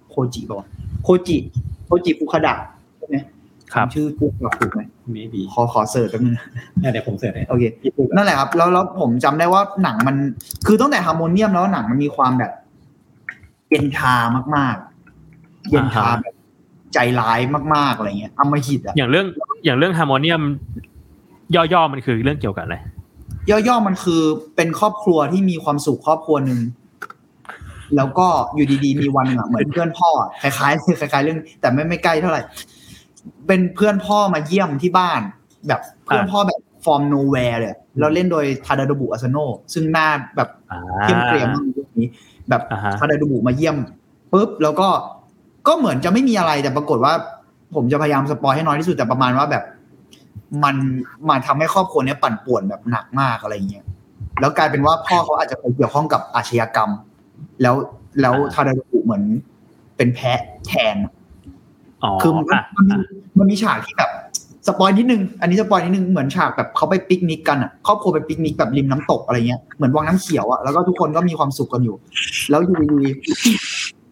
[0.09, 0.67] โคจิป่าวะ
[1.03, 1.37] โคจิ
[1.85, 2.53] โคจิฟุคาดะ
[2.97, 3.15] ใช่ไหม
[3.73, 6.35] ครับชื่อพูดถูกไหมไม่ดีขอขอ search แป๊บนึง
[6.79, 10.15] เดี๋ยวผม search ให้โอเคพี่พูดนั่นแหละครับ แล้วแล้วผมจำได้ว่าหนังมัน
[10.67, 12.51] คือตั้งแต่ฮาร์โมเนียมแล้วหนังมันมีความแบบ
[13.69, 14.15] เย็นชา
[14.55, 14.92] มากๆ
[15.69, 16.35] เย็นชาอ่าฮะแบบ
[16.93, 17.39] ใจร้าย
[17.75, 19.25] มากๆอะไรเงี้ยอำมหิตอะอย่างเรื่อง
[19.65, 20.41] อย่างเรื่องฮาร์โมเนียม
[21.55, 22.77] ย่อๆมันคือเรื่องเกี่ยวกับอะไร
[23.49, 24.21] ย่อๆมันคือ
[24.55, 26.59] เป็นครอบครัวที่มีความสุขครอบครัวหนึ่ง
[27.95, 32.41] แล้วก็อยู่ดีๆมีวันหนึ่งอะเหมือนเพื่อนพ่ออะคล้ายๆคล้ายๆ เรื่อง แต่ไม่ไม่ใกล้เท่าไหร่
[33.47, 35.21] เป็นเพื่อนพ่อมาเยี่ยมที่บ้าน
[35.67, 39.37] แบบเพื่อนพ่อแบบ from nowhere เลยเราเล่นโดยทาดาโนบุอาซาโนะ
[39.73, 42.07] ซึ่งหน้าแบบอ่าเหี้ยมเกรียมมากในเรื่องนี้
[42.49, 43.77] แบบอ่าฮะทาดาโนบุมาเยี่ยม
[44.33, 44.87] ปุ๊บแล้วก็
[45.67, 47.13] ก็เหมือนจะไม่มีอะไรแต่ปรากฏว่า
[47.75, 49.63] ผมจะพยายาม spoil ให้น้อยที่สุดแต่ประมาณว่าแบบ
[50.63, 50.75] มัน
[51.29, 53.85] มันทำให้ครอบครัวเนี้ยปั่นป่วนแบบหนักมากอะไรเงี้ย
[54.39, 56.89] แล้วกลายเป็นว่าพ่อเขาอาจจะไปเกี่ยวข้องกับอาชญากรรม
[57.61, 57.75] แล้ว
[58.21, 59.23] แล้วทาดาโนบุเหมือน
[59.95, 60.95] ไปเป็นแพะแทน
[62.03, 63.07] อ๋อคือมันอะมันมีอะ
[63.39, 64.11] มันมีฉากที่แบบ
[64.67, 71.95] spoil นิดนึง อันนี้ spoil นิดนึง เหมือนฉากแบบเขาไปปิกนิกกันอะ ครอบครัวไปปิกนิกแบบริมน้ำตกอะไรเงี้ย เหมือนวังน้ำเขียวอะ แล้วก็ทุกคนก็มีความสุขกันอยู่
[72.49, 74.02] แล้วอยู่ดีๆ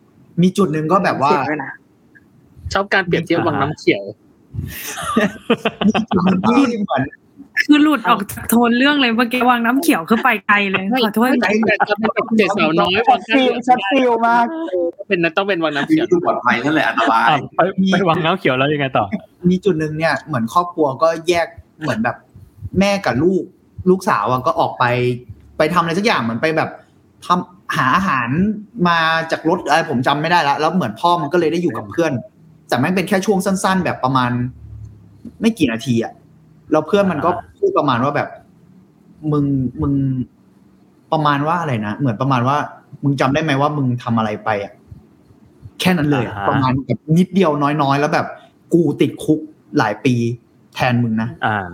[0.41, 1.71] มีจุดหนึ่งก็แบบว่าเสียงด้วยนะ
[2.73, 4.03] ชอบการเปรียบเทียบวังน้ำเขียว
[5.87, 7.03] มีจุดหนึ่งที่เหมือน
[7.67, 14.45] คือหลุดออกจากโทนเรื่องเลยเมื่อกี้วางน้ำเขียวคือไปไกลเลยขอโทษไม่แต่จะเป็นแบบเจ็ดสาวน้อยวังฟิลชัดฟิลมาก
[15.07, 17.61] เป็นนั้นต้องเป็นวังน้ำที่เขียวดูปลอดภัยนั่นแหละอันตรายอะไป
[17.91, 19.05] ไปวางน้ำเขียวแล้วยังไงต่อ
[19.49, 21.47] มีจุดหนึ่งเนี่ยเหมือนครอบครัวก็แยก
[21.81, 22.15] เหมือนแบบ
[22.79, 23.43] แม่กับลูก
[23.89, 24.85] ลูกสาวอะก็ออกไป
[25.57, 26.69] ไปทำอะไรสักอย่างเหมือนไปแบบ
[27.25, 28.29] ทำ หาอาหาร
[28.87, 28.97] มา
[29.31, 32.11] จากรถอะไรผมจำไม่ได้ละแล้วเหมือนพ่อมันก็เลยได้อยู่กับเพื่อน
[32.67, 34.31] แต่แม่งเป็นแค่ช่วงสั้น ๆ แบบประมาณ
[35.41, 36.13] ไม่กี่นาทีอะ
[36.71, 38.29] แล้วเพื่อนมันก็พูดประมาณว่าแบบ
[39.31, 39.45] มึง
[39.81, 39.93] มึง
[41.11, 42.57] ประมาณว่าอะไรนะเหมือนประมาณว่า
[43.03, 44.73] มึงจำได้ไหมว่ามึงทำอะไรไปอะ
[45.79, 47.51] แค่นั้นเลยอะอ่าฮะประมาณแบบนิดเดียว
[47.83, 48.27] น้อยๆแล้วแบบ
[48.73, 49.39] กูติดคุก
[49.77, 50.15] หลายปี
[50.75, 51.67] แทนมึงนะอ่า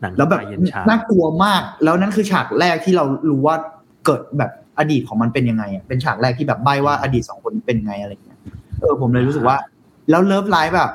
[0.00, 3.56] หนังแล้วแบบตาเย็นชาน่ากลัวมาก แล้วนั่นคือฉากแรกที่เรารู้ว่า
[4.06, 8.38] เกิดแบบ อดีตของมันเป็นยังไงอะเป็นฉากแรกที่แบบใบ้ว่าอดีตสองคนนี้เป็นยังไงอะไรเงี้ย
[8.80, 9.56] เออผมเลยรู้สึกว่า
[10.10, 10.92] แล้ว Love Life แบบ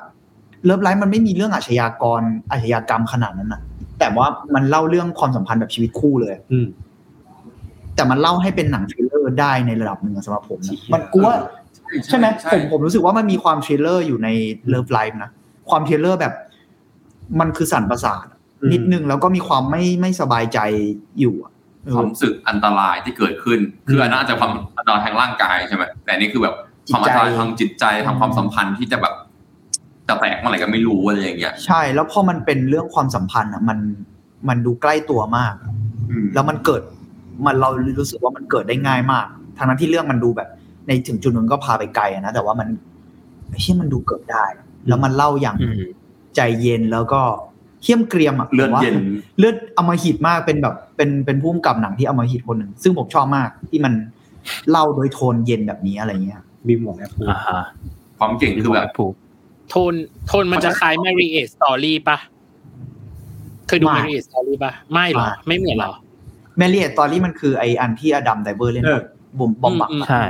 [0.65, 2.21] Love Life มันไม่มีเรื่องอาชญากร
[2.51, 3.61] อาชญากรรมขนาดนั้นนะ
[3.99, 6.67] แต่ว่ามันเล่าเรื่องความสัมพันธ์แบบชีวิตคู่เลย อืม
[7.95, 11.29] แต่มันเล่าให้เป็นหนัง thriller ได้ในระดับหนึ่งอะสำหรับผมนะมันกลัว
[12.05, 14.29] ใช่ไหมผมผมรู้สึกว่ามันมีความ thriller อยู่ใน
[14.69, 15.29] Love Life นะ
[15.69, 16.33] ความ thriller แบบ
[17.39, 18.25] มันคือสั่นประสาท
[18.61, 20.59] อืมนิดนึงแล้วก็มีความไม่ไม่สบายใจ
[21.19, 21.52] อยู่อะเอ
[21.91, 23.59] ความรู้สึกอันตรายที่เกิดขึ้น
[23.89, 26.55] คืออันนั้นอาจจะความอันตรายทางร่างกายใช่ไหมแต่อันนี้คือแบบ
[26.87, 29.13] ความอันตรายทางจิตใจทางความสัมพันธ์ที่จะแบบ
[30.07, 33.79] จะแตกเมื่อไหร่ก็ไม่รู้อะไรอย่างเงี้ย ใช่ แล้วพอมันเป็นเรื่องความสัมพันธ์อะ มัน
[34.49, 35.53] มันดูใกล้ตัวมาก
[36.11, 36.81] อืมแล้วมันเกิด
[37.45, 37.69] มันเรา
[37.99, 39.25] รู้สึกว่ามันเกิดได้ง่ายมาก
[39.57, 40.49] ทั้งนั้นที่เรื่องมันดูแบบ
[40.87, 42.67] ในถึงจุดหนึงก็พาไปไกลอะนะแต่ว่ามัน
[43.49, 44.45] ไอ้ที่มันดูเกิดได้
[44.87, 45.75] แล้วมันเล่าอย่างอืม
[46.35, 47.21] ใจเย็นแล้วก็
[47.83, 48.95] เขี้ยมเกรียมอะเลือดผมว่าเย็น
[49.37, 53.93] เลือดอมหิตมากเป็นแบบเป็นเป็นผู้กำกับหนังที่อมหิตคนหนึ่งซึ่งผมชอบมากที่มัน
[54.69, 57.61] เล่าโดยโทนเย็นแบบนี้อะไรเงี้ยมีหมวกแอปพูอ่าฮะ
[58.17, 59.13] ความเก่งคือแบบผูก
[59.69, 59.93] โทน
[60.27, 62.17] โทนมันจะคล้าย Marriage Story ปะ
[63.67, 65.95] เคยดูไม่ Marriage Story ปะไม่หรอ ไม่ไม่เหมือนเหรอ
[66.57, 69.01] แมรี่เอตตอรี่มันคือไออันที่อดัมไดเวอร์เล่นเออ
[69.39, 70.23] บอมบอมบักอืมใช่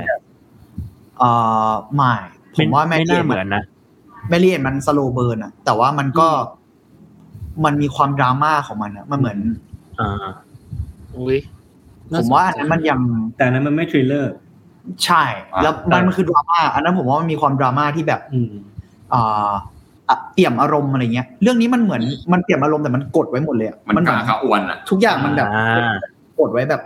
[1.20, 1.30] เอ่
[1.70, 2.14] อไม่
[2.56, 3.64] ผมว่าแมไม่รี่น่าเหมือนนะ
[4.30, 6.28] แมรี่เอตมันสโลเบิร์นอะแต่ว่ามันก็
[7.66, 9.38] มันมีความดราม่าของมันอะมันเหมือน
[10.00, 10.28] อ่า
[11.16, 11.38] อุ้ย
[12.18, 13.00] ผมว่าอันนั้นมันยัง
[13.36, 14.34] แต่อันนั้นมันไม่ทริลเลอร์
[15.06, 15.24] ใช่
[15.64, 18.52] แล้วมันมันคือดราม่าอันนั้นผมว่ามันมีความดราม่าที่แบบอืม
[19.14, 19.50] อ่า
[20.10, 22.02] อะเปี่ยมอารมณ์อะไรเงี้ย เรื่องนี้มันเหมือน
[22.34, 25.96] มันเปี่ยมอารมณ์แต่มันกดไว้หมดเลยอะมันเหกามือนขาอ้วนอะ ทุกอย่างมันแบบอ่า
[26.40, 26.82] กดไว้แบบ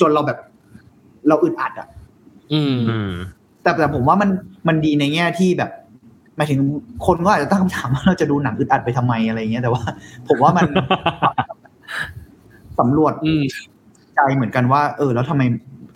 [0.00, 0.38] จนเราแบบ
[1.28, 1.88] เราอึดอัดอะ
[2.52, 3.12] อืมอืม
[3.62, 4.30] แต่แต่ผมว่ามัน
[4.68, 5.79] มันดีในแง่ที่แบบห
[6.40, 6.60] มายถึง
[7.06, 9.82] คนก็อาจจะตั้งคำถามว่าเราจะดูหนังอึดอัดไปทำไมอะไรเงี้ยแต่ว่า
[10.28, 10.66] ผมว่ามัน
[12.78, 13.42] สำรวจอืม
[14.14, 15.42] ใจเหมือนกันว่า เออ แล้วทำไม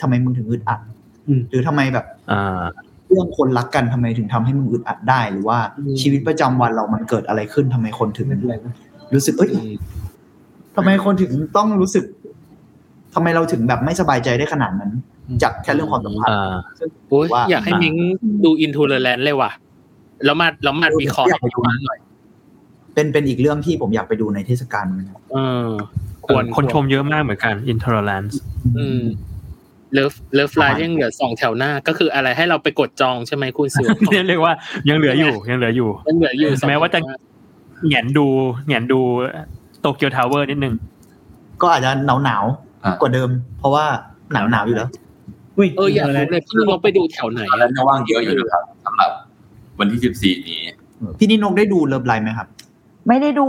[0.00, 0.80] ทำไมมึงถึงอึดอัด
[1.26, 2.62] อืมหรือทำไมแบบอ่า
[3.08, 8.74] เรื่องคนรักกันทำไมถึงทำให้มึงอึดอัดได้ หรือว่าอืมชีวิตประจำวันเรามันเกิดอะไรขึ้นทำไมคนถึงไม่เป็นไรนะ
[9.14, 9.50] รู้สึกเอ้ย
[10.76, 12.04] ทำไมคนถึงต้องรู้สึก
[13.14, 14.92] ทำไมเราถึงแบบไม่สบายใจได้ขนาดนั้น
[15.42, 17.94] จากแค่เรื่องความสัมพันธ์อ่าซึ่งโอ้ยว่าอยากให้มิง
[18.44, 19.50] ดู Into the Land เลยว่ะ
[20.24, 21.98] แล้วมาแล้วมาวิเคราะห์ให้ดูหน่อย
[22.94, 25.36] เป็นเป็นอีกเรื่องที่ผมอยากไปดูในเทศกาลเหมือนกันเอ
[25.66, 25.68] อ
[26.26, 28.34] ควรคนชมเยอะมากเหมือนกัน intolerance
[28.78, 29.02] อืม
[29.92, 34.52] เลิฟเลิฟไลน์ยังเหลือสองแถวหน้า ก็คืออะไรให้เราไปกดจองใช่ไหมคุณสิวเนี่ยเรียกว่า
[34.88, 36.98] ยังเหลืออยู่ ยังเหลืออยู่ยังเหลืออยู่สองแม้ว่าจะ
[37.88, 38.26] แหงนดู
[38.66, 39.00] แหงนดู
[39.80, 40.74] โตเกียวทาวเวอร์นิดนึง
[41.62, 43.84] ก็อาจจะหนาวหนาวๆอะกว่าเดิม เพราะว่า
[44.32, 44.88] หนาวหนาวอยู่แล้ว
[45.56, 49.10] อุ้ยเอออยากรู้เลยพี่เราไปดูแถวไหนแล้วเนี่ยว่างเยอะอยู่นะครับสำหรับ
[49.78, 50.60] วันที่สิบสี่นี้
[51.18, 52.48] พี่นิโนกได้ดูเลิฟไลน์ไหมครับ
[53.08, 53.48] ไม่ได้ดู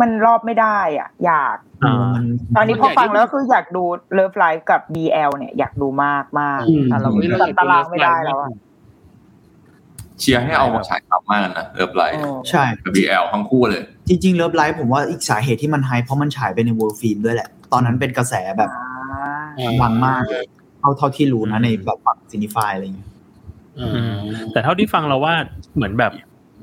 [0.00, 2.24] มันรอบไม่ได้อะ อยากอ่ามัน
[2.56, 3.82] ตอนนี้พอฟังแล้วคืออยากดู
[4.14, 8.50] Love Life กับ BL เนี่ยอยากดูมากมากอืมแต่เราฮ้ยจัดตารางไม่ได้แล้วอะ
[10.20, 18.70] เชียร์ให้เอามาฉายกลับมากนะ Love Life เออใช่กับ BL ทั้งคู่เลย จริงๆ Love Life ผมว่าอีกสาเหตุที่มันไฮเพราะมันฉายไปใน World Film ด้วยแหละ ตอนนั้นเป็นกระแสแบบ
[19.58, 20.44] อ่าดังมากเลย
[20.80, 23.09] เท่าเท่าที่รู้นะในแบบฝั่ง cinephile อะไรอย่างเงี้ยอืม
[24.52, 25.34] แต่เท่าที่ฟังเราว่า
[25.76, 26.12] เหมือนแบบ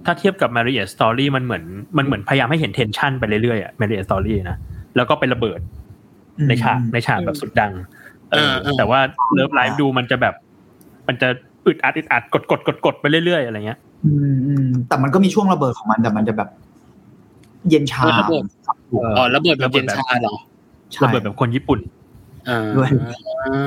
[0.06, 1.64] ถ้าเทียบกับ Marriage Story มันเหมือน
[1.98, 4.58] มันเหมือนพยายามให้เห็นเทนชันไปเรื่อยๆอะ Marriage Story นะ
[4.96, 5.60] แล้วก็ไประเบิด
[6.48, 7.74] ในฉากในฉากแบบสุดดัง
[8.32, 9.00] เออเออแต่ว่า
[9.38, 10.34] Love Live ดูมันจะแบบ
[11.08, 11.28] มันจะ
[11.66, 16.50] อึดอัดอึดอัดกดกดกดกดไปเรื่อยๆอะไรเงี้ยอืมอืมแต่มันก็มีช่วงระเบิดของมันแต่มันจะแบบ
[17.70, 18.44] เย็นชาระเบิด
[19.18, 20.36] อ๋อระเบิดแบบเย็นชาเหรอ
[20.94, 21.97] ใช่ระเบิดแบบคนญี่ปุ่นอ่า
[22.78, 22.90] ด้วย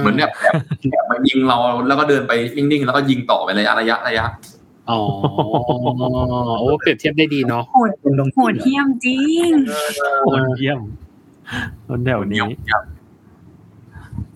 [0.01, 0.55] เหมือนแบบแบบ
[0.93, 1.57] แบบมายิงเรา
[1.89, 4.27] แล้วก็เดินไปนิ่งๆแล้วก็ยิงต่อไประยะระยะระยะ
[4.91, 5.01] อ๋อ
[6.61, 9.19] โอ้เปรียบเทียบได้ดีเนาะโหดคนลงโหดเยี่ยมจริ
[9.49, 9.51] ง
[10.25, 10.79] โหดเยี่ยม
[11.89, 12.47] คนแถวนี้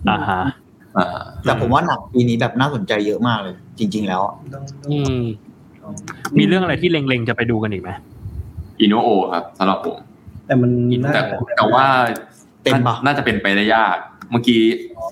[0.09, 0.41] อ่าฮะ
[0.97, 1.05] อ่า
[1.43, 4.21] แต่ผมว่าหนังปีนี้แบบน่าสนใจเยอะมากเลย จริง ๆ แล้ว
[4.89, 5.19] อืม
[6.37, 7.89] มีเรื่องอะไรที่เล็งๆจะไปดูกันอีกไหม
[8.79, 9.97] อินโนโอครับสำหรับผม
[10.47, 10.71] แต่มัน
[11.03, 11.21] น่าแต่
[11.57, 11.85] แต่ว่า
[12.63, 13.97] เต็มปะน่าจะเป็นไปได้ยาก
[14.31, 14.61] เมื่อกี้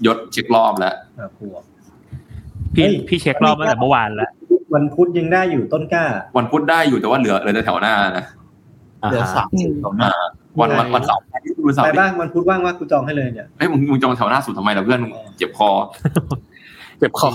[0.05, 1.55] ยศเช็ครอบแล้วน่ากลัว
[2.75, 4.31] พี่เฮ้ยพี่เช็ครอบตั้งแต่เมื่อวานแล้ว
[4.73, 6.05] วันพุธยังได้อยู่ต้นกล้า
[6.37, 8.25] วันพุธได้อยู่แต่ว่าเหลือเหลือแต่แถวหน้านะ
[9.03, 10.11] อ่าเหลือฮะสามสิบตรงหน้า
[10.59, 11.21] วันวันวันเสาร์
[11.65, 15.69] วันเสาไปร์บ้างวันพุธว่างว่ากูจองให้เลยเนี่ยเฮ้ยมึงมึงจองแถวหน้าสุดทำไมล่ะเพื่อนมึงเจ็บคอ
[16.99, 17.27] เจ็บคอ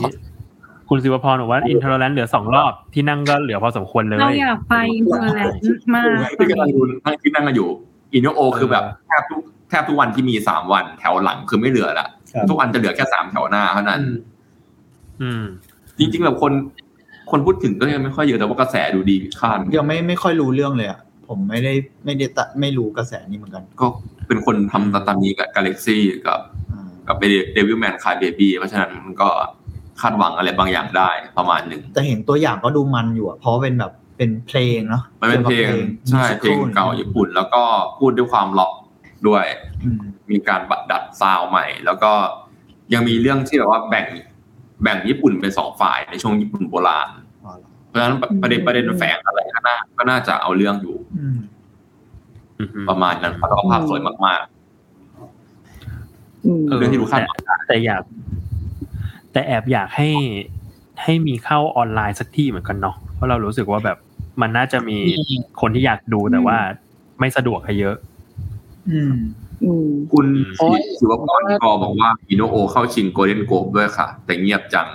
[0.88, 5.60] คุณสิวพรบอกว่าอินเทอร์แลนด์เหลือสองรอบที่นั่งก็เหลือพอสมควรเลยเราอยากไปอินเทอร์แลนด์
[5.94, 6.06] มาก
[6.38, 7.68] ที่กำลังดูนั่งที่นั่งกันอยู่
[8.14, 14.00] อินโนโอคือแบบแทบทุก แทบทุกวันที่มีสามวันแถวหลังคือไม่เหลือละครับทุกวันจะเหลือแค่สามแถวหน้าเท่านั้น
[15.22, 15.44] อืม
[15.98, 16.52] จริง ๆ แบบคน
[17.30, 21.72] คนพูดถึงก็ยังไม่ค่อยเยอะแต่ว่ากระแสดูดีคาดยังไม่ไม่ค่อยรู้เรื่องเลยอะผมไม่ได้
[22.04, 23.86] ไม่ได้ตะไม่รู้กระแสนี้เหมือนกัน ก็
[24.26, 26.40] เป็นคนทำตาตามีกับกาแล็กซี่กับ
[26.70, 27.16] อ่ากับ
[27.52, 29.28] เดวิลแมนคายเบบี้เพราะฉะนั้นมันก็
[30.00, 35.70] คาดหวังอะไรบางอย่างได้ประมาณหนึ่งแต่เห็นตัวอย่างก็ดูมันอยู่อะเพราะเป็นแบบเป็นเพลงเนาะมันเป็นเพลง
[36.08, 37.62] ใช่เพลงเก่าญี่ปุ่น แล้วก็
[37.98, 38.72] พูดด้วยความล็อก
[39.28, 39.44] ด้วย
[39.82, 39.98] อืม
[40.30, 42.12] มีการบัดดัดซาวด์ใหม่ แล้วก็
[42.94, 44.06] ยังมีเรื่องที่แบบว่าแบ่ง
[44.82, 47.08] แบ่งญี่ปุ่นเป็นสองฝ่ายในช่วงญี่ปุ่นโบราณ
[47.44, 51.36] อ๋อเหรอเพราะฉะนั้นประเด็นประเด็นแฝงอะไรก็น่าก็น่าจะเอาเรื่องอยู่อืม
[52.58, 54.42] อืมประมาณนั้นแล้วก็ภาพสวยมาก
[56.44, 58.02] อืมเออเรื่องที่ดูคาดหวังแต่แต่อยาก
[59.32, 60.08] แต่แอบอยากให้
[61.02, 63.98] ให้มีเข้าออนไลน์สักที่เหมือนกันเนาะเพราะเรารู้สึกว่าแบบ
[64.40, 64.98] มันน่าจะมี
[65.60, 66.58] คนที่อยากดูแต่ว่า
[67.20, 67.96] ไม่สะดวกให้เยอะ
[68.90, 69.14] อืม
[69.64, 70.26] อืมๆคุณ
[70.58, 74.88] โอ้ยศิวพรกอบอกว่าอิโนโอเข้าชิงโกลเด้นโกลบด้วยค่ะ แต่เงียบจัง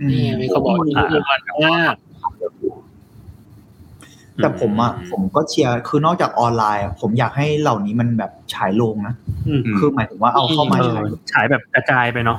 [0.00, 1.94] อืมนี่มีเขาบอกที่รมันมาก
[4.36, 9.14] แต่ผมอะผมก็เชียร์คือนอกจากออนไลน์อะผมอยากให้เหล่านี้มันแบบฉายโรงนะ
[9.48, 12.38] อืมคือหมายถึงว่าเอาเข้ามาเออฉายฉายแบบกระจายไปเนาะ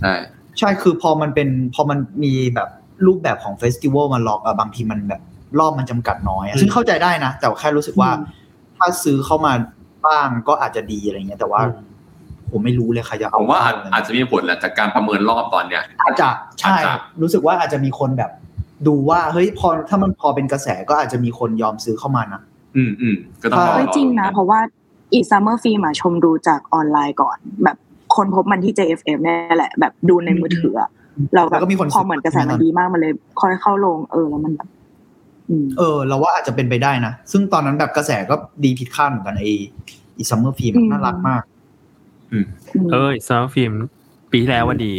[0.00, 0.14] ใช่
[0.58, 2.68] ใช่คือพอมันเป็นพอมันมีแบบ
[3.06, 5.20] รูปแบบของ festival มาล็อกอะบางทีมันแบบ
[5.58, 8.10] รอบมันจำกัดน้อยอะซึ่งเข้าใจได้นะ แต่แค่รู้สึกว่า
[8.76, 9.52] ถ้าซื้อเข้ามา
[10.08, 11.60] บ้างก็อาจจะดีอะไรเงี้ยแต่ว่า
[12.50, 16.28] ผมไม่รู้เลยใครจะผเอามว่าอาจเข้อาจจะมีผลแหละจากการประเมินรอบตอนเนี้ยอาจจะ
[16.60, 16.92] ใช่อาจจะ
[17.22, 18.30] รู้สึกว่าอาจจะมีคนแบบ
[18.86, 22.40] ดูว่าเฮ้ยพอถ้ามันพอเป็นกระแสก็อาจจะมีคนยอมซื้อเข้ามานะ
[22.76, 24.60] อืมอืมก็ต้องรอไม่จริงนะเพราะว่า
[25.12, 27.76] อีซัมเมอร์ฟิล์มชมดูจากออนไลน์ก่อน แบบ
[28.16, 30.90] คนพบมันที่ JFM เนี่ยแหละ แบบดูในมือถืออะ
[31.34, 34.83] เราแบแล้บวก็มีคนพอเหมือนกระแสมันดีมากมันเลยค่อยเข้าลงเออแล้วมันแบบอืม
[35.78, 38.34] เออ เราว่าอาจจะเป็นไปได้นะ ซึ่งตอนนั้นแบบกระแสก็
[38.64, 39.44] ดีผิดคาดเหมือนกันไอ
[40.18, 41.42] อีซัมเมอร์ฟิล์มอืมน่ารักมาก
[42.92, 43.72] เอ้ยซาวฟิล์ม
[44.30, 44.94] ปีที่แล้วว่าดี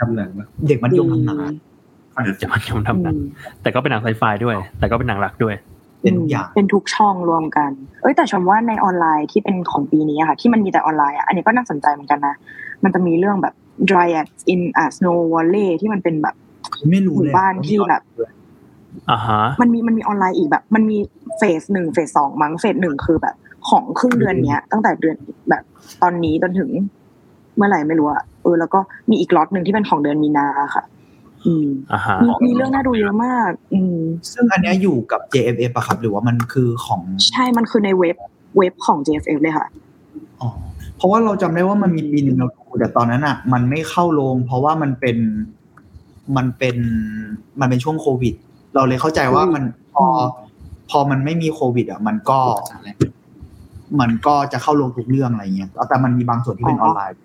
[0.00, 1.38] ทำหนังนะเด็กมัธยมทำหนัง
[2.40, 3.16] จะมันยอมทำหนัง
[3.62, 5.54] แต่ก็เป็นหนังไซไฟด้วย แต่ก็เป็นหนังรักด้วย
[6.02, 7.70] เป็นทุกอย่างเป็นทุกช่องรวมกัน
[8.02, 12.34] เอ้ยแต่ชมว่าในออนไลน์ที่เป็นของปีนี้อะค่ะที่มันมีแต่ออนไลน์อะอันนี้ก็น่าสนใจเหมือนกันนะ
[12.84, 13.54] มันจะมีเรื่องแบบ
[13.90, 16.34] Dryads in a Snow Valley ที่มันเป็นแบบ
[16.90, 18.02] ไม่รู้หมู่เลยบ้านที่แบบ
[19.10, 20.98] อ่าฮะมันมีมันมีออนไลน์อีกแบบ มันมี
[21.38, 23.34] เฟสหนึ่งเฟสสองมั้งเฟสหนึ่งคือแบบ
[23.68, 25.16] ของครึ่งเดือนเนี้ย ตั้งแต่เดือน
[25.50, 25.62] แบบ
[26.02, 26.70] ตอนนี้จนถึง
[27.56, 28.80] เมื่อไหร่ไม่รู้อะเออแล้วก็
[29.10, 30.84] มีอีกล็อตหนึ่งที่เป็นของเดือนมีนาค่ะ
[31.46, 33.98] อืมอ่าฮะมีมีเรื่องน่าดูเยอะมาก อืม
[34.32, 38.16] ซึ่งอันเนี้ยอยู่กับ JFF อะครับ หรือว่ามันคือของ ใช่มันคือในเว็บ
[38.58, 39.66] เว็บของ JFF เลยค่ะ
[40.40, 40.48] อ๋อ
[40.96, 45.16] เพราะว่าเราจำได้ว่ามันมีปีหนึ่งเราดูแต่ตอนนั้นอะมันไม่เข้าโรงเพราะว่ามันเป็น
[46.36, 46.76] มันเป็น
[47.60, 48.34] มันเป็นช่วงโควิด
[48.74, 49.64] เราเลยเข้าใจว่ามัน
[49.96, 50.06] พอ
[50.90, 52.38] พอมันไม่มีโควิด อะ มันก็
[54.00, 57.16] มันก็จะเข้าโรงทุกเรื่องอะไรเงี้ยแต่มันมีบางส่วนที่เป็นออนไลน์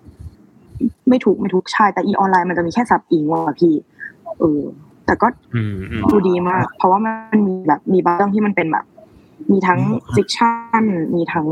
[1.08, 3.74] ไม่ถูกไม่ถูกใช่แต่อีออนไลน์มันจะมีแค่ซับ Eng ว่ะพี่
[4.40, 4.60] เออ
[5.06, 8.84] แต่ก็อืมอืมดูดีมาก เพราะว่ามันมีแบบมีบางเรื่องที่มันเป็นแบบ
[9.52, 9.80] มีทั้ง
[10.16, 10.84] fiction
[11.16, 11.46] มีทั้ง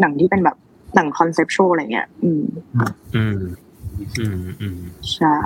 [0.00, 0.56] หนังที่เป็นแบบ
[0.94, 2.42] หนัง conceptual อะไรเงี้ย อืม
[3.14, 3.38] อืม
[4.18, 4.78] อืมอืม
[5.14, 5.38] ใช่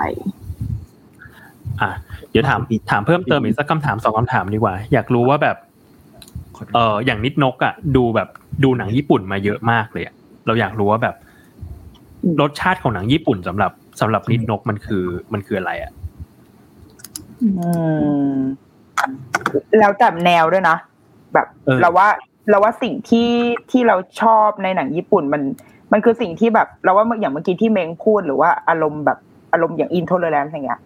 [1.81, 1.91] อะ
[2.31, 2.59] เดี๋ยวถาม
[2.91, 5.57] ถามเพิ่มเติมอีกสักคำถามสองคำถามดีกว่า อยากรู้ว่าแบบ
[6.73, 8.29] เอออย่างนิดนกอะดูแบบ
[8.63, 10.15] ดูหนังญี่ปุ่นมาเยอะมากเลยอะ
[10.45, 11.15] เราอยากรู้ว่าแบบ
[12.41, 15.91] รสชาติของหนังญี่ปุ่นสำหรับสำหรับนิดนกมันคือ มันคืออะไรอะ
[17.43, 17.49] อื
[18.33, 18.35] ม
[19.79, 20.77] แล้วแต่แนวด้วยนะ
[21.33, 22.07] แบบเออเราว่า
[22.49, 23.31] เราว่าสิ่งที่
[23.71, 25.41] ที่เราชอบในหนังญี่ปุ่นมัน
[25.91, 29.17] มันคือสิ่งที่แบบ เราว่าเมื่ออย่างเมื่อกี้ที่เมงพูดหรือว่าอารมณ์แบบ
[29.53, 30.79] อารมณ์อย่าง Intolerance อย่างเงี้ย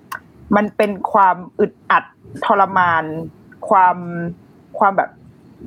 [0.56, 2.04] มันเป็นความอึดอัด
[2.46, 3.04] ทรมาน
[3.70, 3.96] ความ
[4.80, 5.10] ความแบบ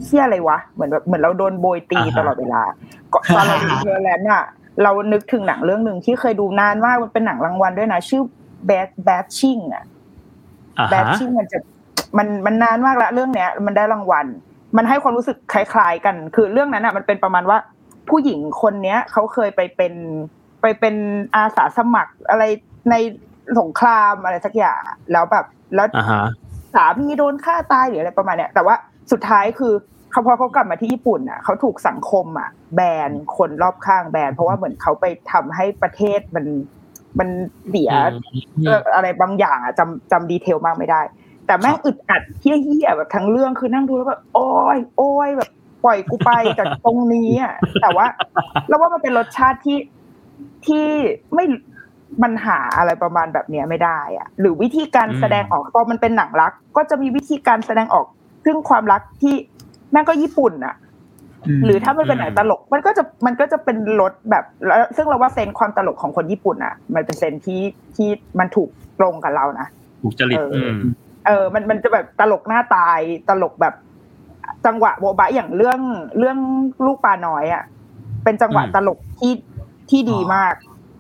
[0.05, 2.63] เชี่ยอะไรวะ เหมือนแบบเหมือนเราโดนโบยตีอ่าฮะตลอดเวลา
[3.13, 4.45] ก็ตอนเรา Intolerance อะ
[4.83, 8.23] เรานึกถึงหนังเรื่องหนึ่งที่เคยดูนานมากมันเป็นหนังรางวัลด้วยนะ ชื่อ
[8.69, 9.85] Bashing อะ
[10.79, 11.59] อ่า Bashing มันจะ
[12.19, 14.27] มันมันนานมากละเรื่องเนี้ย มันได้รางวัล
[14.77, 17.59] มันให้ความรู้สึกคล้าย ๆ กัน คือเรื่องนั้นอะมันเป็นประมาณว่า
[18.09, 19.95] ผู้หญิงคนเนี้ยเขาเคยไปเป็น
[20.63, 20.97] ไปเป็น
[21.37, 22.45] อาสาสมัครอะไร
[22.91, 22.95] ใน
[23.61, 25.45] สงครามอะไรสักอย่างอะแล้วแบบ
[25.75, 26.25] แล้วอ่าฮะ
[26.75, 28.75] สามีโดนฆ่าตายหรืออะไรประมาณเนี้ยแต่ว่า
[29.13, 29.73] สุดท้ายคือ
[30.11, 36.45] เขาพอเขากลับมาที่ญี่ปุ่นอะเขาถูกสังคมอะ แบนคนรอบข้างแบนเพราะว่าเหมือนเขาไปทำให้ประเทศมัน
[37.19, 37.29] มัน
[37.69, 37.91] เสีย
[38.63, 41.01] เรื่องอะไรบางอย่างอะจำจำดีเทลมากไม่ได้
[41.47, 45.51] แต่แม่งอึดอัดเฮี้ยๆแบบทั้งเรื่องคือนั่งดูแล้วแบบโอ้ยโอ้ยแบบ
[45.85, 48.07] ปล่อยกูไปจากตรงนี้อะแต่ว่า
[48.69, 49.79] เราว่ามันเป็นรสชาติที่
[50.67, 50.87] ที่
[51.35, 51.45] ไม่
[52.23, 58.07] มันหาอะไรประมาณแบบเนี้ยไม่ได้อะหรือวิธีการอืมแสดงออกพอมันเป็นหนังรัก ก็จะมีวิธีการแสดงออก
[58.45, 59.35] ซึ่งความรักที่
[59.93, 60.75] แม่งก็ญี่ปุ่นอะ
[61.65, 67.63] หรือถ้ามันเป็นหนังตลก มันก็จะมันก็จะเป็นรสแบบแล้วซึ่งเราว่าเซนส์ความตลกของคนญี่ปุ่นอะมันเป็นเซนส์ที่
[67.97, 68.09] ที่
[68.39, 68.69] มันถูก
[68.99, 69.67] ตรงกับเรานะ
[70.03, 70.93] ถูกจริตเอออือืม
[71.27, 73.75] เออ มันมันจะแบบตลกหน้าตายตลกแบบ
[74.67, 75.81] จังหวะโบบะอย่างเรื่อง
[76.19, 76.39] เรื่อง
[76.85, 77.63] ลูกปลาน้อยอะ
[78.25, 79.33] เป็นจังหวะอืมตลกที่
[79.91, 80.55] ที่ดีมาก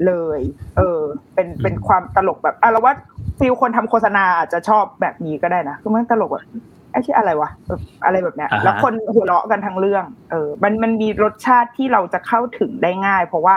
[0.07, 0.41] เลย
[0.77, 1.01] เออ
[1.35, 2.95] เป็นเป็นความตลกแบบอะเราว่า
[3.39, 6.45] ฟิลคนทำโฆษณาอาจจะชอบแบบนี้ก็ได้นะคือมันตลกแบบ
[6.91, 13.57] ไอ้ที่อะไรวะแบบอะไรแบบเนี้ยอ่าฮะแล้วคนหัวเราะกันทั้งเรื่อง เออ มันมันมีรสชาติที่เราจะเข้าถึงได้ง่าย เพราะว่า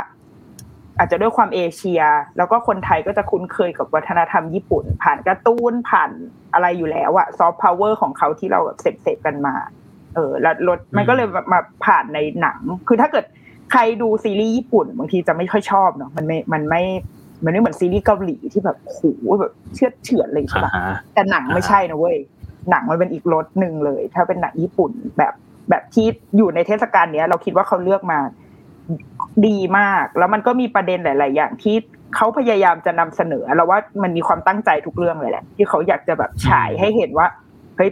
[0.97, 2.01] อาจจะด้วยความเอเชีย
[2.37, 6.11] แล้วก็คนไทยก็จะคุ้นเคยกับวัฒนธรรมญี่ปุ่น ผ่านการ์ตูนผ่าน
[6.53, 9.55] อะไรอยู่แล้วอะซอฟต์พาวเวอร์ของเขาที่เราแบบเสพเสพกันมา
[10.15, 13.25] เออ แล้วรสมันก็เลยมามาผ่านในหนัง คือถ้าเกิด
[13.71, 16.83] ใครดูซีรีส์ญี่ปุ่นบางทีจะไม่ค่อยชอบเนาะมันไม่มันไม่
[17.43, 18.99] มันไม่เหมือนซีรีส์เกาหลีที่แบบโห
[19.39, 22.17] แบบเชื่อดเฉือนเลยใช่อ่าปะฮะแต่หนังไม่ใช่นะเว้ย
[22.69, 25.33] หนังมันเป็นอีกรสหนึ่งเลย ถ้าเป็นหนังญี่ปุ่นแบบ
[25.69, 28.19] แบบที่อยู่ในเทศกาลเนี้ย เราคิดว่าเขาเลือกมา
[29.47, 31.75] ดีมาก แล้วมันก็มีประเด็นหลาย ๆ อย่างที่
[32.15, 37.27] เขาพยายามจะนำเสนอเราว่ามันมีความตั้งใจทุกเรื่องเลยแหละ ที่เขาอยากจะแบบฉายให้เห็นว่า
[37.77, 37.89] เฮ้ย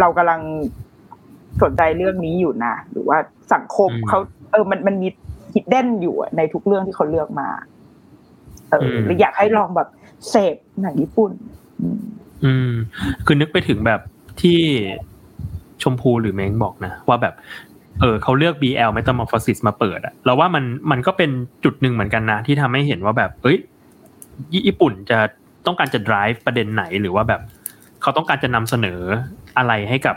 [0.00, 0.40] เรากำลัง
[1.62, 3.18] สนใจเรื่องนี้อยู่นะหรือว่า
[3.54, 4.20] สังคมอืมเขา
[4.52, 5.08] เออ มันมันมี
[5.54, 7.48] ฮิดเด้นอยู่อะในทุกเรื่องที่เขาเลือกมา
[8.70, 9.88] เอออมหรืออยากให้ลองแบบ
[10.28, 11.30] เสพหนังญี่ปุ่น
[11.80, 12.00] อืม
[12.44, 12.72] อืม
[13.26, 14.00] คือนึกไปถึงแบบ
[14.42, 14.60] ที่
[15.82, 17.34] ชมพูหรือเม้งบอกนะว่าแบบ
[18.00, 21.30] เออเขาเลือก BL Metamorphosis มาเปิดอะเราว่ามันมันก็เป็น
[21.64, 23.58] จุดหนึ่งเหมือนกันนะ ที่ทำให้เห็นว่าแบบ เอ้ย
[24.52, 25.18] ญี่ญี่ปุ่นจะ
[25.66, 27.40] ต้องการจะ drive ประเด็นไหนหรือว่าแบบ
[28.02, 29.00] เขาต้องการจะนำเสนอ
[29.58, 30.16] อะไรให้กับ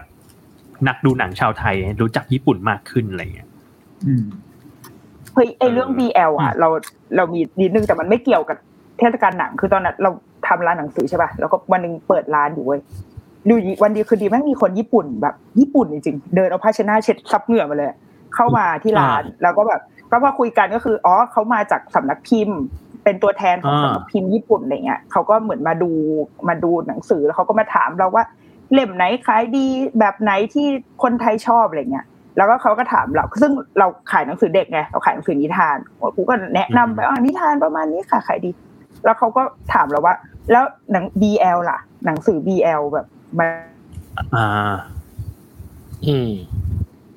[0.87, 3.52] นักดูหนังชาวไทยรู้จักญี่ปุ่นมากขึ้นอะไรเงี้ยอืม
[5.33, 6.67] เฮ้ยไอเรื่อง BL อะ เรา
[7.15, 8.57] เรามีนิดนึงแต่มันไม่เกี่ยวกับ
[8.99, 10.09] เทศกาลหนังคือตอนนั้นเรา
[10.47, 12.79] ทำร้านหนังสือใช่ป่ะแล้วก็วันหนึงเปิดร้านอยู่เว้ย
[13.49, 17.89] ดูดีวันดีคือดีแม่งมีคนญี่ปุ่นแบบญี่ปุ่นจริงๆเดินเอาผ้าเช็ดหน้าเช็ดซับเหงื่อมาเลย
[18.35, 19.81] เข้ามาที่ร้านแล้วก็แบบ
[20.11, 22.59] ก็พอคุยกันก็คืออ๋อเขามาจากสำนักพิมพ์
[23.03, 25.91] เป็นตัวแทนของอ่าสำนักพิมพ์ญี่ปุ่นอะไรเงี้ยเขาก็เหมือนมาดู
[26.47, 28.23] มาดูหนังสือแล้วเขาก็มาถามเราว่า
[28.73, 29.65] เล่มไหนขายดี
[29.99, 30.67] แบบไหนที่
[31.03, 32.05] คนไทยชอบอะไรเงี้ย
[32.37, 35.77] แล้วก็เขาก็ถามเรา ซึ่งเราขายหนังสือเด็กไง เราขายหนังสือนิทาน
[36.15, 38.51] กูก็แนะนำไปว่านิทานประมาณนี้ค่ะ ขายดี
[39.05, 39.41] แล้วเขาก็
[39.73, 40.15] ถามเราว่า
[40.51, 43.05] แล้วหนัง BL ล่ะ หนังสือ BL แบบ
[43.37, 43.49] มัน
[44.35, 44.75] อ่า
[46.07, 46.31] อืม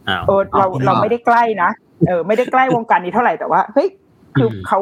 [0.09, 1.70] อ้าวเออเราอ๋อเราไม่ได้ใกล้นะ
[2.09, 3.88] เออ ไม่ได้ใกล้วงการนี้เท่าไหร่แต่ว่า เฮ้ย
[4.36, 4.80] คืออมเขา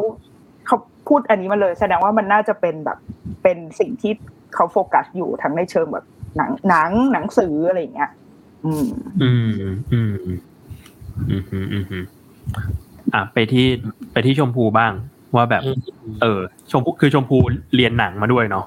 [0.66, 0.76] เขา
[1.08, 2.98] พูดอันนี้มาเลย แสดงว่ามันน่าจะเป็นแบบ
[3.42, 4.12] เป็นสิ่งที่
[4.54, 6.04] เขาโฟกัสอยู่ทั้งในเชิงแบบ
[6.36, 8.10] หนังหนังหนังสืออะไรอย่างเงี้ย
[8.64, 8.84] อืม
[9.22, 9.48] อืม
[9.92, 10.40] อืมอืม
[11.28, 12.04] อืม อืม อืมอืม
[13.14, 13.66] อะไปที่
[14.12, 14.92] ไปที่ชมพูบ้าง
[15.36, 15.76] ว่าแบบอืม
[16.22, 16.40] เออ
[16.72, 17.36] ชมพูคือชมพู
[17.76, 18.64] เรียนหนังมาด้วยเนาะ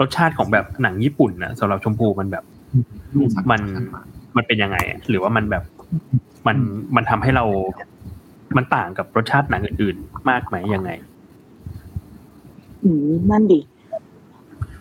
[0.00, 2.44] รสชาติของแบบหนังญี่ปุ่นนะสำหรับชมพูมันแบบ
[3.50, 3.60] มัน
[4.36, 5.64] มันเป็นยังไงอะหรือว่ามันแบบ
[6.46, 6.56] มัน
[6.96, 7.44] มันทำให้เรา
[8.56, 10.90] มันต่างกับรสชาติหนังอื่น ๆ มากไหมยังไง
[12.84, 13.60] อืมนั่นดิ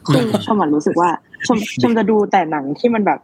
[0.08, 1.10] คือชมอะรู้สึกว่า
[1.48, 3.20] ชมชมจะดูแต่หนังที่มันแบบ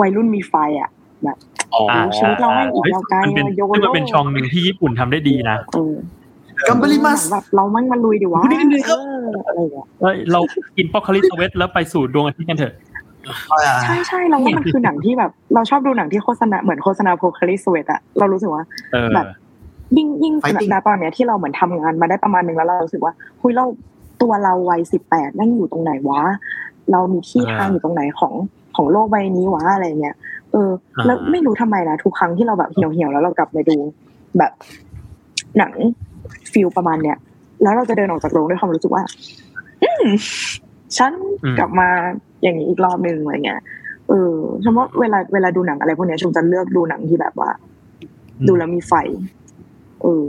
[0.00, 0.90] วัยรุ่นมีไฟอะ
[1.24, 1.36] แบบ
[1.74, 5.94] อ๋ออ่าชีวิตเราไม่อีกยาวไกลมันเป็นอะโยซึ่งโย่มันเป็นช่องหนึ่งที่ญี่ปุ่นทำได้ดีนะเออ
[6.68, 10.40] がんばりますแบบเรามั่งมันลุยดิวะคุณนี่นี่ครับเอออะไรอย่างเงี้ยเอ้ยเรา
[10.76, 12.74] กิน Pocari Sweat แล้วไปสู่ดวงอาทิตย์กันเถอะ
[13.84, 19.26] ใช่ใช่เราว่ามันคือหนังที่แบบ เราชอบดูหนังที่โฆษณาเหมือนโฆษณา Pocari Sweat อะเรารู้สึกว่าเออแบบ
[19.96, 23.66] ยิ่งยิ่ง Fighting ณตอนเนี้ยที่เราเหมือนทำงานมาได้ประมาณหนึ่งแล้วเรารู้สึกว่าคุยเรา
[24.22, 26.22] ตัวเราวัยสิบแปดนั่งอยู่ตรงไหนวะ
[26.92, 28.32] เรามีที่อ่าทางอยู่ตรงไหนของ
[28.78, 30.16] ของโลกใบนี้วะอะไรเงี้ย
[30.52, 33.76] เอออ่าแล้วไม่รู้ทำไมนะทุกครั้งที่เราแบบเหี่ยวเหี่ยวๆแล้วเรากลับมาดู
[34.38, 34.52] แบบ
[35.58, 35.72] หนัง
[36.52, 37.16] ฟิลประมาณเนี้ย
[37.62, 39.02] แล้วเราจะเดินออกจากโรงด้วยความรู้สึกว่า
[39.82, 40.06] อืม
[40.96, 41.12] ฉัน
[41.44, 41.88] อืมกลับมา
[42.42, 43.60] อย่างนี้อีกรอบหนึ่งอะไรเงี้ย
[44.08, 47.50] เออเฉพาะเวลาเวลาดูหนังอะไรพวกเนี้ยชมจะเลือกดูหนังที่แบบว่า
[48.48, 48.92] ดูแล้วมีไฟ
[50.02, 50.24] เออ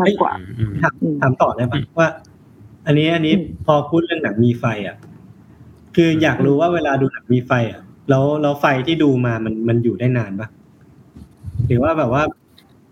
[0.00, 2.08] มากกว่าอืมถามอืมถามต่อได้ปะว่า
[2.86, 4.96] อันนี้อันนี้อืมพอพูดเรื่องหนังมีไฟอะ
[6.00, 7.80] คืออยากรู้ว่าเวลาดูหนังมีไฟอะ
[8.10, 10.48] แล้วแล้วไฟที่ดูมามันมันอยู่ได้นานปะ
[11.66, 12.22] หรือว่าแบบว่า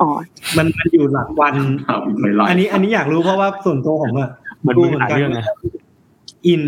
[0.01, 0.09] อ๋อ
[0.57, 1.55] มันมันอยู่หลักวัน
[1.87, 4.31] ครับไม่ไล่อันนี้อันนี้อยากรู้เพราะว่าส่วนตัวผมอะ
[4.61, 5.41] เหมือนดูมึงหาเรื่องไง
[6.47, 6.63] อิน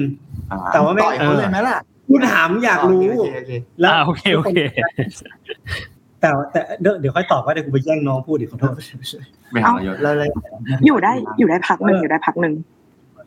[0.50, 1.76] อ่แต่ว่าไม่ต่อยเขาเลยไหมล่ะ
[2.08, 4.58] กูถามอยากรู้โอเคโอเคแล้วอ่าโอเคโอเค
[6.20, 8.72] แต่แต่เดี๋ยวเดี๋ยวค่อยตอบว่าเดี๋ยวกูไปแย่งน้องพูดอีกขอโทษ
[9.52, 10.28] ไม่หาเยอะแล้วแล้ว
[10.86, 12.54] อยู่ได้อยู่ได้พักหนึ่งอยู่ได้พักหนึ่ง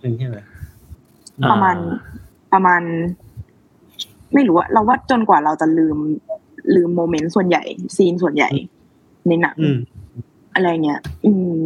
[0.02, 0.38] หนึ่งใช่ไหม
[1.52, 1.76] ประมาณ
[2.54, 2.82] ประมาณ
[4.34, 5.98] ไม่รู้อะเราว่าจนกว่าเราจะลืม
[6.76, 7.64] ลืมโมเมนต์ส่วนใหญ่
[7.96, 8.50] ซีนส่วนใหญ่
[9.28, 9.78] ในหนังอืม
[10.54, 11.58] อะไรเงี้ย อืม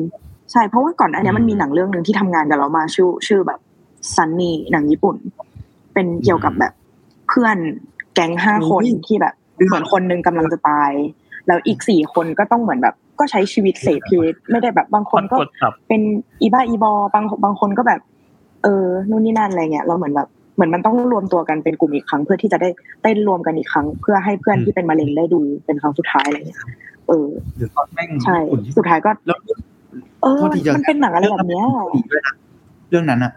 [0.51, 3.59] ใช่ เพราะว่าก่อนอันเนี้ยมันมีหนังเรื่องหนึ่งที่ทำงานกับเรามาชื่อ ชื่อแบบ
[4.15, 5.15] ซันนี่หนังญี่ปุ่น
[5.93, 6.73] เป็นเกี่ยวกับแบบ
[7.27, 7.57] เพื่อน
[8.13, 9.33] แก๊งห้าคนที่แบบ
[9.67, 10.91] เหมือนคนหนึงกำลังจะตาย
[11.47, 14.09] แล้วอีกสี่คนก็ต้องเหมือนแบบก็ใช้ชีวิตเสพเพ
[14.51, 16.01] ไม่ได้แบบบางคนก็กดครับเป็น
[16.41, 18.01] อีบ้าอีบอบางบางคนก็แบบ
[18.63, 22.69] เออนู่นนี่นั่นอะไรเงี้ยเราเหมือนแบบ เหมือนมันต้องรวมตัวกันเป็นกลุ่มอีกครั้ง เพื่อที่จะได้
[23.01, 26.59] เต้นรวมกันอีกครั้ง เพื่อให้เพื่อนที่เป็นมะเร็งได้ดูเป็นครั้งสุดท้ายอะไรเงี้ย
[27.07, 27.27] เออ
[27.57, 29.37] หรือตอนแม่งใช่ญี่ปุ่นที่สุดท้ายก็แล้ว
[30.23, 31.65] เออโทษทีจะมันเป็นหนังอะไรแบบเนี้ย
[31.95, 32.33] ดีด้วยนะ
[32.89, 33.31] เรื่องนั้นอะ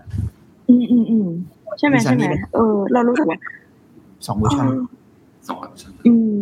[0.69, 1.29] อืมอืมอืม
[1.79, 3.39] ใช่ไหมมีซันใช่ไหมนี่ไหมเออ เรารู้สึกว่า
[4.27, 4.81] สองเวอร์ชันเออ
[5.49, 6.41] สองออปชั่นอืม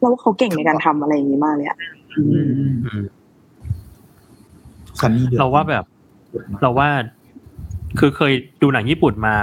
[0.00, 1.78] เราว่าเขาเก่งในการทำอะไรอย่างนี้มากเลยอะ
[2.16, 3.02] อืมอืมอืม
[5.00, 5.84] ซันนี่ดือดเราว่าแบบ
[6.62, 6.88] เราว่า
[7.98, 8.32] คือเคย
[8.62, 9.34] ดูหนังญี่ปุ่นมา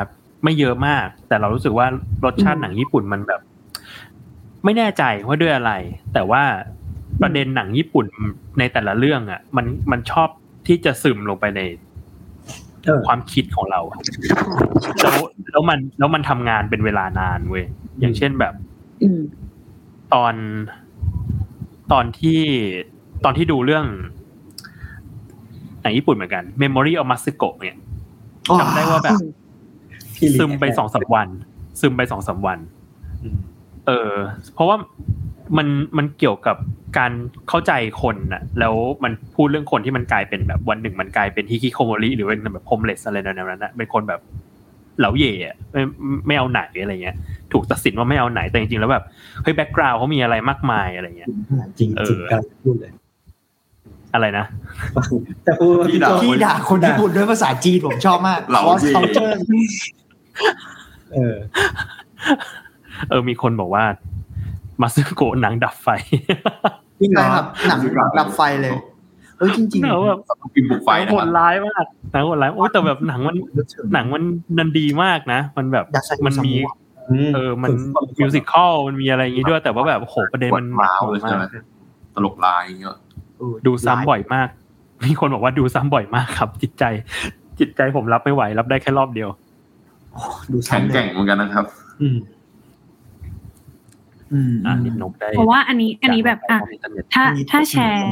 [0.44, 1.88] ไม่เยอะมาก แต่เรารู้สึกว่า
[2.26, 3.42] รสชาติหนังญี่ปุ่นมันแบบ
[4.64, 5.72] ไม่แน่ใจว่าด้วยอะไร
[6.14, 6.44] แต่ว่า
[7.22, 8.06] ประเด็นหนังญี่ปุ่น
[8.60, 10.30] ในแต่ละเรื่องอะ มันมันชอบ
[10.68, 11.62] ที่จะซึมลงไปใน
[12.86, 14.00] เออความคิดของเราอะ
[15.02, 15.18] แล้ว
[15.52, 17.66] แล้วมันแล้วมันทำงานเป็นเวลานานเว้ย
[18.00, 18.54] อย่างเช่นแบบ
[19.04, 19.22] อืม
[20.14, 20.34] ตอน
[21.92, 22.40] ตอนที่
[23.24, 23.86] ตอนที่ดูเรื่อง
[25.82, 27.78] หนังญี่ปุ่นเหมือนกัน Memory of Masako เนี่ย
[28.60, 29.32] จำได้ว่าแบบพี่ลี
[30.40, 31.28] ซึมไปสองสามวัน
[31.80, 32.60] ซึมไปสองสามวัน
[33.88, 34.14] เออ
[34.54, 34.78] เพราะว่า
[35.58, 35.68] มัน
[35.98, 36.58] มันเกี่ยวกับ
[36.98, 37.12] การ
[37.50, 37.72] เข้าใจ
[38.02, 38.74] คนน่ะ แล้ว
[39.04, 44.22] มันพูดเรื่องคนที่มันกลายเป็นแบบวันหนึ่งมันกลายเป็นฮิคิโคโมริหรือเป็นแบบโฮมเลสอะไรแนวๆนั้นนะเป็นคนแบบ
[45.00, 45.82] เหลาเย่อะไม่
[46.28, 47.16] ไม่เอาไหนอะไรเงี้ย
[47.52, 49.04] ถูกตัดสินว่าไม่เอาไหนแต่จริงๆแล้วแบบ
[49.44, 51.30] เฮ้ยแบ็กกราวเขามีอะไรมากมายอะไรเงี้ย
[51.80, 52.92] จริงเอจริงอการพูดเลย
[54.14, 54.46] อะไรนะ
[55.44, 59.34] แต่พูดว่าพี่โจที่ด่าคนญี่ปุ่นด้วยภาษาจีนผมชอบมากเหล่า Lost เย่ culture
[61.14, 61.36] เออ
[63.10, 63.84] เออ มีคนบอกว่า
[64.82, 65.88] มาซึโกะหนังดับไฟ
[67.00, 67.80] จริงเหรใช่อครับหนัง
[68.20, 68.72] ดับไฟเลย
[69.38, 70.20] เอ้ยจริงหนังแบบ
[70.56, 74.24] พิมพ์บุกไฟหนังนะโหครัดบร้ายมากหนังโหดร้ายโอ้ยแต่แบบหนังมันๆหนังมัน
[74.58, 76.54] นันดีมากนะ มันแบบดักไซมันมี
[77.36, 77.70] เออ มัน
[78.20, 81.56] มิวสิคอลมันมีอะไรอย่างงี้ด้วย แต่ว่าแบบโอ้โหประเด็นปวมัดนร้าวเลยมาใช่ไหมก
[82.16, 82.98] ตลกลายอย่างเงี้ย
[83.66, 84.48] ดูซ้ำบ่อยมาก
[85.06, 86.84] มีคนบอกว่าดูซ้ำบ่อยมากครับ จิตใจ
[87.60, 89.30] จิตใจผมรับไม่ไหว รับได้แค่รอบเดียว
[90.52, 91.66] ดูแข็งซ้ำแกร่งเหมือนกันนะครับ
[92.02, 92.18] อืม
[94.34, 98.12] อืมอ่านิดนกได้เพราะว่าอันนี้อันนี้แบบอะอินเทอร์เน็ตถ้าอันนี้ถ้าแชร์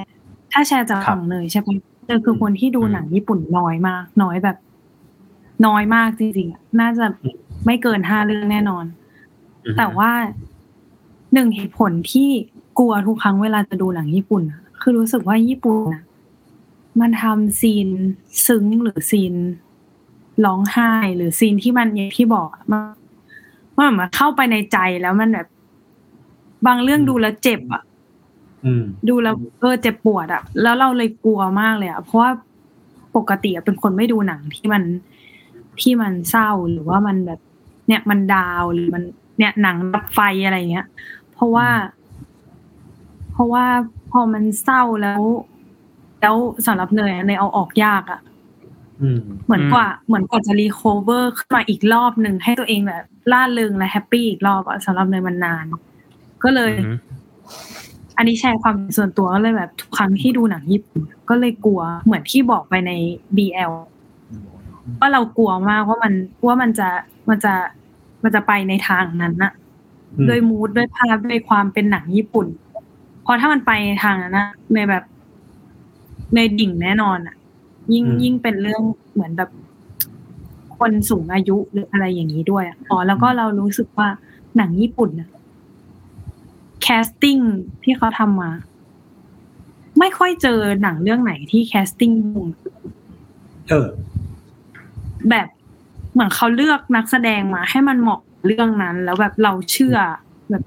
[0.54, 4.58] ถ้าแชร์จากครับฝั่งเลยใช่ปะเจอคือคนที่ดูอืมหนังญี่ปุ่นน้อยมาก น้อยแบบ
[5.66, 7.06] น้อยมากจริงๆอะน่าจะ
[7.66, 8.86] ไม่เกินห้าเรื่องแน่นอน
[9.66, 10.12] อือฮึแต่ว่า
[11.34, 12.30] หนึ่งเหตุผลที่
[12.80, 16.04] กลัวทุกครั้งเวลาจะดูหนังญี่ปุ่นอะคือรู้สึกว่าญี่ปุ่นอะ
[17.02, 17.88] มันทำ scene
[18.48, 19.34] ซึ้งหรือ scene
[20.46, 22.82] ร้องไห้หรือ scene ที่มันอย่างที่บอกอะมัน
[23.76, 25.48] มันเหมือนมันเข้าไปในใจแล้วมันแบบ
[26.68, 27.84] บางเรื่องดูแล้วเจ็บอะ
[28.66, 32.32] อืมดูแล้วเออเจ็บปวดอะแล้วเราเลยกลัวมากเลยอะเพราะว่า
[33.16, 34.84] ปกติอะเป็นคนไม่ดูหนังที่มัน
[35.82, 37.40] ที่มันเศร้าหรือว่ามันแบบ
[37.88, 39.04] เนี่ยมันดาวหรือมัน
[39.40, 40.88] เนี่ยหนังรับไฟอะไรเงี้ย
[41.34, 41.68] เพราะว่า
[43.32, 43.66] เพราะว่า
[44.12, 45.22] พอมันเศร้าแล้ว
[46.22, 46.36] แล้ว
[46.66, 48.29] สำหรับเนยอะเนยเอาออกยากอะอืม
[49.46, 55.66] เหมือนกว่าเหมือนกว่าจะ recover ขึ้นมาอีกรอบหนึ่งให้ตัวเองแบบร่าเริงและ happy อีกรอบอะสำหรับเนยมันนาน
[56.44, 56.96] ก็เลยอือฮึ
[58.18, 62.92] อันนี้แชร์ความส่วนตัวก็เลยแบบทุกครั้งที่ดูหนังญี่ปุ่นก็เลยกลัวเหมือนที่บอกไปใน
[63.38, 63.72] BL
[65.00, 66.14] ว่าเรากลัวมากว่ามัน
[66.46, 66.90] ว่ามันจะ
[67.30, 67.54] มันจะ
[68.24, 69.52] มันจะไปในทางนั้นนะ
[70.16, 72.48] อืมด้วย mood ด้วยภาพด้วยความเป็นหนังญี่ปุ่น
[73.24, 75.04] เพราะถ้ามันไปในทางนั้นนะในแบบ
[76.36, 77.36] ในดิ่งแน่นอนอะ
[77.94, 78.84] ยิ่งอืมยิ่งเป็นเรื่อง
[79.14, 79.50] เหมือนแบบ
[80.78, 84.08] คนสูงอายุหรืออะไรอย่างนี้ด้วยอะอ๋อแล้วก็เรารู้สึกว่า
[84.58, 85.30] หนังญี่ปุ่นอะ
[86.82, 87.38] casting
[87.84, 88.52] ที่เขาทำมา
[90.00, 92.48] ไม่ค่อยเจอหนังเรื่องไหนที่ casting มุง
[93.70, 93.88] เออ
[95.30, 95.48] แบบ
[96.12, 99.98] เหมือนเขาเลือกนักแสดงมา ให้มันเหมาะเรื่องนั้น แล้วแบบเราเชื่อ
[100.50, 100.64] แบบ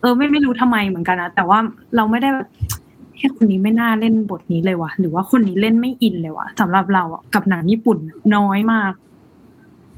[0.00, 1.58] เออ ไม่ไม่รู้ทำไมเหมือนกันนะแต่ว่า
[1.96, 2.48] เราไม่ได้แบบ
[2.81, 7.98] แคค่คนนี้ไม่น่าเล่นบทนี้เลยวะหรือว่าคนนี้เล่นไม่อินเลยวะสำหรับเราอะกับหนังญี่ปุ่น
[8.36, 8.92] น้อยมาก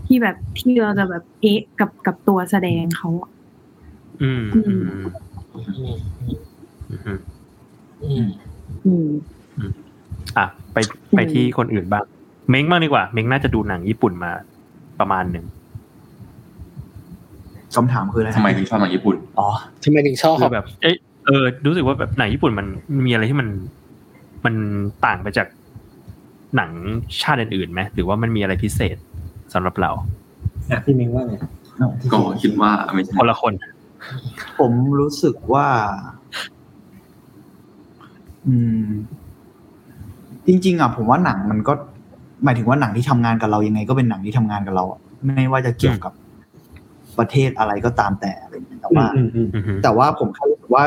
[0.06, 3.30] ที่แบบที่เราจะแบบเอ๊ะกับกับตัวแสดงเขาอะ
[4.22, 5.06] อืมอือืมม
[6.90, 7.18] อืม
[8.04, 8.28] อืม
[8.86, 9.08] อืม
[9.58, 9.72] อืม
[10.36, 10.78] อะไป
[11.16, 12.04] ไปที่คนอื่นบ้าง
[12.50, 14.30] เม้งบ้างดีกว่า เม้งน่าจะดูหนังญี่ปุ่นมา
[15.00, 15.46] ประมาณหนึ่ง
[17.76, 19.48] คำถามคืออะไรทำไมถึงชอบหนังญี่ปุ่น อ๋อ
[19.84, 20.94] ทำไมถึงชอบคือแบบ เอย
[21.26, 22.66] เออรู้สึกว่าแบบหนังญี่ปุ่นมัน
[23.06, 23.48] มีอะไรที่มัน
[24.44, 24.54] มัน
[25.04, 25.46] ต่างไปจาก
[26.56, 26.70] หนัง
[27.22, 28.96] ชาติอื่นๆไหมหรือว่ามันมีอะไรพิเศษ
[29.52, 29.90] สำหรับเรา
[30.70, 31.34] อะพี่เมงว่าไง
[32.12, 33.52] ก็คิดว่าไม่ใช่คนละคน
[34.58, 35.66] ผมรู้สึกว่า
[38.46, 38.88] อืม
[40.46, 41.72] จริง ๆอะผมว่าหนังมันก็
[42.44, 46.12] หมายถึงว่าหนังที่ทำงานกับเรายังไง ก็เป็นหนังที่ทำงานกับเราอะไม่ว่าจะเกี่ยวกับ
[47.18, 50.84] ประเทศอะไรก็ตามแต่อะไรอย่างเงี้ยแต่ว่าอืมอืมอือฮึแต่ว่าผมแค่รู้สึกว่า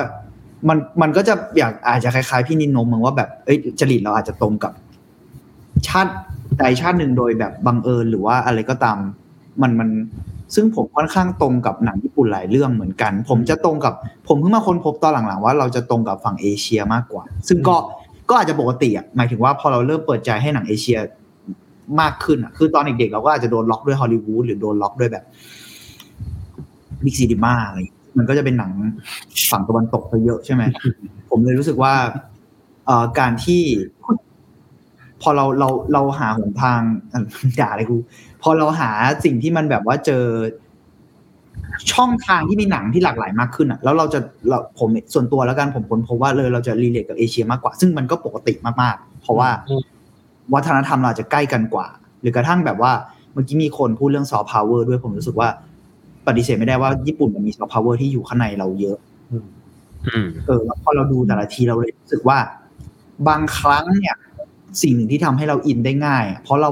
[0.69, 4.73] มันมันก็จะอยากอาจจะคล้ายๆพี่นินนมมึงว่าแบบเอ้ยจริตเราอาจจะตรงกับ
[5.87, 6.13] ชาติ
[6.59, 8.97] ใดชาติหนึ่งโดยแบบบังเอิญหรือว่าอะไรก็ตาม
[9.61, 9.89] มันมัน
[10.55, 13.93] ซึ่งผมค่อนข้างตรงกับหนังญี่ปุ่นหลายเรื่องเหมือนกัน ผมจะตรงกับ
[14.27, 17.75] ผมเพิ่งมาค้นพบตอนหลังๆว่าเราจะตรงกับฝั่งเอเชียมากกว่า ซึ่งก็
[18.29, 20.97] ก็อาจจะปกติอะหมายถึงว่าพอเราเริ่มเปิดใจให้หนังเอเชีย
[22.01, 25.23] มากขึ้นอะคือตอนเด็กๆเราก็อาจจะโดนล็อกด้วยฮอลลีวูดหรือโดนล็อกด้วยแบบ
[27.03, 28.71] big cinema อะไรอย่าง มันก็จะเป็นหนัง
[29.51, 30.63] ฝั่งตะวันตกไปเยอะใช่ไหม
[31.29, 31.93] ผมเลยรู้สึกว่า
[32.85, 33.61] เอ่อการที่
[35.21, 36.79] พอเราเราเราหาหนทาง
[37.13, 37.21] อะ
[37.59, 37.97] ด่าอะไรกู
[38.43, 38.89] พอเราหา
[39.25, 40.23] สิ่งที่มันแบบว่าเจอ
[41.93, 44.19] ช่องทางที่มีหนังที่หลากหลายมากขึ้นอะ แล้วเราจะ
[44.49, 49.49] เราผมส่วนตัวแล้วกันผมค้นพบว่าเลยเราจะ relate กับเอเชียมากกว่า ซึ่งมันก็ปกติมากๆ เพราะว่า
[50.53, 51.87] วัฒนธรรมเราอาจจะใกล้กันกว่า
[52.21, 52.91] หรือกระทั่งแบบว่า
[53.33, 55.49] เมื่อกี้มีคนพูดเรื่องซอฟต์พาวเวอร์ด้วยผมรู้สึกว่า
[56.27, 58.97] ปฏิเสธไม่ได้ว่าญี่ปุ่นมันมีซอฟต์พาวเวอร์ที่อยู่ข้างในเราเยอะ
[59.31, 62.37] อืมเออแล้วพอเราดูแต่ละทีเราเลยรู้สึกว่า
[63.27, 64.15] บางครั้งเนี่ย
[64.81, 66.69] สิ่งหนึ่งที่ทำให้เราอินได้ง่ายอะเพราะเรา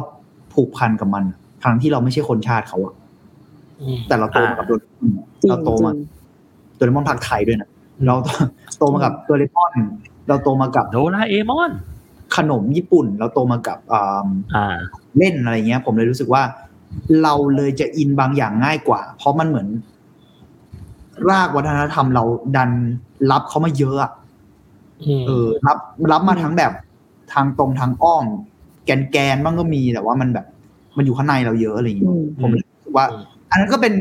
[0.53, 2.93] ผูกพันกับมันอะทั้งที่เราไม่ใช่คนชาติเขาอะ
[3.81, 6.07] อืมแต่เราโตมากับโดเรมอนจริงเราโตมาจริง
[6.75, 7.69] โดเรมอนภาคไทยด้วยนะ
[8.07, 8.29] เราโต
[8.79, 9.73] โตมากับโดเรมอน
[10.27, 11.71] เราโตมากับโดราเอมอน
[12.35, 14.75] ขนมญี่ปุ่น เราโตมากับอ่าอ่า
[15.17, 16.41] เล่นอะไรเงี้ย ผมเลยรู้สึกว่า
[17.23, 19.67] เราเลยจะอินบางอย่างง่ายกว่า เพราะมันเหมือน
[21.29, 22.23] รากวัฒนธรรมเรา
[22.55, 22.71] ดัน
[23.31, 24.11] รับเขามาเยอะอะ
[25.19, 25.77] มเออ รับ
[26.11, 26.71] รับมาทั้งแบบ
[27.33, 28.25] ทางตรงทางอ้อม
[28.85, 30.45] แกนแกนบ้างก็มีแต่ว่ามันแบบ
[30.97, 33.05] มันอยู่ข้างในเราเยอะอะไรอย่างเงี้ยอืมผมเลยรู้สึกว่า
[33.49, 33.93] อันนั้นก็เป็น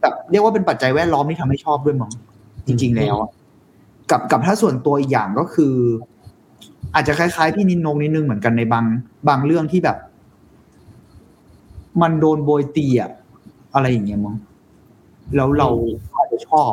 [0.00, 2.12] แบบเรียกว่าเป็นปัจจัยแวดล้อมที่ทำให้ชอบด้วยมั้ง
[2.66, 3.30] จริง ๆ แล้วอะ
[4.10, 5.74] กับกับถ้าส่วนตัวอีกอย่างก็คือ
[6.94, 8.84] อาจจะคล้าย ๆ พี่นินนงนิดนึงเหมือนกันในบาง
[9.28, 9.96] บางเรื่องที่แบบ
[12.02, 13.10] มันโดนโบยตีอะ
[13.74, 14.36] อะไรอย่างเงี้ยมั้ง
[15.36, 15.68] แล้วเรา
[16.14, 16.72] อาจจะชอบ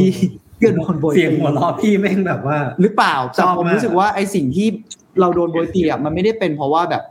[0.00, 0.10] ที่
[0.58, 4.68] ที่โดนโบยตีเสียงหัวเราะพี่แม่งแบบว่า หรือเปล่าแต่ชอบผมมากรู้สึกว่าไอ้สิ่งที่
[5.20, 7.02] เราโดนโบยตีอะมันไม่ได้เป็นเพราะว่าแบบ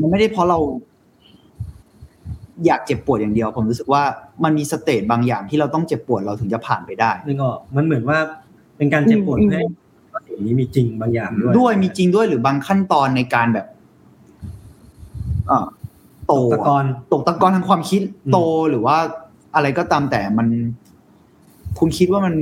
[0.00, 0.58] มันไม่ได้เพราะเรา
[2.66, 4.02] อยากเจ็บปวดอย่างเดียว ผมรู้สึกว่า
[4.44, 8.18] มันมีสเตจบางอย่างที่เราต้องเจ็บปวดเราถึงจะผ่านไปได้นึกออกมันเหมือนว่า
[8.76, 9.66] เป็นการเจ็บปวดอืมเพื่อให้
[10.12, 13.75] ว่าสิ่งนี้มีจริงบางอย่างด้วยด้วยมีจริงด้วยหรือบางขั้นตอนในการแบบเอ่อ
[16.26, 18.38] โตตะกอนตกตะกอนทางความคิดอืมโต
[18.70, 18.96] หรือว่า
[19.54, 20.46] อะไรก็ตามแต่มัน
[21.78, 22.34] คุณคิดว่ามัน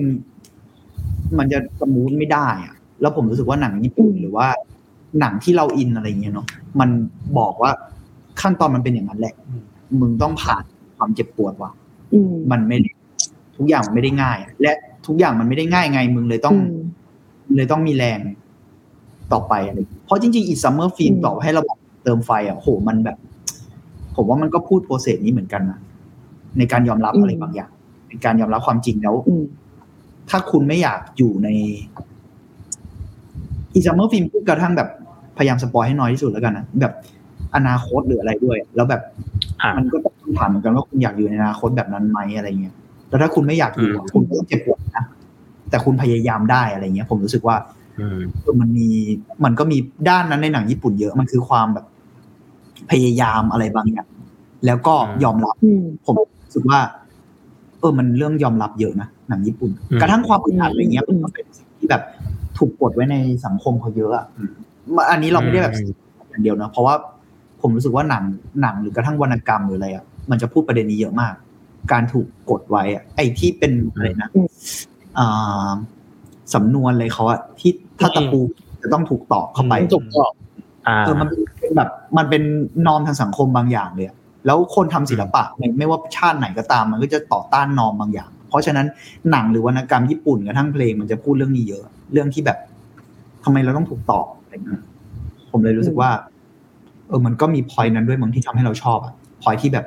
[1.39, 4.47] มันจะสมูทไม่ได้อะแล้วผมรู้สึกว่าหนังญี่ปุ่นอืมหรือว่า
[5.21, 6.47] หนังที่เราอินอะไรเงี้ยเนาะ
[6.81, 6.91] มัน
[7.39, 7.71] บอกว่า
[8.41, 9.35] ขั้นตอนมันเป็นอย่างนั้นแหละ
[10.01, 10.65] มึงต้องผ่าน
[10.97, 11.71] ความเจ็บปวดว่ะ
[12.13, 12.91] อืมมันไม่ได้
[13.57, 14.73] ทุกอย่างมันไม่ได้ง่าย และ
[15.07, 16.79] ทุกอย่างมันไม่ได้ง่ายไง มึงเลยต้องอืม
[17.57, 18.21] เลยต้องมีแรง
[19.33, 21.63] ต่อไปอะไรเพราะจริงๆ It's a Summer Film อืมต่อให้เรา
[22.05, 23.17] เติมไฟอะโหมันแบบ
[24.17, 25.79] ผมว่ามันก็พูด process นี้เหมือนกันนะ
[26.59, 27.71] ในการยอมรับอะไรบางอย่าง
[28.09, 29.45] ในการยอมรับความจริงแล้วอืม
[30.31, 31.49] ถ้าคุณไม่อยากอยู่ใน
[33.75, 34.89] It's a Summer Film พูดกระทั่งแบบ
[35.37, 36.93] พยายาม spoil ให้น้อยที่สุดแล้วกันนะแบบ
[37.57, 39.03] อนาคตหรืออะไรด้วย แล้วแบบ
[39.61, 42.75] อ่ามันก็ต้องถามเหมือนกันว่าคุณอยากอยู่ในอนาคตแบบนั้นไหมอะไรเงี้ย
[43.09, 45.05] แล้วถ้าคุณไม่อยากอยู่อะอืมคุณก็ต้องเจ็บปวดนะ
[45.71, 47.57] แต่คุณพยายามได้อะไรเงี้ย ผมรู้สึกว่า
[48.01, 48.89] อืมเออมันมี
[49.45, 49.79] มันก็มี
[50.09, 51.87] ด้านนั้นในหนังญี่ปุ่นเยอะมันคือความแบบ
[52.91, 54.09] พยายามอะไรบางอย่าง
[54.67, 56.79] แล้วก็อืมยอมรับอืมผมรู้สึกว่า
[57.81, 62.03] เออมันเรื่องยอมรับเยอะนะหนังญี่ปุ่นอืมกระทั่งความอึดอัดอะไรเงี้ยอืมันมก็เป็นสิ่งที่แบบ
[62.59, 64.51] ถูกกดไว้ในสังคมเขาเยอะอะอืม
[65.11, 65.75] อันนี้เราไม่ได้แบบ
[66.29, 66.95] อย่างเดียวนะเพราะว่า
[67.61, 68.25] ผมรู้สึกว่าหนัง
[68.63, 71.35] หนังหรือกระทั่งวรรณกรรมหรืออะไรอะมันจะพูดประเด็นนี้เยอะมาก
[71.93, 74.49] การถูกกดไว้อะไอ้ที่เป็นอะไรนะอืม
[75.19, 75.69] อ่า
[76.55, 78.41] สำนวนอะไรเขาอะที่ถ้าตะปู
[78.83, 80.33] จะต้องถูกตอกเข้าไปถูกต้อง
[80.89, 81.29] อ่าเออมัน
[81.61, 82.43] เป็น แบบมันเป็น
[82.87, 88.87] นอมทางสังคมบางอย่างเลยอะแล้วคนทำศิลปะไม่ไม่ว่าชาติไหนก็ตาม มันก็จะต่อต้านนอมบางอย่างพเพราะฉะนั้น
[89.31, 91.83] หนังหรือวรรณกรรมญี่ปุ่นกระทั่งเพลงมันจะพูดเรื่องนี้เยอะ
[92.13, 92.59] เรื่องที่แบบ
[93.45, 94.83] ทำไมเราต้องถูกตอบอะไรเงี้ย
[95.51, 96.11] ผมเลยรู้สึกว่า
[97.09, 99.87] เออมันก็มีพอยนั้นด้วยมั้งที่ทำให้เราชอบอะพอยที่แบบ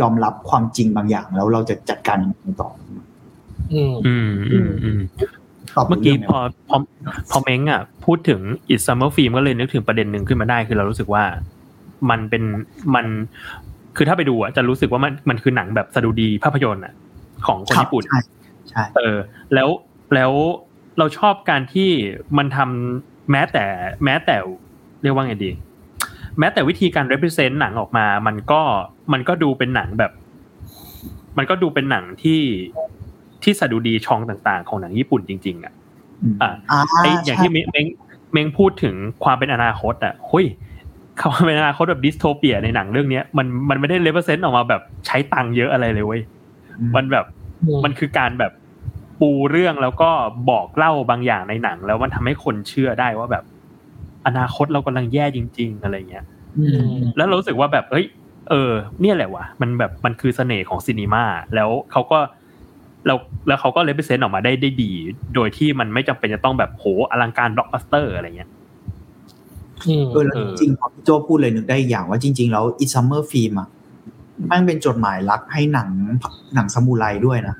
[0.00, 2.70] ยอมรับความจริงบางอย่าง แล้วเราจะจัดการยังไงต่อ
[3.72, 5.41] อืมอืมอืมอืมตอบ
[5.88, 6.38] เมื่อกี้รื่งพอ
[6.68, 6.76] พอ
[7.30, 8.40] พอเม้งอะพูดถึง
[8.72, 11.24] It's Summer Film ก็เลยนึกถึงประเด็นหนึ่งขึ้นมาได้คือเรารู้สึกว่า
[12.10, 12.42] มันเป็น
[12.94, 13.06] มัน
[13.96, 16.94] คือถ้าไปดูอะจะรู้สึกว่ามันมันคือหนังแบบสดุดีภาพยนตร์อะ
[17.46, 18.20] ของคนครับญี่ปุ่นใช่
[18.70, 19.16] ใช่เออ
[19.54, 19.68] แล้ว
[20.14, 20.32] แล้ว
[20.98, 21.90] เราชอบการที่
[22.38, 23.64] มันทำแม้แต่
[24.04, 24.36] แม้แต่
[25.02, 25.50] เรียกว่าไงดี
[26.38, 28.60] แม้แต่วิธีการ represent หนังออกมา มันก็
[29.12, 30.12] มันก็ดูเป็นหนังแบบ
[31.38, 32.40] มันก็ดูเป็นหนังที่
[33.44, 35.72] ที่สดุดีช่องต่างๆ ของหนังญี่ปุ่นจริงๆอะ
[36.32, 37.86] มอะอ่าไออย่างที่เม้งเม้ง
[38.32, 38.94] เม้งพูดถึง
[39.24, 40.46] ความเป็นอนาคตอะเฮ้ย
[41.20, 46.22] ความเป็นอนาคตแบบ dystopia ในหนังเรื่องเนี้ยมันมันไม่ได้ represent ออกมาแบบใช้ตังค์เยอะอะไรเลยเว้ย
[46.96, 47.24] มันแบบ
[47.84, 48.52] มันคือการแบบ
[49.20, 50.10] ปูเรื่องแล้วก็
[50.50, 53.44] บอกเล่าบางอย่างในหนัง แล้วมันทำให้คนเชื่อได้ว่าแบบ
[54.26, 56.24] อนาคตเรากำลังแย่จริง ๆ อะไรเงี้ย
[56.58, 58.06] อืมแล้วเรารู้สึกว่าแบบเอ้ย
[58.50, 61.24] เออ เนี่ยแหละวะมันแบบมันคือเสน่ห์ของ cinema
[61.54, 62.18] แล้วเขาก็
[63.06, 63.18] แล้ว
[63.48, 64.92] แล้วเขาก็ represent ออกมาได้ได้ดี
[65.34, 68.50] โดยที่มันไม่จำเป็นจะต้องแบบโหอลังการบล็อกบัสเตอร์อะไรเงี้ย
[69.86, 73.68] อืมเออแล้วจริงๆพอพี่โจพูดเลยนึกได้อีกอย่างว่าจริง ๆ แล้ว It's a Summer Film อะ
[74.50, 75.88] มันเป็นจดหมายรักให้หนัง
[76.54, 77.56] หนังซามูไรด้วยนะ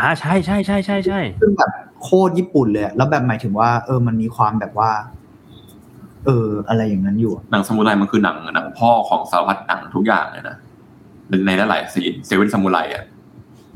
[0.00, 1.70] อ่าใช่ใช่ใช่ใช่ใช่ซึ่งแบบ
[2.02, 4.90] โคตรญี่ปุ่นเลยอะแล้วแบบหมายถึงว่า เออมันมีความแบบว่า
[6.26, 10.56] เออ อะไรอย่างนั้นอยู่อะหนังซามูไรมันคือหนังหนังพ่อของสารพัดหนังทุกอย่างเลยนะ
[11.46, 13.04] ในหลายๆ scene Seven Samurai อะ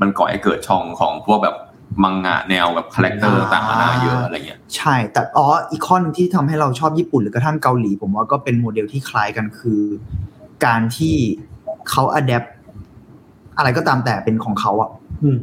[0.01, 1.55] มันก่อให้เกิดช่องของพวกแบบ
[2.03, 9.81] มังงะแนวแบบ character ต่างๆนานาเยอะอะไรเงี้ยใช่ แต่อ๋ออีกข้อหนึ่งที่ทำให้เราชอบญี่ปุ่นหรือกระทั่งเกาหลี ผมว่าก็เป็นโมเดลที่คล้ายกันคือ
[10.65, 11.15] การที่
[11.89, 12.43] เขา adapt
[13.57, 14.89] อะไรก็ตามแต่เป็นของเขาอะ
[15.23, 15.37] อืม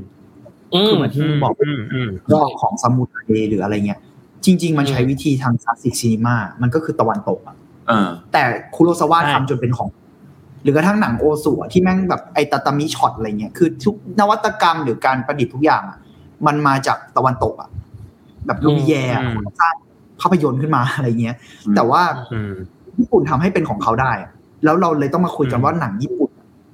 [0.74, 3.16] อืคือมเหมือนที่บอกอืมอืมเรื่องของซามูไร
[3.48, 4.00] หรืออะไรเงี้ย
[4.44, 7.56] จริง ๆ มันใช้วิธีทาง classic cinema มันก็คือตะวันตกอะ
[7.88, 8.42] เออแต่
[8.74, 9.88] คุโรซาวะทำจนเป็นของ
[10.62, 15.98] หรือกระทั่งหนังโอซุอะที่แม่งแบบไอตาตามิช็อตอะไรเงี้ยคือทุกนวัตกรรมหรือการประดิษฐ์ทุกอย่างอะ
[16.46, 17.68] มันมาจากตะวันตกอะ
[18.46, 19.22] แบบลูมิแยร์อะ
[19.60, 19.74] สร้าง
[20.20, 22.52] ภาพยนตร์ขึ้นมาอะไรเงี้ยอืมแต่ว่าอืม
[22.98, 24.30] ญี่ปุ่นทำให้เป็นของเขาได้อะ
[24.64, 26.30] แล้วเราเลยต้องมาคุยกันอืมว่าหนังญี่ปุ่น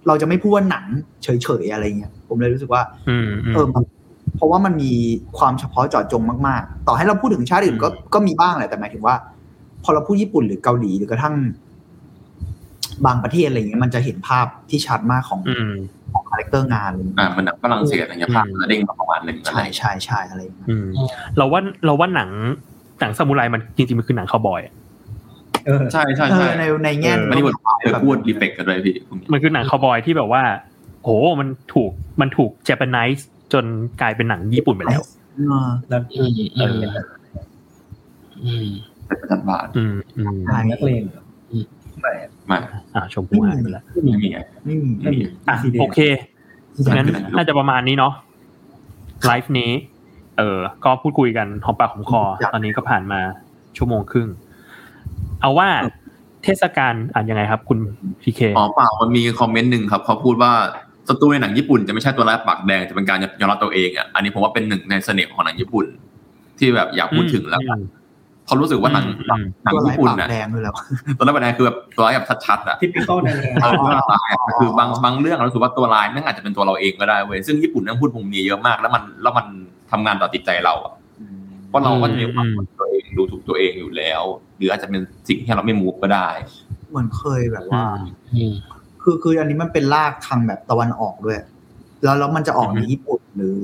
[0.07, 0.85] เราจะไม่พูดว่าหนัง
[1.23, 3.85] เฉยๆอะไรเงี้ยผมเลยรู้สึกว่าอืมอืมเออมัน
[4.37, 4.93] เพราะว่ามันมี
[5.39, 9.15] ความเฉพาะเจาะจงมากๆ ต่อให้เราพูดถึงชาติอื่นก็อืมก็มีบ้างแหละแต่หมายถึงว่า
[9.85, 11.35] พอเราพูดญี่ปุ่นหรือเกาหลีหรือกระทั่ง
[13.07, 15.73] บางประเทศอะไรเงี้ยมันจะเห็นภาพที่ชัดมากของอืม
[16.13, 20.87] ของ character งานอะไรเลยอ่ามันหนังฝรั่งเศสอะไรเงี้ยภาพมันจะเด้งมาประมาณหนึ่งอะไรใช่ใช่ใช่อะไรอย่างเงี้ยอืม
[21.37, 22.31] เราว่าเราว่าหนัง
[23.01, 24.75] หนังซามูไรมันจริงๆมันคือหนังคาวบอยอะ
[25.67, 28.97] เออใช่ใช่เอใช่อในในแง่มันนี่บทเคยพูดรีเฟกกันด้วยพี่
[29.33, 30.43] มันคือหนังคาวบอยที่แบบว่า
[31.03, 31.09] โห
[31.41, 31.91] มันถูก
[32.21, 33.65] มันถูกเจแปนไนซ์จน
[34.01, 35.03] กลายเป็นหนังญี่ปุ่นไปแล้ว
[35.37, 36.77] เออแล้วอืมอืม
[38.45, 38.69] อืม
[39.07, 41.03] เป็นประจันบาทอืมอืมหนังนักเลง
[41.49, 41.55] เห
[42.05, 42.59] รอไม่
[42.95, 45.99] อ่าชมพู่หายไปแล้วไม่มีไงไม่มีไม่มีอะโอเค
[46.97, 47.07] งั้น
[47.37, 48.13] น่าจะประมาณนี้เนาะ
[49.27, 49.71] ไลฟ์นี้
[50.39, 53.21] เออ ก็พูดคุยกันหอมปากหอมคอ ตอนนี้ก็ผ่านมา
[53.77, 54.29] ชั่วโมงครึ่ง
[55.41, 55.69] เอาว่า
[56.45, 57.79] เทศกาลอ่านยังไงครับ คุณ
[58.23, 60.53] พีเคอ๋อเปล่ามันมีคอมเมนต์หนึ่งครับ เขาพูดว่า
[61.09, 65.87] ศัตรูในหนังญี่ปุ่นจะไม่ใช่ตัวร้ายปากแดงจะเป็นการยอมรับตัวเองอะอันนี้ผมว่าเป็นหนึ่งในเสน่ห์ของหนังญี่ปุ่น
[66.59, 67.79] ที่แบบอยากพูดถึงแล้วกัน
[68.47, 70.75] เขารู้สึกว่าหนังอืมหนังตัวญี่ร้ายปุ่นปากน่ะแดงด้วยแล้ว
[71.19, 79.47] ตัวร้ายปากแดงคือแบบตัวร้ายแบบชัดๆอะทิปิคอลแนวเออตัวร้ายอะคือบางบางเรื่องเรารู้สึกว่าตัวร้ายนั่นอาจจะเป็นตัวเราเองก็ได้เว้ยซึ่งญี่ปุ่นนั่งพูดมุมนี้เยอะมาก แล้วมันแล้วมัน
[79.91, 80.93] ทำงานต่อจิตใจเราอะ
[81.69, 84.23] เพราะเราก็จะมีความเป็นตัวเองดูถูกตัวเองอยู่แล้ว
[84.57, 86.29] หรืออาจจะเป็นสิ่งที่เราไม่มูฟก็ได้
[86.91, 87.83] เหมือนเคยแบบว่า
[88.35, 88.55] อืม
[89.03, 91.39] คือคืออันนี้มันเป็นลากทางแบบตะวันออกด้วย
[92.05, 93.59] แล้วแล้วมันจะออกในอือฮึญี่ปุ่นหรือ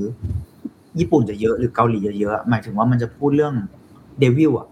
[0.98, 3.54] ญี่ปุ่นจะเยอะหรือเกาหลีจะเยอะหมายถึงว่ามันจะพูดเรื่อง
[4.18, 4.66] เดวิลอะ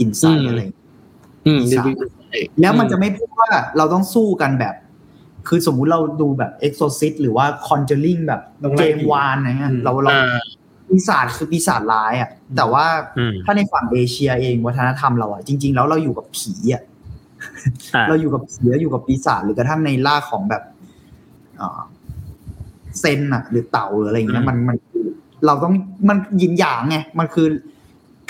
[0.00, 0.86] อินไซอืมอะไรอย่างเงี้ย
[1.46, 1.88] อืมอีสาน
[2.60, 4.74] แล้วมันจะไม่พูดว่าเราต้องสู้กันแบบ
[5.48, 10.42] คือสมมุติเราดูแบบ Exorcist หรือว่า Conjuring แบบต้องไล่เจมผีวานอะไรเงี้ยอืมเราเราอ่า
[10.88, 12.84] ปีศาจคือปีศาจร้ายอะ แต่ว่า
[13.18, 16.82] อืมถ้าในฝั่งเอเชียเองวัฒนธรรมเราอะจริง ๆ แล้วเราอยู่กับผีอะ
[17.94, 20.62] อ่าเราอยู่กับผีแล้วอยู่กับปีศาจหรือกระทั่งในล่าของแบบ
[21.56, 21.80] เอ่อ
[23.00, 25.04] เซนอะหรือเต่าหรืออะไรอย่างเงี้ยมันมันคือ
[25.46, 25.74] เราต้อง
[26.08, 27.46] มันยินหยางไงมันคือ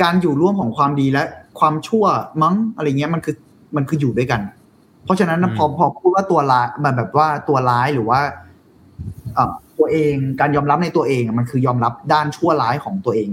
[0.02, 1.24] การอยู่ร่วมของความดีและ
[1.58, 2.04] ความชั่ว
[2.42, 3.36] มั้งอะไรเงี้ยมันคือ
[3.76, 4.40] มันคืออยู่ด้วยกัน
[5.04, 8.20] เพราะฉะนั้นนะพอพอพูดว่าตัวร้ายมันแบบว่าตัวร้ายหรือว่า
[9.34, 13.28] เอ่อตัวเองการยอมรับในตัวเองอะมันคือยอมรับด้านชั่วร้ายของตัวเอง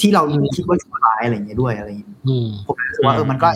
[0.00, 0.22] ที่เรา
[0.56, 3.48] คิดว่าชั่วร้ายอะไรเงี้ยด้วยอะไรเงี้ยอืมผมรู้สึกว่าเออมันก็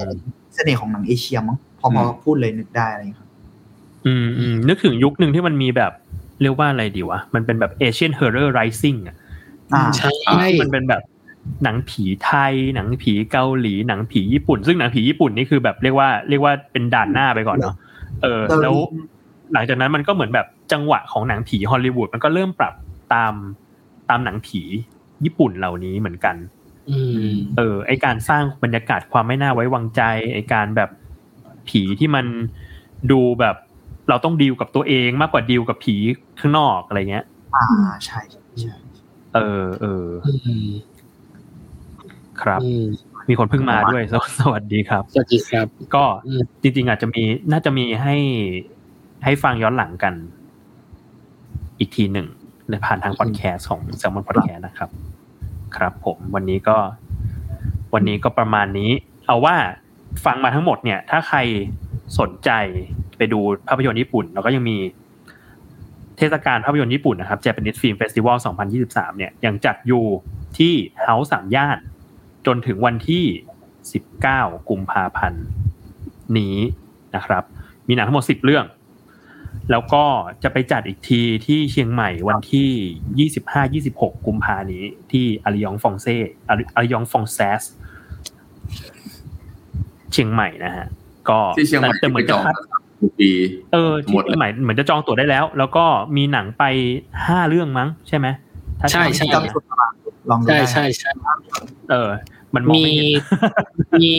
[0.54, 3.28] เสน่ห์ของหนังเอเชียมั้งพอพอพูดเลยนึกได้อะไรเงี้ยครับ
[4.06, 5.92] อืมอืมนึกถึงยุคหนึ่งที่มันมีแบบ
[6.42, 9.16] เรียกว่าอะไรดีวะ มันเป็นแบบ Asian Horror Rising อะ
[9.74, 10.10] อ่าใช่
[10.50, 11.02] ที่มันเป็นแบบ
[11.64, 17.74] หนังผีไทย หนังผีเกาหลี หนังผีญี่ปุ่น ซึ่งหนังผีญี่ปุ่นนี่คือแบบเรียกว่าเรียกว่าเป็นด่านหน้าไปก่อนเนาะ
[18.22, 18.74] เออ แล้ว
[19.52, 22.74] หลังจากนั้นมันก็เหมือนแบบจังหวะของหนังผีฮอลลีวูดมันก็เริ่มปรับ
[23.14, 23.32] ตาม
[24.10, 24.60] ตามหนังผี
[25.24, 26.36] ญี่ปุ่นเหล่านี้เหมือนกัน
[26.90, 30.02] อืมเออ ไอการสร้างบรรยากาศความไม่น่าไว้วางใจ
[30.34, 30.90] ไอการแบบ
[31.68, 32.26] ผีที่มัน
[33.10, 33.56] ดูแบบ
[34.08, 35.96] เราต้องดีลกับตัวเองมากกว่าดีลกับผี
[36.40, 37.64] ข้างนอกอะไรเงี้ย อ่า
[38.04, 38.74] ใช่ใช่
[39.34, 40.32] เออเอออื
[40.64, 40.68] ม
[42.42, 42.84] ครับอืม
[43.28, 48.16] มีคนเพิ่งมาด้วยสวสวัสดีครับสวัสดีครับ ก็อืมจริง ๆ อาจจะมีน่าจะมีให้
[49.24, 50.14] ให้ฟังย้อนหลังกัน
[51.78, 52.26] อีกทีหนึ่ง
[52.68, 54.90] ในผ่านทางพอดแคสต์ของ s ซ l m o n Podcast นะครับ
[55.76, 56.76] ครับ ผมวันนี้ก็
[57.94, 58.90] วันนี้ก็ประมาณนี้
[59.26, 59.56] เอาว่า
[60.24, 61.38] ฟังมาทั้งหมดเนี่ย ถ้าใคร
[62.18, 62.50] สนใจ
[63.18, 64.78] ไปดูภาพยนตร์ญี่ปุ่น แล้วก็ยังมี
[66.18, 68.36] เทศกาลภาพยนตร์ญี่ปุ่นนะครับ Japanese Film Festival
[68.76, 70.04] 2023 เนี่ยยังจัดอยู่
[70.58, 71.78] ที่เฮาส์สามย่าน
[72.46, 73.24] จนถึงวันที่
[73.96, 75.44] 19 กุมภาพันธ์
[76.38, 76.56] นี้
[77.16, 77.44] นะครับ
[77.88, 78.64] มีหนังทั้งหมด 10 เรื่อง
[79.70, 80.04] แล้วก็
[80.42, 83.28] จะไปจัดอีกทีที่เชียงใหม่วันที่
[83.96, 86.16] 25-26 กุมภานี้ ที่อาริยองฟองเซ่
[86.48, 87.62] อาริยองฟองแซส
[90.12, 90.86] เชียงใหม่นะฮะ
[91.28, 92.54] ก็ที่เชียงใหม่แต่เหมือนจจะองพัด
[93.00, 93.30] ทุกปี
[93.72, 95.84] เออหมที่ดเลยเชียงใหม่เหมือนจะจองตั๋วได้แล้ว แล้วก็
[96.16, 96.64] มีหนังไป
[97.26, 98.26] ห้าเรื่องมั้ง ใช่ไหม
[98.80, 99.88] ถ้าใช่ใช่จำไม่ผิดนะ
[100.30, 101.10] ลองดูใช่ได้ใช่ใช่
[101.90, 102.10] เออ
[102.54, 104.14] มันมองมีไม่เห็นมี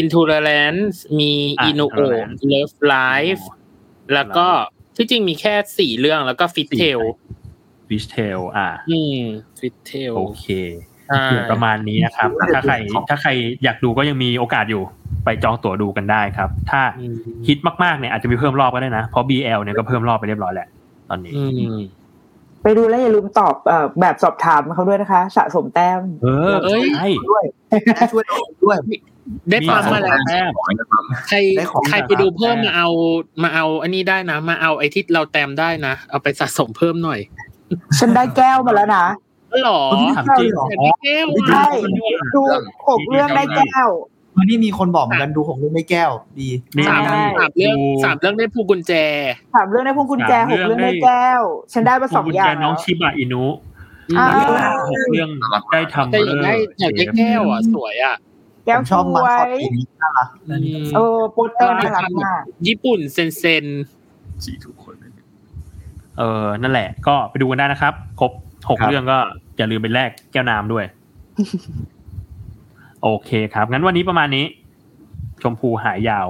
[0.00, 3.44] Intolerance มีอะ Inu o Intolerance Love Life
[4.14, 4.46] แล้วก็
[4.96, 7.00] ที่จริงมีแค่สี่เรื่องแล้วก็ Fit สี่ Tail
[7.90, 9.20] วิชเทลอ่า อืม
[9.58, 10.46] Fit Tail โอเค
[11.08, 12.74] ใช่ประมาณนี้นะครับ ถ้าใคร
[13.08, 13.30] ถ้าใคร
[13.64, 14.82] อยากดูก็ยังมีโอกาสอยู่
[15.24, 17.14] ไปจองตั๋วดูกันได้ครับ ถ้าอืม
[17.46, 20.68] ฮิตมากๆเนี่ยอาจจะมีเพิ่มรอบก็ได้นะ เพราะ BL เนี่ยก็เพิ่มรอบไปเรียบร้อยแหละ
[21.10, 21.44] ตอนนี้อื
[21.74, 21.80] ม
[22.62, 27.44] ไปดูแล้วอย่าลืมตอบเอ่อแบบสอบถามเขาด้วยนะคะ สะสมแต้ม เออเอ้ยใช่ด้วย
[27.86, 28.78] และช่วยเราด้วย
[29.50, 30.50] ได้ฟังมาแล้วแต้ม
[31.28, 32.88] ใครได้ของใครไปดูเพิ่มมาเอา
[33.42, 37.20] มาเอา อันนี้ได้นะ มาเอาไอ้ที่เราแต้มได้นะเอาไปสะสมเพิ่มหน่อย
[37.98, 39.04] ฉันได้แก้วมาแล้วนะ
[39.52, 39.80] อ๋อเหรอ
[40.16, 41.66] ถามจริงอยากได้แก้วใช่
[42.14, 42.42] อะดู
[42.88, 43.88] หกเรื่องได้แก้ว
[44.36, 46.10] วันนี้มีคนบอกเหมือนกันดูของเรื่องไม่แก้ว
[46.40, 48.92] ดีนี่สามใช่สามเรื่องดูสามเรื่องได้ผูกกุญแจ
[49.54, 51.42] สามเรื่องได้พวงกุญแจสามหเรื่กองเรื่องได้ได้แก้ว
[51.72, 53.44] ฉันได้มาสองคุณอย่าแกงน้องแล้วชิบะอินุ
[54.18, 54.26] อ่า
[54.90, 55.28] หกเรื่อง
[55.72, 58.16] ได้ทำแต่อยากได้อยากได้แก้วอะสวยอะ
[58.66, 63.64] แก้ผวมสชอบมันวสดยปีนี้น่ารักอืมเออโปสเตอร์น่ารักมากญี่ปุ่นเซนเซน
[64.44, 65.10] สี่ทุกคนเลย
[66.18, 68.32] เออนั่นแหละ ก็ไปดูกันได้นะครับ ครบ
[68.68, 69.18] หกครับเรื่องก็
[69.56, 70.84] อย่าลืมไปแลกแก้วน้ำด้วย
[73.02, 74.44] โอเคครับ งั้นวันนี้ประมาณนี้
[75.42, 76.28] ชมพูหายยาว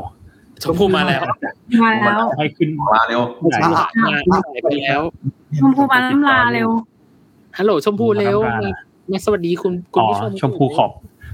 [0.63, 1.23] ชมพู่มาแล้ว
[1.83, 3.21] มาแล้วให้ขึ้นมาเร็ว
[3.51, 5.01] ไหนมามาหายไปแล้ว
[5.59, 6.69] ชมพูมาล้ำลาเร็ว
[7.59, 8.73] ฮัลโหลชมพู่เร็วมามา
[9.11, 10.91] มาสวัสดีคุณคุณอ๋อผู้ชมชมพูขอบ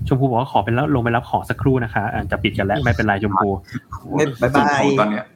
[0.09, 3.49] ชมพูบอกว่าขอเป็นแล้วลงไปรับของสักครู่นะคะอะจะปิดกันแล้วไม่เป็นไรชมพู
[4.43, 5.27] บ๊ายบายตอนเนี้ย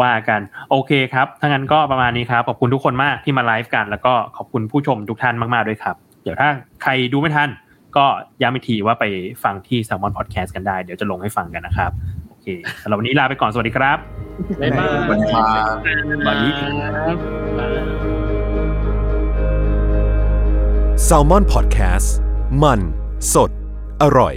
[0.00, 0.40] ว่ากัน
[0.70, 6.48] โอเคครับถ้างั้นก็ประมาณนี้ครับขอบคุณทุกคนมากที่มาไลฟ์กัน แล้วก็ขอบคุณผู้ชมทุกท่านมากๆด้วยครับ เดี๋ยวถ้า
[6.82, 7.48] ใครดูไม่ทัน
[7.96, 8.06] ก็
[8.42, 9.04] ย้ำอีกทีว่าไป
[9.44, 11.90] ฟังที่ Salmon Podcast กันได้ เดี๋ยวจะลงให้ฟังกันนะครับ
[12.28, 12.46] โอเค
[12.82, 13.98] สำหรับวันนี้ลาไปก่อน สวัสดีครับ
[14.60, 15.42] บ๊ายบายสวัสดีครั
[15.74, 15.76] บ
[16.24, 16.48] สวัสดี
[21.08, 22.08] s a l m o n PODCAST
[22.62, 22.80] มัน
[23.34, 23.50] สด
[24.02, 24.34] อร่อย